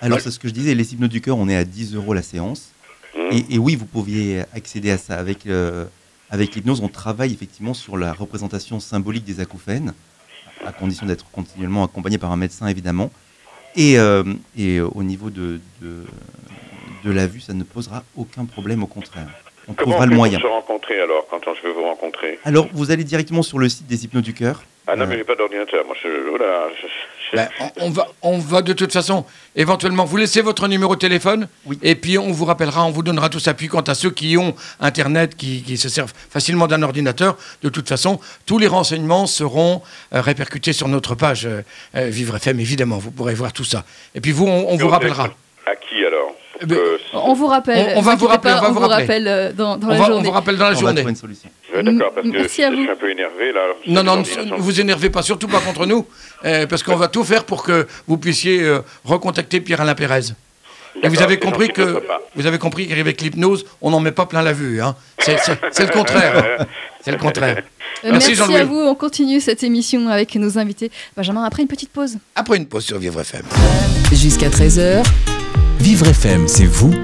Alors, 0.00 0.20
c'est 0.20 0.30
ce 0.30 0.38
que 0.38 0.48
je 0.48 0.52
disais, 0.52 0.74
les 0.74 0.92
hypnos 0.92 1.08
du 1.08 1.20
cœur, 1.20 1.38
on 1.38 1.48
est 1.48 1.56
à 1.56 1.64
10 1.64 1.94
euros 1.94 2.12
la 2.14 2.22
séance. 2.22 2.72
Hmm. 3.16 3.32
Et, 3.32 3.54
et 3.54 3.58
oui, 3.58 3.76
vous 3.76 3.86
pouviez 3.86 4.42
accéder 4.54 4.90
à 4.90 4.98
ça. 4.98 5.14
Avec, 5.18 5.40
avec 6.30 6.54
l'hypnose, 6.54 6.80
on 6.82 6.88
travaille 6.88 7.32
effectivement 7.32 7.72
sur 7.74 7.96
la 7.96 8.12
représentation 8.12 8.78
symbolique 8.80 9.24
des 9.24 9.40
acouphènes, 9.40 9.94
à 10.66 10.72
condition 10.72 11.06
d'être 11.06 11.30
continuellement 11.30 11.84
accompagné 11.84 12.18
par 12.18 12.30
un 12.30 12.36
médecin, 12.36 12.66
évidemment. 12.66 13.10
Et, 13.74 13.96
et 14.58 14.80
au 14.80 15.02
niveau 15.02 15.30
de, 15.30 15.60
de, 15.80 16.04
de 17.06 17.12
la 17.12 17.26
vue, 17.26 17.40
ça 17.40 17.54
ne 17.54 17.62
posera 17.62 18.02
aucun 18.16 18.44
problème, 18.44 18.82
au 18.82 18.86
contraire. 18.86 19.28
On 19.68 19.72
Comment 19.74 19.92
trouvera 19.92 20.04
on 20.04 20.10
le 20.10 20.16
moyen. 20.16 20.38
se 20.38 20.46
rencontrer 20.46 21.00
alors, 21.00 21.26
quand 21.30 21.40
je 21.60 21.66
veux 21.66 21.72
vous 21.74 21.82
rencontrer? 21.84 22.38
Alors, 22.44 22.68
vous 22.72 22.90
allez 22.90 23.04
directement 23.04 23.42
sur 23.42 23.58
le 23.58 23.68
site 23.68 23.86
des 23.86 24.04
hypnos 24.04 24.22
du 24.22 24.32
cœur. 24.34 24.62
Ah 24.86 24.94
non, 24.94 25.02
Euh, 25.02 25.06
mais 25.08 25.16
j'ai 25.16 25.24
pas 25.24 25.34
d'ordinateur. 25.34 25.84
Moi, 25.86 25.96
je, 26.00 26.08
voilà, 26.30 26.68
je- 26.80 26.86
je- 26.86 27.36
Ben, 27.36 27.48
on, 27.80 27.86
on 27.86 27.90
va, 27.90 28.06
on 28.22 28.38
va 28.38 28.62
de 28.62 28.72
toute 28.72 28.92
façon, 28.92 29.24
éventuellement, 29.56 30.04
vous 30.04 30.16
laissez 30.16 30.40
votre 30.42 30.68
numéro 30.68 30.94
de 30.94 31.00
téléphone 31.00 31.48
Oui. 31.64 31.76
et 31.82 31.96
puis 31.96 32.16
on 32.18 32.30
vous 32.30 32.44
rappellera, 32.44 32.84
on 32.86 32.90
vous 32.92 33.02
donnera 33.02 33.28
tout 33.28 33.40
appui 33.46 33.66
quant 33.66 33.80
à 33.80 33.94
ceux 33.96 34.10
qui 34.10 34.36
ont 34.36 34.54
Internet, 34.78 35.34
qui, 35.36 35.62
qui 35.64 35.76
se 35.76 35.88
servent 35.88 36.12
facilement 36.30 36.68
d'un 36.68 36.82
ordinateur. 36.84 37.36
De 37.62 37.68
toute 37.68 37.88
façon, 37.88 38.20
tous 38.46 38.58
les 38.60 38.68
renseignements 38.68 39.26
seront 39.26 39.82
euh, 40.14 40.20
répercutés 40.20 40.72
sur 40.72 40.86
notre 40.86 41.16
page 41.16 41.46
euh, 41.46 41.62
euh, 41.96 42.06
Vivre 42.08 42.36
FM, 42.36 42.60
évidemment. 42.60 42.98
Vous 42.98 43.10
pourrez 43.10 43.34
voir 43.34 43.52
tout 43.52 43.64
ça. 43.64 43.84
Et 44.14 44.20
puis 44.20 44.30
vous, 44.30 44.46
on, 44.46 44.68
on 44.68 44.76
vous 44.76 44.86
rappellera. 44.88 45.30
À 45.66 45.74
qui 45.74 45.96
alors? 46.06 46.35
Eh 46.60 46.66
ben, 46.66 46.76
Euh, 46.76 46.98
On 47.12 47.34
vous 47.34 47.46
rappelle. 47.46 47.92
On- 47.94 47.98
on 47.98 48.02
va 48.02 48.14
vous 48.16 48.26
rappeler, 48.26 48.50
pas, 48.52 48.58
on 48.58 48.62
va 48.62 48.68
on 48.70 48.72
vous 48.72 48.88
rappelle 48.88 49.54
dans, 49.56 49.76
dans 49.76 49.86
On 49.88 49.90
la 49.90 49.96
va, 49.96 50.02
on 50.04 50.06
journée. 50.06 50.24
vous 50.24 50.30
rappelle 50.30 50.56
dans 50.56 50.64
la 50.64 50.70
On 50.70 50.74
va 50.74 50.80
journée. 50.80 50.94
trouver 50.96 51.10
une 51.10 51.16
solution. 51.16 51.48
ouais, 51.74 51.82
d'accord, 51.82 52.12
parce 52.14 52.26
que 52.26 52.32
Merci 52.32 52.62
à 52.64 52.70
je 52.70 52.76
vous. 52.76 52.82
suis 52.82 52.90
un 52.90 52.96
peu 52.96 53.10
énervé 53.10 53.52
là. 53.52 53.60
alors, 53.64 53.76
Non, 53.86 54.02
non, 54.02 54.22
ne 54.22 54.60
vous 54.60 54.80
énervez 54.80 55.10
pas, 55.10 55.22
surtout 55.22 55.48
pas 55.48 55.60
contre 55.60 55.86
nous, 55.86 56.06
euh, 56.44 56.66
parce 56.66 56.82
qu'on 56.82 56.96
va 56.96 57.08
tout 57.08 57.24
faire 57.24 57.44
pour 57.44 57.62
que 57.62 57.86
vous 58.06 58.16
puissiez 58.18 58.62
euh, 58.62 58.80
recontacter 59.04 59.60
Pierre-Alain 59.60 59.94
Pérez. 59.94 60.20
Et 61.02 61.08
vous 61.10 61.20
avez 61.20 61.38
compris 61.38 61.68
que 61.68 62.02
vous 62.34 62.46
avez 62.46 62.56
compris 62.58 62.88
qu'avec 62.88 63.20
l'hypnose, 63.20 63.66
on 63.82 63.90
n'en 63.90 64.00
met 64.00 64.12
pas 64.12 64.24
plein 64.24 64.40
la 64.40 64.54
vue. 64.54 64.80
Hein. 64.80 64.96
C'est, 65.18 65.36
le 65.80 65.92
contraire. 65.92 66.56
hein. 66.60 66.64
C'est 67.02 67.10
le 67.10 67.18
contraire. 67.18 67.58
Euh, 68.04 68.08
Merci, 68.12 68.34
Merci, 68.34 68.56
à 68.56 68.64
vous. 68.64 68.78
On 68.80 68.94
continue 68.94 69.40
cette 69.40 69.62
émission 69.62 70.08
avec 70.08 70.34
nos 70.36 70.56
invités. 70.58 70.90
Benjamin, 71.14 71.44
après 71.44 71.60
une 71.62 71.68
petite 71.68 71.90
pause. 71.90 72.16
Après 72.34 72.56
une 72.56 72.64
pause 72.66 72.84
sur 72.86 72.98
Vivre 72.98 73.20
FM. 73.20 73.42
Jusqu'à 74.10 74.48
13h, 74.48 75.02
Vivre 75.80 76.06
FM, 76.08 76.48
c'est 76.48 76.64
vous 76.66 76.94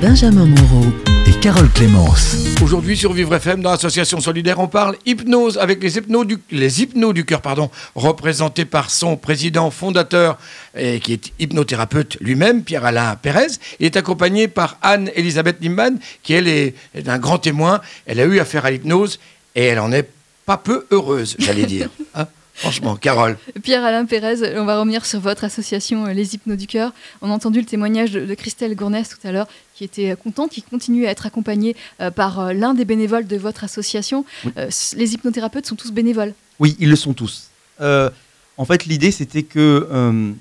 Benjamin 0.00 0.46
Moreau. 0.46 0.86
et 1.26 1.32
Carole 1.40 1.68
Clémence. 1.70 2.36
Aujourd'hui 2.62 2.96
sur 2.96 3.12
Vivre 3.12 3.34
FM, 3.34 3.62
dans 3.62 3.72
l'association 3.72 4.20
solidaire, 4.20 4.60
on 4.60 4.68
parle 4.68 4.96
hypnose 5.06 5.58
avec 5.58 5.82
les 5.82 5.98
hypnos 5.98 6.24
du, 6.24 6.38
les 6.50 6.82
hypnos 6.82 7.12
du 7.12 7.24
cœur, 7.24 7.40
pardon, 7.42 7.70
représentés 7.94 8.64
par 8.64 8.90
son 8.90 9.16
président 9.16 9.70
fondateur, 9.70 10.38
et 10.76 11.00
qui 11.00 11.14
est 11.14 11.32
hypnothérapeute 11.40 12.16
lui-même, 12.20 12.62
Pierre-Alain 12.62 13.16
Pérez. 13.20 13.48
Il 13.80 13.86
est 13.86 13.96
accompagné 13.96 14.46
par 14.46 14.76
Anne-Elisabeth 14.82 15.60
Nimban, 15.60 15.96
qui 16.22 16.34
elle 16.34 16.48
est, 16.48 16.74
est 16.94 17.08
un 17.08 17.18
grand 17.18 17.38
témoin. 17.38 17.80
Elle 18.06 18.20
a 18.20 18.24
eu 18.24 18.38
affaire 18.38 18.64
à 18.64 18.70
l'hypnose 18.70 19.18
et 19.56 19.64
elle 19.64 19.80
en 19.80 19.90
est 19.92 20.08
pas 20.46 20.56
peu 20.58 20.86
heureuse, 20.90 21.34
j'allais 21.38 21.66
dire. 21.66 21.88
Hein 22.14 22.26
Franchement, 22.58 22.96
Carole. 22.96 23.38
Pierre-Alain 23.62 24.04
Pérez, 24.04 24.58
on 24.58 24.64
va 24.64 24.80
revenir 24.80 25.06
sur 25.06 25.20
votre 25.20 25.44
association 25.44 26.06
euh, 26.06 26.12
Les 26.12 26.34
Hypnos 26.34 26.56
du 26.56 26.66
Cœur. 26.66 26.92
On 27.22 27.30
a 27.30 27.32
entendu 27.32 27.60
le 27.60 27.66
témoignage 27.66 28.10
de, 28.12 28.34
Christelle 28.34 28.74
Gournès 28.74 29.08
tout 29.08 29.24
à 29.26 29.30
l'heure, 29.32 29.46
qui 29.74 29.84
était 29.84 30.10
euh, 30.10 30.16
contente, 30.16 30.50
qui 30.50 30.62
continue 30.62 31.06
à 31.06 31.10
être 31.10 31.24
accompagnée 31.26 31.76
euh, 32.00 32.10
par 32.10 32.52
l'un 32.52 32.74
des 32.74 32.84
bénévoles 32.84 33.26
de 33.26 33.36
votre 33.36 33.62
association. 33.64 34.24
Oui. 34.44 34.52
Les 34.96 35.14
hypnothérapeutes 35.14 35.66
sont 35.66 35.76
tous 35.76 35.92
bénévoles. 35.92 36.34
Oui, 36.58 36.76
ils 36.80 36.90
le 36.90 36.96
sont 36.96 37.14
tous. 37.14 37.48
Euh, 37.80 38.10
en 38.56 38.64
fait, 38.64 38.86
l'idée, 38.86 39.12
c'était 39.12 39.44
que. 39.44 39.86
euh, 39.90 40.32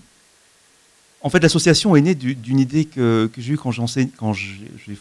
en 1.21 1.29
fait, 1.29 1.39
l'association 1.39 1.95
est 1.95 2.01
née 2.01 2.15
du- 2.15 2.35
d'une 2.35 2.59
idée 2.59 2.85
que, 2.85 3.29
que 3.33 3.41
j'ai 3.41 3.53
eue 3.53 3.57
quand 3.57 3.71
j'ai 4.33 4.59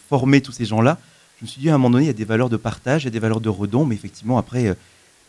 formé 0.09 0.41
tous 0.41 0.51
ces 0.51 0.65
gens-là. 0.65 0.97
Je 1.39 1.45
me 1.45 1.49
suis 1.49 1.61
dit, 1.61 1.69
à 1.69 1.75
un 1.75 1.77
moment 1.77 1.91
donné, 1.91 2.05
il 2.05 2.07
y 2.07 2.11
a 2.11 2.13
des 2.13 2.25
valeurs 2.25 2.49
de 2.49 2.57
partage, 2.57 3.03
il 3.03 3.05
y 3.05 3.07
a 3.07 3.11
des 3.11 3.19
valeurs 3.19 3.41
de 3.41 3.49
redon, 3.49 3.85
mais 3.85 3.95
effectivement, 3.95 4.37
après, 4.37 4.75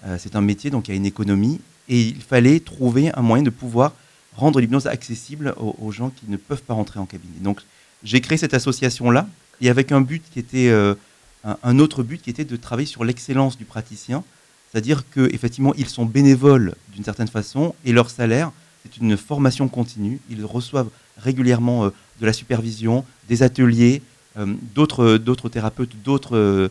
euh, 0.07 0.17
c'est 0.19 0.37
un 0.37 0.41
métier, 0.41 0.71
donc 0.71 0.89
il 0.89 0.93
y 0.93 0.95
a 0.95 0.97
une 0.97 1.07
économie. 1.07 1.61
Et 1.89 2.01
il 2.03 2.21
fallait 2.23 2.61
trouver 2.61 3.11
un 3.15 3.23
moyen 3.23 3.43
de 3.45 3.51
pouvoir 3.51 3.93
rendre 4.37 4.61
l'hypnose 4.61 4.87
accessible 4.87 5.55
aux, 5.59 5.75
aux 5.81 5.91
gens 5.93 6.11
qui 6.11 6.27
ne 6.29 6.37
peuvent 6.37 6.63
pas 6.63 6.75
rentrer 6.75 6.99
en 7.01 7.07
cabinet. 7.07 7.39
Donc, 7.41 7.61
j'ai 8.05 8.21
créé 8.21 8.39
cette 8.39 8.55
association-là, 8.55 9.27
et 9.61 9.69
avec 9.71 9.91
un 9.93 10.01
but 10.01 10.23
qui 10.33 10.39
était. 10.39 10.69
euh, 10.69 10.95
un, 11.45 11.57
un 11.63 11.79
autre 11.79 12.03
but 12.03 12.21
qui 12.21 12.31
était 12.31 12.45
de 12.45 12.57
travailler 12.57 12.87
sur 12.89 13.05
l'excellence 13.05 13.57
du 13.57 13.65
praticien, 13.65 14.25
c'est-à-dire 14.71 15.05
qu'effectivement, 15.15 15.73
ils 15.77 15.89
sont 15.89 16.05
bénévoles 16.05 16.75
d'une 16.93 17.05
certaine 17.05 17.29
façon 17.29 17.75
et 17.85 17.93
leur 17.93 18.11
salaire, 18.11 18.51
c'est 18.83 18.97
une 18.97 19.17
formation 19.17 19.69
continue. 19.69 20.19
Ils 20.31 20.45
reçoivent 20.45 20.91
régulièrement 21.17 21.85
euh, 21.87 21.91
de 22.21 22.27
la 22.27 22.33
supervision, 22.33 23.05
des 23.29 23.45
ateliers, 23.45 24.03
euh, 24.37 24.53
d'autres 24.75 25.49
thérapeutes, 25.49 25.93
d'autres 26.05 26.71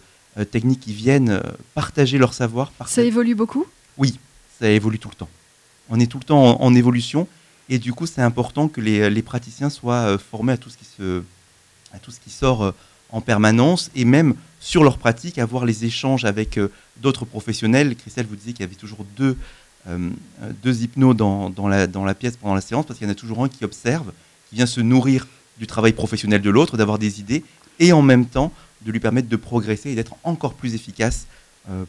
techniques 0.51 0.81
qui 0.81 0.93
viennent 0.93 1.41
partager 1.73 2.17
leur 2.17 2.33
savoir. 2.33 2.67
Ça 2.67 2.73
partager- 2.79 3.07
évolue 3.07 3.35
beaucoup? 3.35 3.65
Oui, 3.97 4.19
ça 4.59 4.69
évolue 4.69 4.99
tout 4.99 5.09
le 5.09 5.15
temps. 5.15 5.29
On 5.89 5.99
est 5.99 6.07
tout 6.07 6.17
le 6.17 6.23
temps 6.23 6.61
en, 6.61 6.75
évolution 6.75 7.27
et 7.69 7.79
du 7.79 7.93
coup, 7.93 8.05
c'est 8.05 8.21
important 8.21 8.67
que 8.67 8.81
les, 8.81 9.21
praticiens 9.21 9.69
soient 9.69 10.13
euh, 10.13 10.17
formés 10.17 10.53
à 10.53 10.57
tout 10.57 10.69
ce 10.69 10.77
qui, 10.77 12.29
sort 12.29 12.63
euh, 12.63 12.71
en 13.09 13.21
permanence 13.21 13.91
et 13.95 14.05
même 14.05 14.35
sur 14.59 14.83
leur 14.83 14.97
pratique, 14.97 15.37
avoir 15.37 15.65
les 15.65 15.85
échanges 15.85 16.25
avec 16.25 16.57
euh, 16.57 16.71
d'autres 16.97 17.25
professionnels. 17.25 17.95
Christelle 17.95 18.25
vous 18.25 18.35
disait 18.35 18.51
qu'il 18.51 18.61
y 18.61 18.63
avait 18.63 18.75
toujours 18.75 19.05
deux, 19.15 19.37
hypnos 20.65 21.15
dans, 21.15 21.67
la, 21.67 22.15
pièce 22.15 22.37
pendant 22.37 22.55
la 22.55 22.61
séance 22.61 22.85
parce 22.85 22.99
qu'il 22.99 23.07
y 23.07 23.09
en 23.09 23.13
a 23.13 23.15
toujours 23.15 23.43
un 23.43 23.49
qui 23.49 23.63
observe, 23.63 24.11
qui 24.49 24.55
vient 24.55 24.65
se 24.65 24.81
nourrir 24.81 25.27
du 25.57 25.67
travail 25.67 25.93
professionnel 25.93 26.41
de 26.41 26.49
l'autre, 26.49 26.77
d'avoir 26.77 26.99
des 26.99 27.19
idées 27.19 27.43
et 27.79 27.93
en 27.93 28.01
même 28.01 28.25
temps 28.25 28.51
de 28.81 28.91
lui 28.91 28.99
permettre 28.99 29.29
de 29.29 29.35
progresser 29.35 29.91
et 29.91 29.95
d'être 29.95 30.15
encore 30.23 30.53
plus 30.53 30.75
efficace 30.75 31.27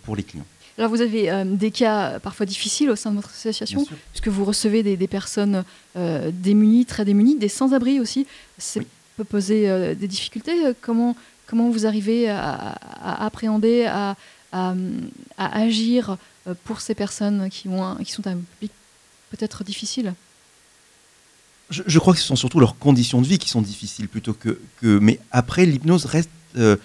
pour 0.03 0.16
les 0.16 0.23
clients. 0.23 0.47
Alors 0.79 0.91
vous 0.91 1.01
avez 1.01 1.29
euh, 1.31 1.45
des 1.45 1.70
cas 1.72 2.20
parfois 2.20 2.47
difficiles 2.47 2.89
au 2.91 2.97
sein 2.97 3.11
de 3.11 3.16
votre 3.16 3.31
association, 3.31 3.85
puisque 4.12 4.29
vous 4.29 4.45
recevez 4.45 4.83
des, 4.85 4.97
des 4.97 5.09
personnes 5.09 5.64
euh, 5.97 6.31
démunies, 6.33 6.87
très 6.87 7.05
démunies, 7.05 7.37
des 7.37 7.49
sans-abri 7.49 7.99
aussi. 7.99 8.26
Ça 8.59 8.79
Oui. 8.81 8.87
peut 9.16 9.24
poser 9.24 9.68
euh, 9.68 9.95
des 9.97 10.07
difficultés. 10.07 10.66
Euh, 10.66 10.72
Comment, 10.81 11.16
comment 11.49 11.68
vous 11.70 11.85
arrivez 11.87 12.29
à, 12.29 12.76
à 13.03 13.26
appréhender, 13.26 13.87
à, 13.87 14.16
à, 14.53 14.74
à 15.37 15.59
agir 15.62 16.16
euh, 16.47 16.55
pour 16.64 16.81
ces 16.81 16.95
personnes 16.95 17.49
qui, 17.51 17.66
ont 17.68 17.85
un- 17.85 17.97
qui 17.97 18.12
sont 18.12 18.26
un 18.29 18.37
public 18.37 18.70
peut-être 19.31 19.64
difficile? 19.64 20.14
Je, 21.70 21.83
je 21.87 21.99
crois 21.99 22.14
que 22.14 22.20
ce 22.20 22.26
sont 22.26 22.37
surtout 22.37 22.61
leurs 22.61 22.79
conditions 22.79 23.20
de 23.20 23.26
vie 23.26 23.39
qui 23.39 23.49
sont 23.49 23.62
difficiles 23.62 24.09
plutôt 24.09 24.33
que. 24.33 24.61
que 24.81 24.99
mais 25.01 25.18
après, 25.33 25.66
l'hypnose 25.66 26.07
reste 26.07 26.31
euh, 26.57 26.76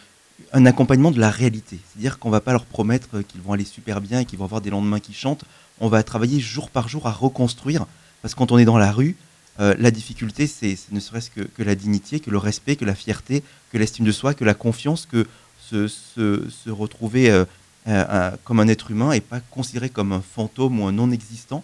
un 0.52 0.66
accompagnement 0.66 1.12
de 1.12 1.20
la 1.20 1.30
réalité. 1.30 1.80
C'est-à-dire 1.90 2.20
qu'on 2.20 2.30
ne 2.30 2.34
va 2.34 2.42
pas 2.42 2.52
leur 2.52 2.66
promettre 2.66 3.22
qu'ils 3.22 3.42
vont 3.42 3.54
aller 3.54 3.66
super 3.66 4.02
bien 4.02 4.20
et 4.22 4.26
qu'ils 4.26 4.40
vont 4.40 4.46
avoir 4.46 4.62
des 4.62 4.70
lendemains 4.70 5.00
qui 5.00 5.14
chantent. 5.14 5.46
On 5.80 5.88
va 5.88 6.04
travailler 6.04 6.40
jour 6.40 6.70
par 6.70 6.88
jour 6.90 7.08
à 7.08 7.12
reconstruire. 7.12 7.86
Parce 8.22 8.34
que 8.34 8.40
quand 8.40 8.52
on 8.52 8.58
est 8.58 8.66
dans 8.66 8.78
la 8.78 8.92
rue, 8.92 9.16
euh, 9.60 9.76
la 9.78 9.92
difficulté, 9.92 10.48
c'est 10.48 10.78
ne 10.92 11.00
serait-ce 11.00 11.30
que, 11.30 11.64
la 11.64 11.76
dignité, 11.76 12.20
que 12.20 12.32
le 12.32 12.38
respect, 12.38 12.76
que 12.76 12.86
la 12.86 12.96
fierté, 12.96 13.44
que 13.72 13.78
l'estime 13.78 14.06
de 14.06 14.12
soi, 14.12 14.34
que 14.34 14.44
la 14.46 14.54
confiance, 14.54 15.06
que 15.06 15.28
se, 15.60 16.70
retrouver 16.70 17.32
euh, 17.32 17.46
euh, 17.88 18.32
comme 18.44 18.60
un 18.60 18.68
être 18.68 18.92
humain 18.92 19.12
et 19.12 19.22
pas 19.22 19.40
considéré 19.40 19.90
comme 19.90 20.12
un 20.14 20.22
fantôme 20.22 20.80
ou 20.80 20.86
un 20.86 20.92
non-existant 20.92 21.64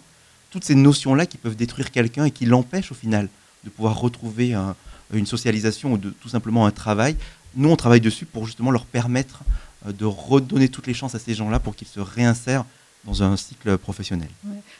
toutes 0.51 0.63
ces 0.63 0.73
notions-là 0.73 1.27
qui 1.27 1.37
peuvent 1.37 1.55
détruire 1.55 1.91
quelqu'un 1.91 2.25
et 2.25 2.31
qui 2.31 2.45
l'empêchent 2.47 2.91
au 2.91 2.95
final 2.95 3.29
de 3.63 3.69
pouvoir 3.69 3.99
retrouver 3.99 4.55
un- 4.55 4.75
une 5.13 5.25
socialisation 5.27 5.93
ou 5.93 5.97
de, 5.97 6.09
tout 6.09 6.29
simplement 6.29 6.65
un 6.65 6.71
travail. 6.71 7.15
Nous, 7.55 7.69
on 7.69 7.75
travaille 7.75 8.01
dessus 8.01 8.25
pour 8.25 8.45
justement 8.45 8.71
leur 8.71 8.85
permettre 8.85 9.41
euh, 9.87 9.91
de 9.91 10.05
redonner 10.05 10.69
toutes 10.69 10.87
les 10.87 10.93
chances 10.93 11.15
à 11.15 11.19
ces 11.19 11.33
gens-là 11.33 11.59
pour 11.59 11.75
qu'ils 11.75 11.87
se 11.87 11.99
réinsèrent 11.99 12.65
dans 13.05 13.23
un 13.23 13.37
cycle 13.37 13.77
professionnel. 13.77 14.27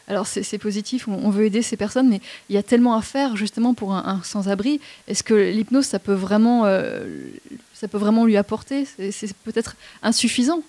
Alors 0.06 0.26
c'est 0.26 0.58
positif, 0.58 1.08
on, 1.08 1.14
on 1.14 1.30
veut 1.30 1.46
aider 1.46 1.62
ces 1.62 1.78
personnes, 1.78 2.10
mais 2.10 2.20
il 2.50 2.54
y 2.54 2.58
a 2.58 2.62
tellement 2.62 2.94
à 2.94 3.00
faire 3.00 3.34
justement 3.34 3.72
pour 3.72 3.94
un, 3.94 4.04
un 4.06 4.22
sans-abri. 4.22 4.78
Est-ce 5.08 5.22
que 5.22 5.32
l'hypnose, 5.32 5.86
ça 5.86 5.98
peut 5.98 6.12
vraiment, 6.12 6.66
euh, 6.66 7.06
ça 7.72 7.88
peut 7.88 7.96
vraiment 7.96 8.26
lui 8.26 8.36
apporter? 8.36 8.84
C'est- 8.84 9.32
peut-être 9.42 9.74
insuffisant. 10.02 10.60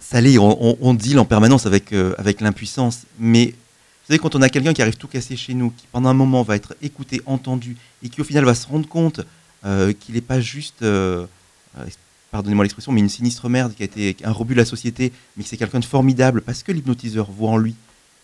Ça 0.00 0.22
l'est, 0.22 0.38
on, 0.38 0.56
on, 0.70 0.78
on 0.80 0.94
deal 0.94 1.18
en 1.18 1.26
permanence 1.26 1.66
avec, 1.66 1.92
euh, 1.92 2.14
avec 2.16 2.40
l'impuissance, 2.40 3.02
mais 3.18 3.46
vous 3.48 4.06
savez, 4.08 4.18
quand 4.18 4.34
on 4.34 4.42
a 4.42 4.48
quelqu'un 4.48 4.72
qui 4.72 4.80
arrive 4.82 4.96
tout 4.96 5.06
cassé 5.06 5.36
chez 5.36 5.52
nous, 5.54 5.70
qui 5.70 5.86
pendant 5.92 6.08
un 6.08 6.14
moment 6.14 6.42
va 6.42 6.56
être 6.56 6.74
écouté, 6.82 7.20
entendu, 7.26 7.76
et 8.02 8.08
qui 8.08 8.20
au 8.20 8.24
final 8.24 8.44
va 8.44 8.54
se 8.54 8.66
rendre 8.66 8.88
compte 8.88 9.20
qu'il 9.92 10.14
n'est 10.14 10.20
pas 10.20 10.40
juste, 10.40 10.82
euh, 10.82 11.26
euh, 11.78 11.84
pardonnez-moi 12.30 12.64
l'expression, 12.64 12.92
mais 12.92 13.00
une 13.00 13.08
sinistre 13.08 13.48
merde 13.48 13.74
qui 13.74 13.82
a 13.82 13.86
été 13.86 14.16
un 14.24 14.32
rebut 14.32 14.54
de 14.54 14.58
la 14.60 14.64
société, 14.64 15.12
mais 15.36 15.42
que 15.44 15.48
c'est 15.48 15.56
quelqu'un 15.56 15.80
de 15.80 15.84
formidable 15.84 16.42
parce 16.42 16.62
que 16.62 16.72
l'hypnotiseur 16.72 17.30
voit 17.30 17.50
en 17.50 17.58
lui 17.58 17.74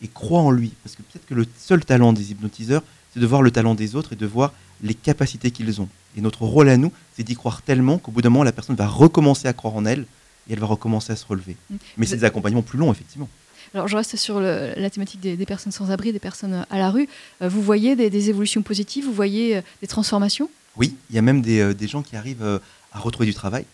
et 0.03 0.09
croit 0.09 0.41
en 0.41 0.51
lui. 0.51 0.72
Parce 0.82 0.97
que 0.97 1.03
peut-être 1.03 1.26
que 1.26 1.34
le 1.34 1.47
seul 1.59 1.84
talent 1.84 2.12
des 2.12 2.30
hypnotiseurs, 2.32 2.82
c'est 3.12 3.20
de 3.20 3.26
voir 3.26 3.43
le 3.43 3.51
talent 3.51 3.74
des 3.74 3.95
autres 3.97 4.12
et 4.14 4.16
de 4.16 4.26
voir 4.26 4.53
les 4.82 4.95
capacités 4.95 5.51
qu'ils 5.51 5.80
ont. 5.80 5.89
Et 6.16 6.20
notre 6.20 6.43
rôle 6.43 6.68
à 6.68 6.76
nous, 6.76 6.93
c'est 7.16 7.22
d'y 7.22 7.34
croire 7.34 7.62
tellement 7.62 7.99
qu'au 7.99 8.11
bout 8.12 8.22
d'un 8.22 8.30
moment, 8.30 8.45
la 8.45 8.53
personne 8.53 8.76
va 8.76 8.86
recommencer 8.86 9.49
à 9.49 9.53
croire 9.53 9.74
en 9.76 9.84
elle 9.84 10.07
et 10.49 10.53
elle 10.55 10.61
va 10.61 10.66
recommencer 10.66 11.12
à 11.12 11.16
se 11.16 11.26
relever. 11.26 11.57
Mais 11.97 12.07
c'est 12.07 12.16
des 12.16 12.24
accompagnements 12.24 12.62
plus 12.62 12.78
longs, 12.78 12.93
effectivement. 12.93 13.28
Alors 13.74 13.86
je 13.86 13.97
reste 13.97 14.16
sur 14.16 14.41
le- 14.41 14.72
la 14.76 14.89
thématique 14.89 15.20
des, 15.20 15.36
des 15.36 15.45
personnes 15.47 15.72
sans 15.72 15.91
abri, 15.91 16.12
des 16.12 16.18
personnes 16.18 16.55
euh, 16.55 16.62
à 16.70 16.78
la 16.78 16.91
rue. 16.91 17.07
Euh, 17.43 17.49
vous 17.51 17.61
voyez 17.62 17.97
des, 17.97 18.09
des 18.09 18.30
évolutions 18.30 18.62
positives, 18.62 19.05
vous 19.05 19.12
voyez 19.12 19.57
euh, 19.59 19.61
des 19.82 19.86
transformations? 19.86 20.49
Oui, 20.78 20.96
il 21.10 21.16
y 21.16 21.18
a 21.18 21.22
même 21.22 21.42
des, 21.42 21.60
euh, 21.60 21.86
gens 21.86 22.02
qui 22.02 22.16
arrivent 22.16 22.44
euh, 22.44 22.60
à 22.92 23.00
retrouver 23.00 23.26
du 23.26 23.34
travail. 23.34 23.64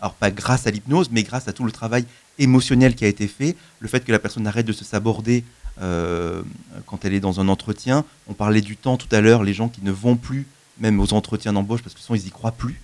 Alors 0.00 0.14
pas 0.14 0.30
grâce 0.30 0.66
à 0.66 0.70
l'hypnose, 0.70 1.10
mais 1.10 1.24
grâce 1.24 1.48
à 1.48 1.52
tout 1.52 1.64
le 1.64 1.72
travail 1.72 2.04
émotionnel 2.38 2.94
qui 2.94 3.04
a 3.04 3.08
été 3.08 3.26
fait, 3.26 3.56
le 3.80 3.88
fait 3.88 4.04
que 4.04 4.12
la 4.12 4.18
personne 4.18 4.46
arrête 4.46 4.66
de 4.66 4.72
se 4.72 4.84
saborder 4.84 5.42
euh, 5.80 6.42
quand 6.86 7.04
elle 7.04 7.14
est 7.14 7.20
dans 7.20 7.40
un 7.40 7.48
entretien. 7.48 8.04
On 8.28 8.34
parlait 8.34 8.60
du 8.60 8.76
temps 8.76 8.96
tout 8.96 9.08
à 9.10 9.20
l'heure, 9.20 9.42
les 9.42 9.54
gens 9.54 9.68
qui 9.68 9.82
ne 9.82 9.90
vont 9.90 10.16
plus 10.16 10.46
même 10.78 11.00
aux 11.00 11.14
entretiens 11.14 11.54
d'embauche 11.54 11.82
parce 11.82 11.94
que 11.94 12.00
sinon 12.00 12.16
ils 12.16 12.24
n'y 12.24 12.30
croient 12.30 12.52
plus, 12.52 12.80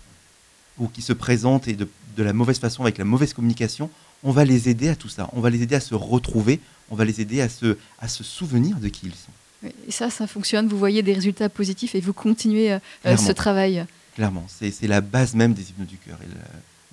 ou 0.79 0.89
qui 0.89 1.03
se 1.03 1.13
présentent 1.13 1.69
de, 1.69 1.87
la 2.17 2.33
mauvaise 2.33 2.59
façon 2.59 2.83
avec 2.83 2.97
la 2.97 3.05
mauvaise 3.05 3.35
communication, 3.35 3.91
on 4.25 4.33
va 4.33 4.45
les 4.45 4.71
aider 4.71 4.89
à 4.89 4.97
tout 4.97 5.11
ça. 5.11 5.29
On 5.35 5.41
va 5.41 5.51
les 5.51 5.63
aider 5.63 5.75
à 5.75 5.81
se 5.81 5.95
retrouver, 5.95 6.61
on 6.91 6.97
va 6.97 7.05
les 7.05 7.21
aider 7.21 7.43
à 7.43 7.49
se 7.49 7.77
souvenir 8.25 8.79
de 8.79 8.89
qui 8.89 9.07
ils 9.07 9.15
sont. 9.15 9.33
Et 9.65 9.93
ça, 9.93 10.11
ça 10.11 10.27
fonctionne, 10.27 10.67
vous 10.69 10.79
voyez 10.79 11.03
des 11.03 11.13
résultats 11.13 11.49
positifs 11.49 11.95
et 11.95 12.01
vous 12.01 12.13
continuez 12.13 12.73
euh, 12.73 12.79
euh, 13.07 13.17
ce 13.17 13.33
travail. 13.33 13.85
Clairement, 14.15 14.45
c'est 14.49 14.87
la 14.89 15.01
base 15.01 15.35
même 15.35 15.55
des 15.55 15.63
hypnos 15.63 15.87
du 15.89 15.97
cœur 15.97 16.19
et 16.23 16.27
la- 16.29 16.41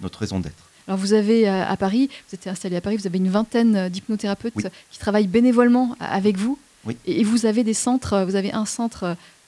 notre 0.01 0.20
raison 0.20 0.39
d'être. 0.39 0.70
Alors 0.88 0.97
vous 0.99 1.13
avez 1.13 1.47
euh, 1.49 1.65
à 1.65 1.76
Paris, 1.78 2.09
vous 2.30 2.36
êtes 2.36 2.47
installé 2.47 2.76
à 2.76 2.82
Paris, 2.82 2.97
vous 2.97 3.05
avez 3.07 3.17
une 3.17 3.30
vingtaine 3.30 3.89
d'hypnothérapeutes 3.89 4.53
Oui. 4.55 4.63
qui 4.91 4.99
travaillent 4.99 5.28
bénévolement 5.28 5.95
avec 5.99 6.38
vous. 6.38 6.57
Oui. 6.86 6.95
Et 7.05 7.24
vous 7.24 7.45
avez 7.45 7.63
des 7.63 7.74
centres, 7.74 8.24
vous 8.24 8.36
avez 8.36 8.53
un 8.53 8.65
centre 8.65 9.03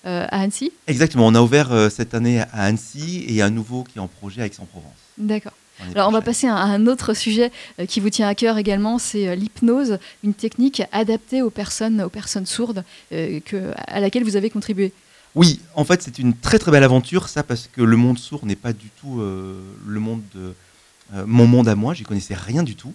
euh, 0.05 0.25
à 0.29 0.41
Annecy. 0.41 0.71
Exactement, 0.87 1.27
on 1.27 1.35
a 1.35 1.41
ouvert 1.41 1.71
euh, 1.71 1.89
cette 1.89 2.13
année 2.13 2.41
à 2.41 2.47
Annecy 2.53 3.25
et 3.27 3.41
un 3.41 3.49
nouveau 3.49 3.83
qui 3.83 3.97
est 3.99 4.01
en 4.01 4.07
projet 4.07 4.41
à 4.41 4.45
Aix-en-Provence. 4.47 4.91
D'accord. 5.17 5.53
Alors 5.95 6.07
on 6.07 6.11
va 6.11 6.21
passer 6.21 6.47
à 6.47 6.55
un 6.55 6.87
autre 6.87 7.13
sujet 7.13 7.51
euh, 7.79 7.85
qui 7.85 7.99
vous 7.99 8.09
tient 8.09 8.27
à 8.27 8.35
cœur 8.35 8.57
également, 8.57 8.99
c'est 8.99 9.27
euh, 9.27 9.35
l'hypnose, 9.35 9.97
une 10.23 10.33
technique 10.33 10.83
adaptée 10.91 11.41
aux 11.41 11.49
personnes, 11.49 12.01
aux 12.01 12.09
personnes 12.09 12.45
sourdes, 12.45 12.83
euh, 13.11 13.39
que, 13.41 13.71
à 13.87 13.99
laquelle 13.99 14.23
vous 14.23 14.35
avez 14.35 14.49
contribué. 14.49 14.93
Oui, 15.35 15.59
en 15.75 15.85
fait, 15.85 16.01
c'est 16.01 16.19
une 16.19 16.33
très 16.35 16.59
très 16.59 16.71
belle 16.71 16.83
aventure, 16.83 17.29
ça, 17.29 17.43
parce 17.43 17.69
que 17.71 17.81
le 17.81 17.97
monde 17.97 18.19
sourd 18.19 18.45
n'est 18.45 18.55
pas 18.55 18.73
du 18.73 18.89
tout 18.99 19.21
euh, 19.21 19.59
le 19.87 19.99
monde 19.99 20.21
de, 20.35 20.53
euh, 21.15 21.23
mon 21.25 21.47
monde 21.47 21.67
à 21.67 21.75
moi. 21.75 21.93
J'y 21.93 22.03
connaissais 22.03 22.35
rien 22.35 22.63
du 22.63 22.75
tout. 22.75 22.93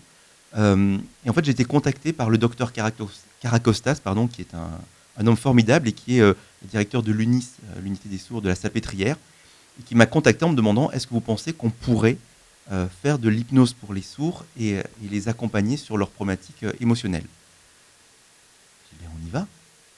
Et 0.56 1.28
en 1.28 1.32
fait, 1.34 1.44
j'ai 1.44 1.50
été 1.50 1.64
contacté 1.66 2.14
par 2.14 2.30
le 2.30 2.38
docteur 2.38 2.72
Caracos- 2.72 3.10
Caracostas, 3.42 3.96
pardon, 4.02 4.26
qui 4.26 4.40
est 4.40 4.54
un, 4.54 4.70
un 5.18 5.26
homme 5.26 5.36
formidable 5.36 5.88
et 5.88 5.92
qui 5.92 6.16
est 6.16 6.20
le 6.20 6.34
directeur 6.70 7.02
de 7.02 7.12
l'UNIS, 7.12 7.48
l'unité 7.82 8.08
des 8.08 8.16
sourds 8.16 8.40
de 8.40 8.48
la 8.48 8.54
Salpêtrière, 8.54 9.16
et 9.78 9.82
qui 9.82 9.94
m'a 9.94 10.06
contacté 10.06 10.46
en 10.46 10.48
me 10.48 10.56
demandant 10.56 10.90
est-ce 10.92 11.06
que 11.06 11.12
vous 11.12 11.20
pensez 11.20 11.52
qu'on 11.52 11.68
pourrait 11.68 12.16
euh, 12.72 12.86
faire 13.02 13.18
de 13.18 13.28
l'hypnose 13.28 13.72
pour 13.72 13.94
les 13.94 14.02
sourds 14.02 14.44
et, 14.58 14.74
euh, 14.74 14.82
et 15.04 15.08
les 15.08 15.28
accompagner 15.28 15.76
sur 15.76 15.96
leurs 15.96 16.10
problématiques 16.10 16.64
euh, 16.64 16.72
émotionnelles 16.80 17.26
on 19.14 19.26
y 19.26 19.30
va 19.30 19.46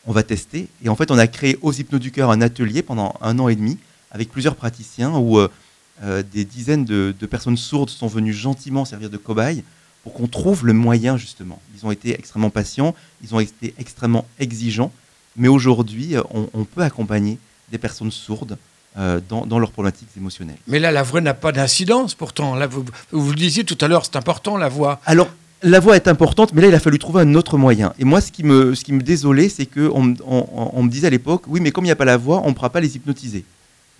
on 0.07 0.13
va 0.13 0.23
tester. 0.23 0.69
Et 0.83 0.89
en 0.89 0.97
fait, 0.97 1.11
on 1.11 1.19
a 1.19 1.27
créé 1.27 1.59
aux 1.61 1.71
Hypnos 1.71 2.01
du 2.01 2.11
Cœur 2.11 2.31
un 2.31 2.41
atelier 2.41 2.83
pendant 2.83 3.15
un 3.21 3.39
an 3.39 3.49
et 3.49 3.57
demi 3.57 3.77
avec 4.11 4.31
plusieurs 4.31 4.57
praticiens 4.57 5.15
où 5.17 5.39
euh, 5.39 6.23
des 6.33 6.47
dizaines 6.47 6.87
de, 6.87 7.13
personnes 7.27 7.59
sourdes 7.59 7.91
sont 7.91 8.07
venues 8.07 8.33
gentiment 8.33 8.87
servir 8.87 9.11
de 9.11 9.19
cobayes 9.19 9.65
pour 10.05 10.15
qu'on 10.15 10.27
trouve 10.27 10.65
le 10.65 10.73
moyen, 10.73 11.19
justement. 11.19 11.61
Ils 11.77 11.85
ont 11.85 11.91
été 11.91 12.19
extrêmement 12.19 12.49
patients, 12.49 12.95
ils 13.23 13.35
ont 13.35 13.41
été 13.41 13.75
extrêmement 13.79 14.27
exigeants, 14.39 14.93
mais 15.37 15.49
aujourd'hui, 15.49 16.15
on 16.31 16.65
peut 16.65 16.81
accompagner 16.83 17.39
des 17.71 17.79
personnes 17.79 18.11
sourdes 18.11 18.57
euh, 18.99 19.21
dans, 19.29 19.47
dans 19.47 19.59
leurs 19.59 19.71
problématiques 19.71 20.09
émotionnelles. 20.17 20.57
Mais 20.67 20.79
là, 20.79 20.91
la 20.91 21.03
voix 21.03 21.21
n'a 21.21 21.35
pas 21.35 21.53
d'incidence 21.53 22.15
pourtant. 22.15 22.55
Là, 22.55 22.67
vous, 22.67 22.85
vous 23.13 23.31
le 23.31 23.37
disiez 23.37 23.65
tout 23.65 23.79
à 23.81 23.89
l'heure, 23.89 24.05
c'est 24.05 24.17
important 24.17 24.57
la 24.57 24.69
voix. 24.69 25.01
Alors, 25.07 25.29
la 25.63 25.81
voix 25.81 25.97
est 25.97 26.09
importante, 26.09 26.53
mais 26.53 26.63
là, 26.63 26.69
il 26.69 26.75
a 26.75 26.81
fallu 26.81 26.99
trouver 26.99 27.23
un 27.23 27.35
autre 27.35 27.59
moyen. 27.59 27.93
Et 27.99 28.05
moi, 28.05 28.21
ce 28.21 28.31
qui 28.31 28.45
me, 28.45 28.75
ce 28.75 28.85
qui 28.85 28.93
me 28.93 29.03
désolait, 29.03 29.49
c'est 29.49 29.67
qu'on 29.67 30.15
on, 30.27 30.47
on- 30.53 30.71
on 30.75 30.83
me 30.83 30.89
disait 30.91 31.09
à 31.09 31.11
l'époque, 31.11 31.45
oui, 31.49 31.61
mais 31.61 31.71
comme 31.73 31.85
il 31.85 31.89
n'y 31.89 31.93
a 31.93 31.97
pas 31.97 32.05
la 32.05 32.17
voix, 32.17 32.43
on 32.45 32.49
ne 32.51 32.55
pourra 32.55 32.71
pas 32.71 32.81
les 32.81 32.95
hypnotiser. 32.97 33.45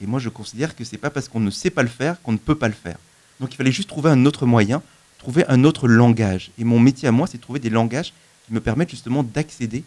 Et 0.03 0.07
moi, 0.07 0.21
je 0.21 0.29
considère 0.29 0.77
que 0.77 0.85
c'est 0.85 0.99
pas 0.99 1.11
parce 1.11 1.29
qu'on 1.29 1.41
ne 1.41 1.51
sait 1.51 1.71
pas 1.71 1.83
le 1.83 1.89
faire 1.89 2.21
qu'on 2.23 2.33
ne 2.33 2.39
peut 2.39 2.55
pas 2.55 2.69
le 2.69 2.75
faire. 2.75 2.97
Donc, 3.41 3.53
il 3.53 3.57
fallait 3.57 3.73
juste 3.73 3.89
trouver 3.89 4.11
un 4.11 4.25
autre 4.27 4.47
moyen, 4.47 4.83
trouver 5.19 5.45
un 5.49 5.65
autre 5.65 5.89
langage. 5.89 6.51
Et 6.59 6.65
mon 6.65 6.79
métier 6.79 7.09
à 7.09 7.13
moi, 7.13 7.27
c'est 7.27 7.39
de 7.39 7.43
trouver 7.43 7.59
des 7.59 7.71
langages 7.71 8.13
qui 8.47 8.53
me 8.55 8.61
permettent 8.61 8.91
justement 8.91 9.25
d'accéder 9.25 9.83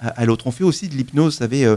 à, 0.00 0.08
à 0.08 0.24
l'autre. 0.24 0.48
On 0.48 0.50
fait 0.50 0.64
aussi 0.64 0.88
de 0.88 0.94
l'hypnose, 0.96 1.34
vous 1.34 1.38
savez, 1.38 1.64
euh, 1.64 1.76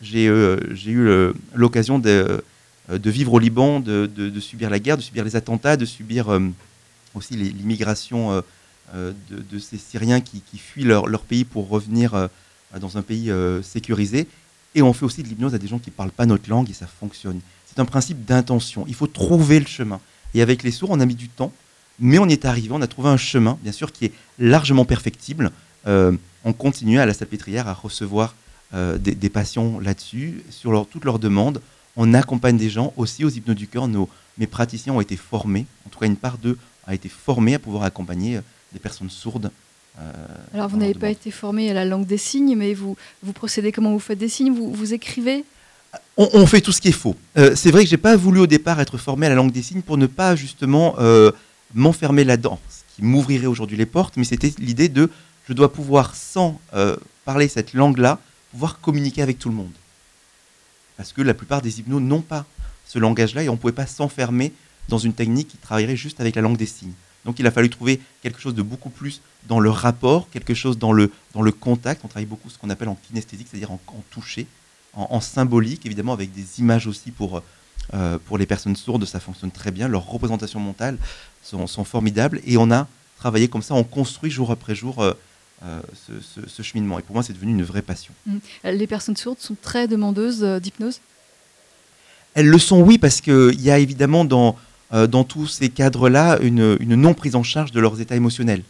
j'ai 0.00 0.28
euh, 0.28 0.58
j'ai 0.74 0.90
eu 0.90 1.08
euh, 1.08 1.32
l'occasion 1.54 1.98
de, 1.98 2.42
euh, 2.90 2.98
de 2.98 3.10
vivre 3.10 3.32
au 3.32 3.38
Liban, 3.38 3.80
de, 3.80 4.40
subir 4.40 4.70
la 4.70 4.78
guerre, 4.78 4.96
de 4.96 5.02
subir 5.02 5.24
les 5.24 5.36
attentats, 5.36 5.76
de 5.76 5.84
subir 5.84 6.28
aussi 7.14 7.36
l'immigration 7.36 8.42
de, 8.94 9.58
ces 9.58 9.78
Syriens 9.78 10.20
qui, 10.20 10.42
fuient 10.58 10.84
leur, 10.84 11.22
pays 11.22 11.44
pour 11.44 11.68
revenir 11.68 12.28
dans 12.78 12.98
un 12.98 13.02
pays 13.02 13.32
sécurisé. 13.62 14.28
Et 14.74 14.82
on 14.82 14.92
fait 14.92 15.04
aussi 15.04 15.22
de 15.22 15.28
l'hypnose 15.28 15.54
à 15.54 15.58
des 15.58 15.66
gens 15.66 15.78
qui 15.78 15.90
ne 15.90 15.94
parlent 15.94 16.10
pas 16.10 16.26
notre 16.26 16.48
langue 16.50 16.70
et 16.70 16.74
ça 16.74 16.86
fonctionne. 16.86 17.40
C'est 17.64 17.80
un 17.80 17.86
principe 17.86 18.24
d'intention. 18.24 18.84
Il 18.86 18.94
faut 18.94 19.06
trouver 19.06 19.58
le 19.58 19.66
chemin. 19.66 20.00
Et 20.34 20.42
avec 20.42 20.62
les 20.62 20.70
sourds, 20.70 20.90
on 20.90 21.00
a 21.00 21.06
mis 21.06 21.14
du 21.14 21.28
temps, 21.28 21.52
mais 21.98 22.18
on 22.18 22.28
est 22.28 22.44
arrivé. 22.44 22.68
On 22.72 22.82
a 22.82 22.86
trouvé 22.86 23.08
un 23.08 23.16
chemin, 23.16 23.58
bien 23.62 23.72
sûr, 23.72 23.90
qui 23.90 24.04
est 24.04 24.12
largement 24.38 24.84
perfectible. 24.84 25.50
On 25.86 26.52
continue 26.56 27.00
à 27.00 27.06
la 27.06 27.14
salpêtrière 27.14 27.66
à 27.66 27.72
recevoir 27.72 28.34
euh, 28.74 28.98
des, 28.98 29.14
des 29.14 29.28
patients 29.30 29.78
là-dessus, 29.80 30.42
sur 30.50 30.72
leur- 30.72 30.86
toutes 30.86 31.04
leurs 31.04 31.18
demandes. 31.18 31.60
On 31.96 32.12
accompagne 32.14 32.56
des 32.58 32.68
gens 32.68 32.92
aussi 32.96 33.24
aux 33.24 33.30
hypnos 33.30 33.56
du 33.56 33.68
cœur. 33.68 33.88
Nos, 33.88 34.08
mes 34.38 34.46
praticiens 34.46 34.92
ont 34.92 35.00
été 35.00 35.16
formés, 35.16 35.66
en 35.86 35.90
tout 35.90 35.98
cas 35.98 36.06
une 36.06 36.16
part 36.16 36.36
d'eux 36.38 36.58
a 36.86 36.94
été 36.94 37.08
formée 37.08 37.54
à 37.54 37.58
pouvoir 37.58 37.84
accompagner 37.84 38.36
euh, 38.36 38.40
des 38.72 38.78
personnes 38.78 39.10
sourdes. 39.10 39.50
euh, 39.98 40.12
Alors 40.54 40.68
vous 40.68 40.76
n'avez 40.76 40.94
pas 40.94 41.10
été 41.10 41.30
formé 41.30 41.70
à 41.70 41.74
la 41.74 41.84
langue 41.84 42.06
des 42.06 42.18
signes, 42.18 42.54
mais 42.56 42.74
vous, 42.74 42.96
vous 43.22 43.32
procédez 43.32 43.72
comment 43.72 43.92
Vous 43.92 43.98
faites 43.98 44.18
des 44.18 44.28
signes? 44.28 44.52
Vous, 44.52 44.72
vous 44.72 44.92
écrivez? 44.94 45.44
On, 46.16 46.28
on 46.34 46.46
fait 46.46 46.60
tout 46.60 46.72
ce 46.72 46.80
qui 46.80 46.88
est 46.88 46.92
faux. 46.92 47.16
Euh, 47.38 47.54
c'est 47.56 47.70
vrai 47.70 47.82
que 47.84 47.88
j'ai 47.90 47.96
pas 47.96 48.16
voulu 48.16 48.40
au 48.40 48.46
départ 48.46 48.78
être 48.80 48.98
formé 48.98 49.26
à 49.26 49.30
la 49.30 49.34
langue 49.36 49.52
des 49.52 49.62
signes 49.62 49.82
pour 49.82 49.96
ne 49.96 50.06
pas 50.06 50.36
justement 50.36 50.94
m'enfermer 51.74 52.24
là-dedans, 52.24 52.60
ce 52.68 52.82
qui 52.94 53.02
m'ouvrirait 53.04 53.46
aujourd'hui 53.46 53.76
les 53.76 53.86
portes, 53.86 54.16
mais 54.16 54.24
c'était 54.24 54.52
l'idée 54.58 54.88
de 54.88 55.10
je 55.48 55.52
dois 55.54 55.72
pouvoir, 55.72 56.14
sans 56.14 56.60
parler 57.24 57.48
cette 57.48 57.72
langue-là, 57.72 58.18
pouvoir 58.56 58.80
communiquer 58.80 59.20
avec 59.20 59.38
tout 59.38 59.50
le 59.50 59.54
monde. 59.54 59.76
Parce 60.96 61.12
que 61.12 61.20
la 61.20 61.34
plupart 61.34 61.60
des 61.60 61.78
hypnos 61.78 62.00
n'ont 62.00 62.22
pas 62.22 62.46
ce 62.86 62.98
langage-là 62.98 63.42
et 63.42 63.50
on 63.50 63.52
ne 63.52 63.58
pouvait 63.58 63.74
pas 63.74 63.86
s'enfermer 63.86 64.50
dans 64.88 64.96
une 64.96 65.12
technique 65.12 65.48
qui 65.48 65.58
travaillerait 65.58 65.94
juste 65.94 66.20
avec 66.22 66.36
la 66.36 66.40
langue 66.40 66.56
des 66.56 66.64
signes. 66.64 66.94
Donc 67.26 67.38
il 67.38 67.46
a 67.46 67.50
fallu 67.50 67.68
trouver 67.68 68.00
quelque 68.22 68.40
chose 68.40 68.54
de 68.54 68.62
beaucoup 68.62 68.88
plus 68.88 69.20
dans 69.46 69.60
le 69.60 69.68
rapport, 69.68 70.30
quelque 70.30 70.54
chose 70.54 70.78
dans 70.78 70.94
le, 70.94 71.12
dans 71.34 71.42
le 71.42 71.52
contact. 71.52 72.00
On 72.02 72.08
travaille 72.08 72.24
beaucoup 72.24 72.48
ce 72.48 72.56
qu'on 72.56 72.70
appelle 72.70 72.88
en 72.88 72.94
kinesthésique, 72.94 73.48
c'est-à-dire 73.50 73.72
en, 73.72 73.80
toucher, 74.10 74.46
en, 74.94 75.06
en 75.10 75.20
symbolique, 75.20 75.84
évidemment 75.84 76.14
avec 76.14 76.32
des 76.32 76.58
images 76.58 76.86
aussi 76.86 77.10
pour, 77.10 77.42
euh, 77.92 78.18
pour 78.24 78.38
les 78.38 78.46
personnes 78.46 78.76
sourdes, 78.76 79.04
ça 79.04 79.20
fonctionne 79.20 79.50
très 79.50 79.70
bien. 79.70 79.86
Leurs 79.86 80.06
représentations 80.06 80.60
mentales 80.60 80.96
sont, 81.42 81.66
sont 81.66 81.84
formidables 81.84 82.40
et 82.46 82.56
on 82.56 82.70
a 82.70 82.88
travaillé 83.18 83.48
comme 83.48 83.62
ça, 83.62 83.74
on 83.74 83.84
construit 83.84 84.30
jour 84.30 84.50
après 84.50 84.74
jour 84.74 85.02
euh, 85.02 85.12
euh, 85.64 85.80
ce, 86.06 86.12
ce- 86.20 86.48
ce 86.48 86.62
cheminement. 86.62 86.98
Et 86.98 87.02
pour 87.02 87.14
moi, 87.14 87.22
c'est 87.22 87.32
devenu 87.32 87.52
une 87.52 87.62
vraie 87.62 87.82
passion. 87.82 88.12
Mm. 88.26 88.36
Les 88.64 88.86
personnes 88.86 89.16
sourdes 89.16 89.38
sont 89.40 89.56
très 89.60 89.88
demandeuses 89.88 90.42
euh, 90.44 90.60
d'hypnose? 90.60 91.00
Elles 92.34 92.48
le 92.48 92.58
sont, 92.58 92.80
oui, 92.82 92.98
parce 92.98 93.20
qu'il 93.20 93.60
y 93.60 93.70
a 93.70 93.78
évidemment 93.78 94.24
dans, 94.24 94.56
euh, 94.92 95.06
dans 95.06 95.24
tous 95.24 95.46
ces 95.46 95.68
cadres-là 95.70 96.38
une, 96.42 96.76
une 96.80 96.94
non 96.94 97.14
prise 97.14 97.34
en 97.34 97.42
charge 97.42 97.72
de 97.72 97.80
leurs 97.80 98.00
états 98.00 98.16
émotionnels. 98.16 98.62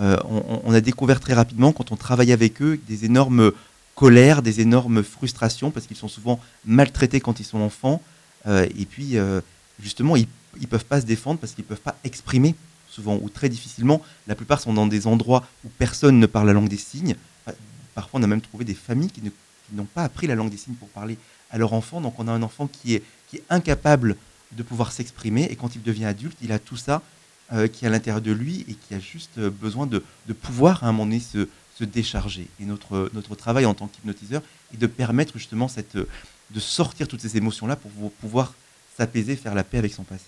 Euh, 0.00 0.16
on, 0.28 0.60
on 0.64 0.72
a 0.74 0.80
découvert 0.80 1.20
très 1.20 1.34
rapidement, 1.34 1.72
quand 1.72 1.92
on 1.92 1.96
travaille 1.96 2.32
avec 2.32 2.62
eux, 2.62 2.80
des 2.88 3.04
énormes 3.04 3.52
colères, 3.94 4.40
des 4.42 4.60
énormes 4.60 5.02
frustrations, 5.04 5.70
parce 5.70 5.86
qu'ils 5.86 5.96
sont 5.98 6.08
souvent 6.08 6.40
maltraités 6.64 7.20
quand 7.20 7.38
ils 7.38 7.44
sont 7.44 7.60
enfants. 7.60 8.02
Et 8.46 8.84
puis, 8.86 9.16
justement, 9.80 10.16
ils 10.16 10.26
ne 10.60 10.66
peuvent 10.66 10.84
pas 10.84 11.00
se 11.00 11.06
défendre 11.06 11.38
parce 11.38 11.52
qu'ils 11.52 11.62
ne 11.64 11.68
peuvent 11.68 11.80
pas 11.80 11.96
exprimer, 12.02 12.56
souvent, 12.94 13.18
ou 13.20 13.28
très 13.28 13.48
difficilement. 13.48 14.00
La 14.26 14.34
plupart 14.34 14.60
sont 14.60 14.72
dans 14.72 14.86
des 14.86 15.06
endroits 15.06 15.46
où 15.64 15.68
personne 15.78 16.18
ne 16.18 16.26
parle 16.26 16.46
la 16.46 16.52
langue 16.52 16.68
des 16.68 16.76
signes. 16.78 17.16
Parfois, 17.94 18.20
on 18.20 18.22
a 18.22 18.26
même 18.26 18.40
trouvé 18.40 18.64
des 18.64 18.74
familles 18.74 19.10
qui 19.10 19.22
n'ont 19.72 19.84
pas 19.84 20.04
appris 20.04 20.26
la 20.26 20.34
langue 20.34 20.50
des 20.50 20.56
signes 20.56 20.74
pour 20.74 20.88
parler 20.88 21.18
à 21.50 21.58
leur 21.58 21.72
enfant. 21.72 22.00
Donc 22.00 22.18
on 22.18 22.28
a 22.28 22.32
un 22.32 22.42
enfant 22.42 22.66
qui 22.66 22.94
est, 22.94 23.02
incapable 23.50 24.14
de 24.52 24.62
pouvoir 24.62 24.92
s'exprimer 24.92 25.48
et 25.50 25.56
quand 25.56 25.74
il 25.74 25.82
devient 25.82 26.04
adulte, 26.04 26.36
il 26.40 26.52
a 26.52 26.60
tout 26.60 26.76
ça 26.76 27.02
euh, 27.52 27.66
qui 27.66 27.84
est 27.84 27.88
à 27.88 27.90
l'intérieur 27.90 28.22
de 28.22 28.30
lui 28.30 28.64
et 28.68 28.74
qui 28.74 28.94
a 28.94 29.00
juste 29.00 29.38
euh, 29.38 29.50
besoin 29.50 29.88
de, 29.88 30.04
pouvoir 30.40 30.84
à 30.84 30.86
un 30.86 30.92
moment 30.92 31.06
donné 31.06 31.18
se, 31.18 31.48
décharger. 31.82 32.46
Et 32.60 32.64
notre, 32.64 33.10
notre 33.12 33.34
travail 33.34 33.66
en 33.66 33.74
tant 33.74 33.88
qu'hypnotiseur 33.88 34.40
est 34.72 34.76
de 34.76 34.86
permettre 34.86 35.36
justement 35.36 35.66
cette, 35.66 35.96
euh, 35.96 36.06
de 36.52 36.60
sortir 36.60 37.08
toutes 37.08 37.22
ces 37.22 37.36
émotions-là 37.36 37.74
pour 37.74 37.90
pouvoir 38.12 38.54
s'apaiser, 38.96 39.36
faire 39.36 39.54
la 39.54 39.64
paix 39.64 39.78
avec 39.78 39.92
son 39.92 40.02
passé. 40.04 40.24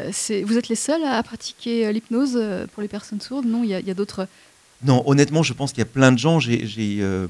Euh, 0.00 0.10
c'est- 0.12 0.42
vous 0.42 0.58
êtes 0.58 0.68
les 0.68 0.76
seuls 0.76 1.02
à, 1.04 1.16
à 1.16 1.22
pratiquer 1.22 1.86
euh, 1.86 1.92
l'hypnose 1.92 2.34
euh, 2.36 2.66
pour 2.72 2.82
les 2.82 2.88
personnes 2.88 3.20
sourdes? 3.20 3.46
Non, 3.46 3.62
il 3.64 3.70
y 3.70 3.74
a, 3.90 3.94
d'autres. 3.94 4.28
Non, 4.84 5.02
honnêtement, 5.06 5.42
je 5.42 5.52
pense 5.52 5.72
qu'il 5.72 5.78
y 5.80 5.82
a 5.82 5.86
plein 5.86 6.12
de 6.12 6.18
gens. 6.18 6.38
Euh, 6.38 6.48
euh, 6.78 7.26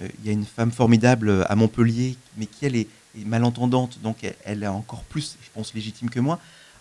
il 0.00 0.26
y 0.26 0.28
a 0.28 0.32
une 0.32 0.44
femme 0.44 0.72
formidable 0.72 1.28
euh, 1.28 1.44
à 1.48 1.54
Montpellier, 1.54 2.16
mais 2.36 2.46
qui 2.46 2.66
elle 2.66 2.76
est, 2.76 2.88
est 3.18 3.24
malentendante, 3.24 3.98
donc 4.02 4.16
elle, 4.22 4.34
elle 4.44 4.62
est 4.62 4.66
encore 4.68 5.02
plus, 5.04 5.36
je 5.42 5.48
pense, 5.54 5.72
légitime 5.74 6.10
que 6.10 6.20
moi 6.20 6.38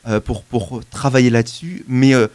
euh, 0.07 0.19
pour, 0.19 0.43
pour 0.43 0.81
travailler 0.89 1.29
là-dessus. 1.29 1.85
Mais 1.87 2.13
euh, 2.13 2.27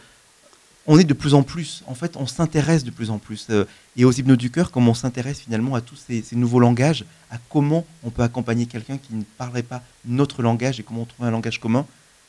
on 0.93 0.99
est 0.99 1.03
de 1.05 1.13
plus 1.13 1.33
en 1.33 1.43
plus, 1.43 1.83
en 1.87 1.95
fait, 1.95 2.17
on 2.17 2.27
s'intéresse 2.27 2.83
de 2.83 2.91
plus 2.91 3.09
en 3.09 3.17
plus. 3.17 3.47
euh, 3.49 3.63
et 3.95 4.03
aux 4.05 4.11
hypnos 4.11 4.37
du 4.37 4.49
cœur, 4.51 4.71
comme 4.71 4.87
on 4.89 4.93
s'intéresse 4.93 5.39
finalement 5.39 5.73
à 5.75 5.81
tous 5.81 5.95
ces, 5.95 6.21
ces 6.21 6.35
nouveaux 6.35 6.59
langages, 6.59 7.05
à 7.29 7.37
comment 7.49 7.85
on 8.03 8.09
peut 8.09 8.23
accompagner 8.23 8.65
quelqu'un 8.65 8.97
qui 8.97 9.13
ne 9.15 9.23
parlerait 9.37 9.63
pas 9.63 9.81
notre 10.05 10.41
langage 10.43 10.79
et 10.79 10.83
comment 10.83 11.01
on 11.03 11.05
trouve 11.05 11.25
un 11.25 11.31
langage 11.31 11.59
commun, 11.59 11.85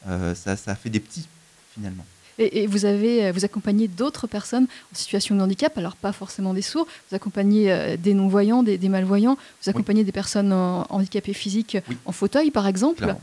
euh, 0.08 0.34
ça, 0.34 0.56
ça 0.56 0.74
fait 0.74 0.90
des 0.90 1.00
petits 1.00 1.26
finalement. 1.74 2.04
Et, 2.38 2.62
et 2.62 2.66
vous 2.66 2.84
avez, 2.84 3.26
euh, 3.26 3.32
vous 3.32 3.44
accompagnez 3.44 3.88
d'autres 3.88 4.26
personnes 4.26 4.66
en 4.92 4.96
situation 4.96 5.34
de 5.36 5.40
handicap, 5.42 5.76
alors 5.76 5.96
pas 5.96 6.12
forcément 6.12 6.54
des 6.54 6.62
sourds. 6.62 6.86
Vous 7.10 7.16
accompagnez 7.16 7.96
des 7.98 8.14
non-voyants, 8.14 8.62
des, 8.62 8.78
des 8.78 8.88
malvoyants. 8.88 9.36
Vous 9.62 9.70
accompagnez 9.70 10.02
des 10.04 10.12
personnes 10.12 10.52
en- 10.52 10.86
handicapées 10.88 11.34
physiques 11.34 11.76
Oui. 11.88 11.96
en 12.06 12.12
fauteuil, 12.12 12.50
par 12.50 12.66
exemple. 12.66 13.02
Clairement. 13.02 13.20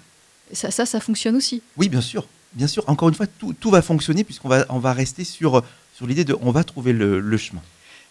Ça, 0.53 0.69
ça, 0.71 0.85
ça 0.85 0.99
fonctionne 0.99 1.35
aussi. 1.35 1.61
Oui, 1.77 1.89
bien 1.89 2.01
sûr. 2.01 2.27
Bien 2.53 2.67
sûr. 2.67 2.83
Encore 2.87 3.09
une 3.09 3.15
fois, 3.15 3.27
tout, 3.27 3.53
tout 3.53 3.69
va 3.71 3.81
fonctionner 3.81 4.23
puisqu'on 4.23 4.49
va, 4.49 4.65
on 4.69 4.79
va 4.79 4.93
rester 4.93 5.23
sur, 5.23 5.63
sur 5.95 6.07
l'idée 6.07 6.25
de 6.25 6.35
on 6.41 6.51
va 6.51 6.63
trouver 6.63 6.93
le, 6.93 7.19
le 7.19 7.37
chemin. 7.37 7.61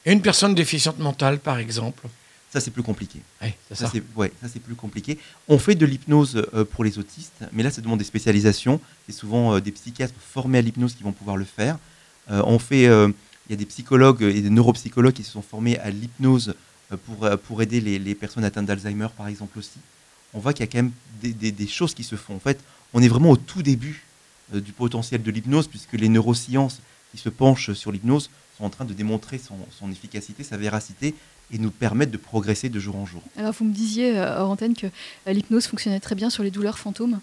Et 0.07 0.12
une 0.12 0.22
personne 0.22 0.55
déficiente 0.55 0.99
mentale, 0.99 1.39
par 1.39 1.59
exemple. 1.59 2.07
Ça, 2.51 2.61
c'est 2.61 2.70
plus 2.70 2.82
compliqué. 2.82 3.20
C'est 3.43 3.55
Ça, 3.70 3.74
ça. 3.86 3.91
c'est 3.93 4.03
ouais, 4.16 4.32
ça, 4.41 4.49
c'est 4.51 4.61
plus 4.61 4.74
compliqué. 4.74 5.18
On 5.49 5.59
fait 5.59 5.74
de 5.74 5.84
l'hypnose 5.84 6.47
euh, 6.55 6.64
pour 6.64 6.82
les 6.84 6.99
autistes, 6.99 7.45
mais 7.53 7.62
là, 7.62 7.70
ça 7.70 7.82
demande 7.82 7.99
des 7.99 8.05
spécialisations. 8.07 8.80
C'est 9.07 9.12
souvent 9.14 9.55
euh, 9.57 9.61
des 9.61 9.72
psychiatres 9.72 10.14
formés 10.32 10.59
à 10.59 10.62
l'hypnose 10.62 10.95
qui 10.95 11.03
vont 11.03 11.12
pouvoir 11.12 11.36
le 11.36 11.45
faire. 11.45 11.76
Euh, 12.30 12.41
on 12.47 12.59
fait, 12.59 12.84
il 12.84 13.51
y 13.51 13.53
a 13.53 13.57
des 13.57 13.66
psychologues 13.66 14.22
et 14.22 14.41
des 14.41 14.51
neuropsychologues 14.51 15.12
qui 15.14 15.24
se 15.24 15.32
sont 15.32 15.43
formés 15.43 15.78
à 15.78 15.91
l'hypnose 15.91 16.55
pour, 17.05 17.28
pour 17.47 17.61
aider 17.61 17.80
les, 17.82 17.99
les 17.99 18.14
personnes 18.14 18.45
atteintes 18.45 18.66
d'Alzheimer, 18.66 19.09
par 19.16 19.28
exemple 19.28 19.59
aussi. 19.59 19.78
On 20.32 20.39
voit 20.39 20.53
qu'il 20.55 20.64
y 20.64 20.68
a 20.68 20.72
quand 20.72 20.78
même 20.78 20.93
des, 21.22 21.32
des- 21.32 21.53
des 21.53 21.66
choses 21.66 21.93
qui 21.93 22.05
se 22.05 22.16
font. 22.16 22.36
En 22.36 22.41
fait, 22.41 22.59
on 22.95 23.03
est 23.03 23.09
vraiment 23.09 23.30
au 23.30 23.36
tout 23.36 23.62
début 23.62 24.05
du 24.53 24.73
potentiel 24.73 25.23
de 25.23 25.31
l'hypnose, 25.31 25.67
puisque 25.67 25.93
les 25.93 26.09
neurosciences 26.09 26.81
qui 27.13 27.19
se 27.19 27.29
penchent 27.29 27.73
sur 27.73 27.93
l'hypnose 27.93 28.31
sont 28.57 28.65
en 28.65 28.71
train 28.71 28.85
de 28.85 28.93
démontrer 28.93 29.39
son, 29.39 29.57
son 29.79 29.91
efficacité, 29.91 30.43
sa 30.43 30.57
véracité, 30.57 31.15
et 31.51 31.59
nous 31.59 31.71
permettent 31.71 32.11
de 32.11 32.19
progresser 32.19 32.69
de 32.69 32.79
jour 32.79 32.97
en 32.97 33.07
jour. 33.07 33.23
Alors, 33.37 33.53
vous 33.53 33.65
me 33.65 33.73
disiez 33.73 34.19
euh, 34.19 34.39
hors 34.39 34.51
antenne 34.51 34.75
que 34.75 34.87
euh, 34.87 35.33
l'hypnose 35.33 35.67
fonctionnait 35.67 36.01
très 36.01 36.15
bien 36.15 36.29
sur 36.29 36.43
les 36.43 36.51
douleurs 36.51 36.79
fantômes. 36.79 37.21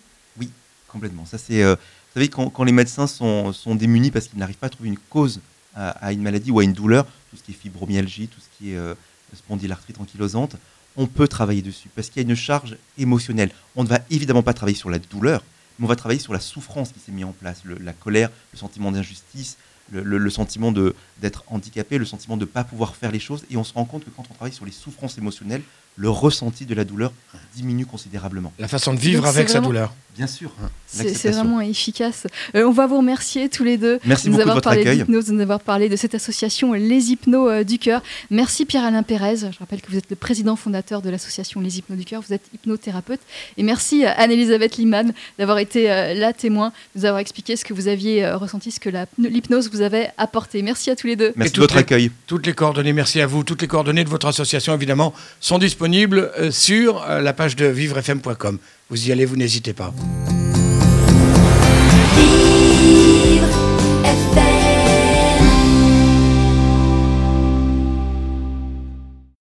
Complètement. 0.88 1.26
Ça, 1.26 1.38
c'est, 1.38 1.62
euh, 1.62 1.76
vous 1.76 2.14
savez, 2.14 2.30
quand, 2.30 2.50
quand 2.50 2.64
les 2.64 2.72
médecins 2.72 3.06
sont, 3.06 3.52
sont 3.52 3.76
démunis 3.76 4.12
parce 4.12 4.30
qu'ils 4.30 4.40
n'arrivent 4.40 4.56
pas 4.56 4.68
à 4.68 4.70
trouver 4.70 4.88
une 4.88 4.98
cause 4.98 5.42
à, 5.76 5.90
à 5.90 6.14
une 6.14 6.22
maladie 6.22 6.52
ou 6.52 6.60
à 6.60 6.64
une 6.64 6.72
douleur, 6.72 7.06
tout 7.30 7.36
ce 7.36 7.44
qui 7.44 7.52
est 7.52 7.54
fibromyalgie, 7.54 8.30
tout 8.30 8.40
ce 8.40 8.58
qui 8.58 8.72
est 8.72 8.78
euh, 8.78 8.94
spondylarthrite 9.36 10.00
ankylosante, 10.00 10.56
on 10.96 11.08
peut 11.08 11.28
travailler 11.28 11.62
dessus 11.62 11.90
parce 11.94 12.10
qu'il 12.10 12.22
y 12.22 12.26
a 12.26 12.30
une 12.30 12.36
charge 12.38 12.78
émotionnelle. 12.98 13.52
On 13.76 13.84
ne 13.84 13.90
va 13.90 14.00
évidemment 14.10 14.42
pas 14.42 14.54
travailler 14.54 14.78
sur 14.78 14.90
la 14.90 15.00
douleur, 15.00 15.44
on 15.82 15.86
va 15.86 15.96
travailler 15.96 16.20
sur 16.20 16.34
la 16.34 16.40
souffrance 16.40 16.92
qui 16.92 17.00
s'est 17.00 17.12
mise 17.12 17.26
en 17.26 17.32
place, 17.32 17.64
la 17.66 17.94
colère, 17.94 18.30
le 18.54 18.58
sentiment 18.58 18.92
d'injustice, 18.92 19.58
le, 19.92 20.30
sentiment 20.30 20.72
d'être 20.72 21.44
handicapé, 21.48 21.98
le 21.98 22.06
sentiment 22.06 22.38
de 22.38 22.46
ne 22.46 22.50
pas 22.50 22.64
pouvoir 22.64 22.96
faire 22.96 23.12
les 23.12 23.20
choses. 23.20 23.46
Et 23.50 23.58
on 23.58 23.64
se 23.64 23.74
rend 23.74 23.86
compte 23.86 24.06
que 24.06 24.10
quand 24.10 24.24
on 24.30 24.34
travaille 24.34 24.54
sur 24.54 24.66
les 24.66 24.72
souffrances 24.72 25.18
émotionnelles, 25.18 25.62
le 25.96 26.10
ressenti 26.10 26.66
de 26.66 26.76
la 26.76 26.84
douleur 26.84 27.12
diminue 27.56 27.86
considérablement. 27.86 28.52
La 28.60 28.68
façon 28.68 28.94
de 28.94 29.00
vivre 29.00 29.22
Donc, 29.24 29.30
avec 29.30 29.48
sa 29.50 29.56
vraiment- 29.60 29.68
douleur. 29.70 29.94
Bien 30.18 30.28
sûr. 30.28 30.50
C'est 30.88 31.14
c'est 31.14 31.30
vraiment 31.32 31.60
efficace. 31.60 32.26
Euh, 32.56 32.64
on 32.66 32.72
va 32.72 32.88
vous 32.88 32.98
remercier 33.00 33.50
tous 33.50 33.66
les 33.66 33.78
deux 33.78 34.00
Merci 34.06 34.28
de 34.28 34.30
nous 34.30 34.38
beaucoup 34.38 34.38
de 34.38 34.42
avoir 34.44 34.56
votre 34.56 34.64
parlé 34.70 34.80
accueil. 34.82 34.98
d'hypnose, 35.00 35.26
de 35.26 35.34
nous 35.34 35.42
avoir 35.42 35.60
parlé 35.60 35.90
de 35.90 35.96
cette 35.98 36.16
association 36.16 36.72
Les 36.72 37.12
Hypnos 37.12 37.50
euh, 37.50 37.64
du 37.66 37.80
Cœur. 37.80 38.02
Merci 38.30 38.64
Pierre-Alain 38.66 39.04
Pérez. 39.04 39.36
Je 39.52 39.60
rappelle 39.60 39.82
que 39.82 39.92
vous 39.92 39.98
êtes 39.98 40.10
le 40.10 40.16
président 40.16 40.56
fondateur 40.56 41.02
de 41.02 41.10
l'association 41.10 41.60
Les 41.60 41.80
Hypnos 41.80 41.98
du 41.98 42.06
Cœur. 42.06 42.22
Vous 42.26 42.34
êtes 42.34 42.44
hypnothérapeute. 42.54 43.20
Et 43.58 43.64
merci 43.64 44.06
à 44.06 44.12
Anne-Elisabeth 44.22 44.78
Liman 44.78 45.12
d'avoir 45.38 45.58
été 45.58 45.92
euh, 45.92 46.14
la 46.14 46.32
témoin, 46.32 46.70
de 46.96 47.00
nous 47.02 47.06
avoir 47.06 47.20
expliqué 47.20 47.58
ce 47.58 47.66
que 47.66 47.74
vous 47.74 47.90
aviez 47.90 48.24
euh, 48.24 48.38
ressenti, 48.38 48.72
ce 48.72 48.80
que 48.80 48.90
l'hypnose 49.20 49.70
vous 49.70 49.82
avait 49.82 50.12
apporté. 50.18 50.62
Merci 50.62 50.92
à 50.92 50.96
tous 50.96 51.08
les 51.08 51.18
deux. 51.18 51.34
Merci 51.36 51.56
de 51.56 51.60
votre 51.60 51.74
les- 51.76 51.82
accueil. 51.82 52.12
Toutes 52.26 52.46
les 52.48 52.54
coordonnées, 52.54 52.94
merci 52.94 53.20
à 53.20 53.28
vous. 53.28 53.44
Toutes 53.44 53.62
les 53.62 53.68
coordonnées 53.68 54.06
de 54.06 54.10
votre 54.10 54.28
association, 54.28 54.74
évidemment, 54.74 55.14
sont 55.42 55.58
disponibles 55.58 55.85
euh, 55.94 56.52
sur 56.52 57.04
euh, 57.04 57.22
la 57.22 57.34
page 57.34 57.56
de 57.56 57.66
vivrefm.com. 57.66 58.58
Vous 58.90 59.08
y 59.08 59.12
allez, 59.12 59.26
vous 59.26 59.36
n'hésitez 59.36 59.74
pas. 59.74 59.94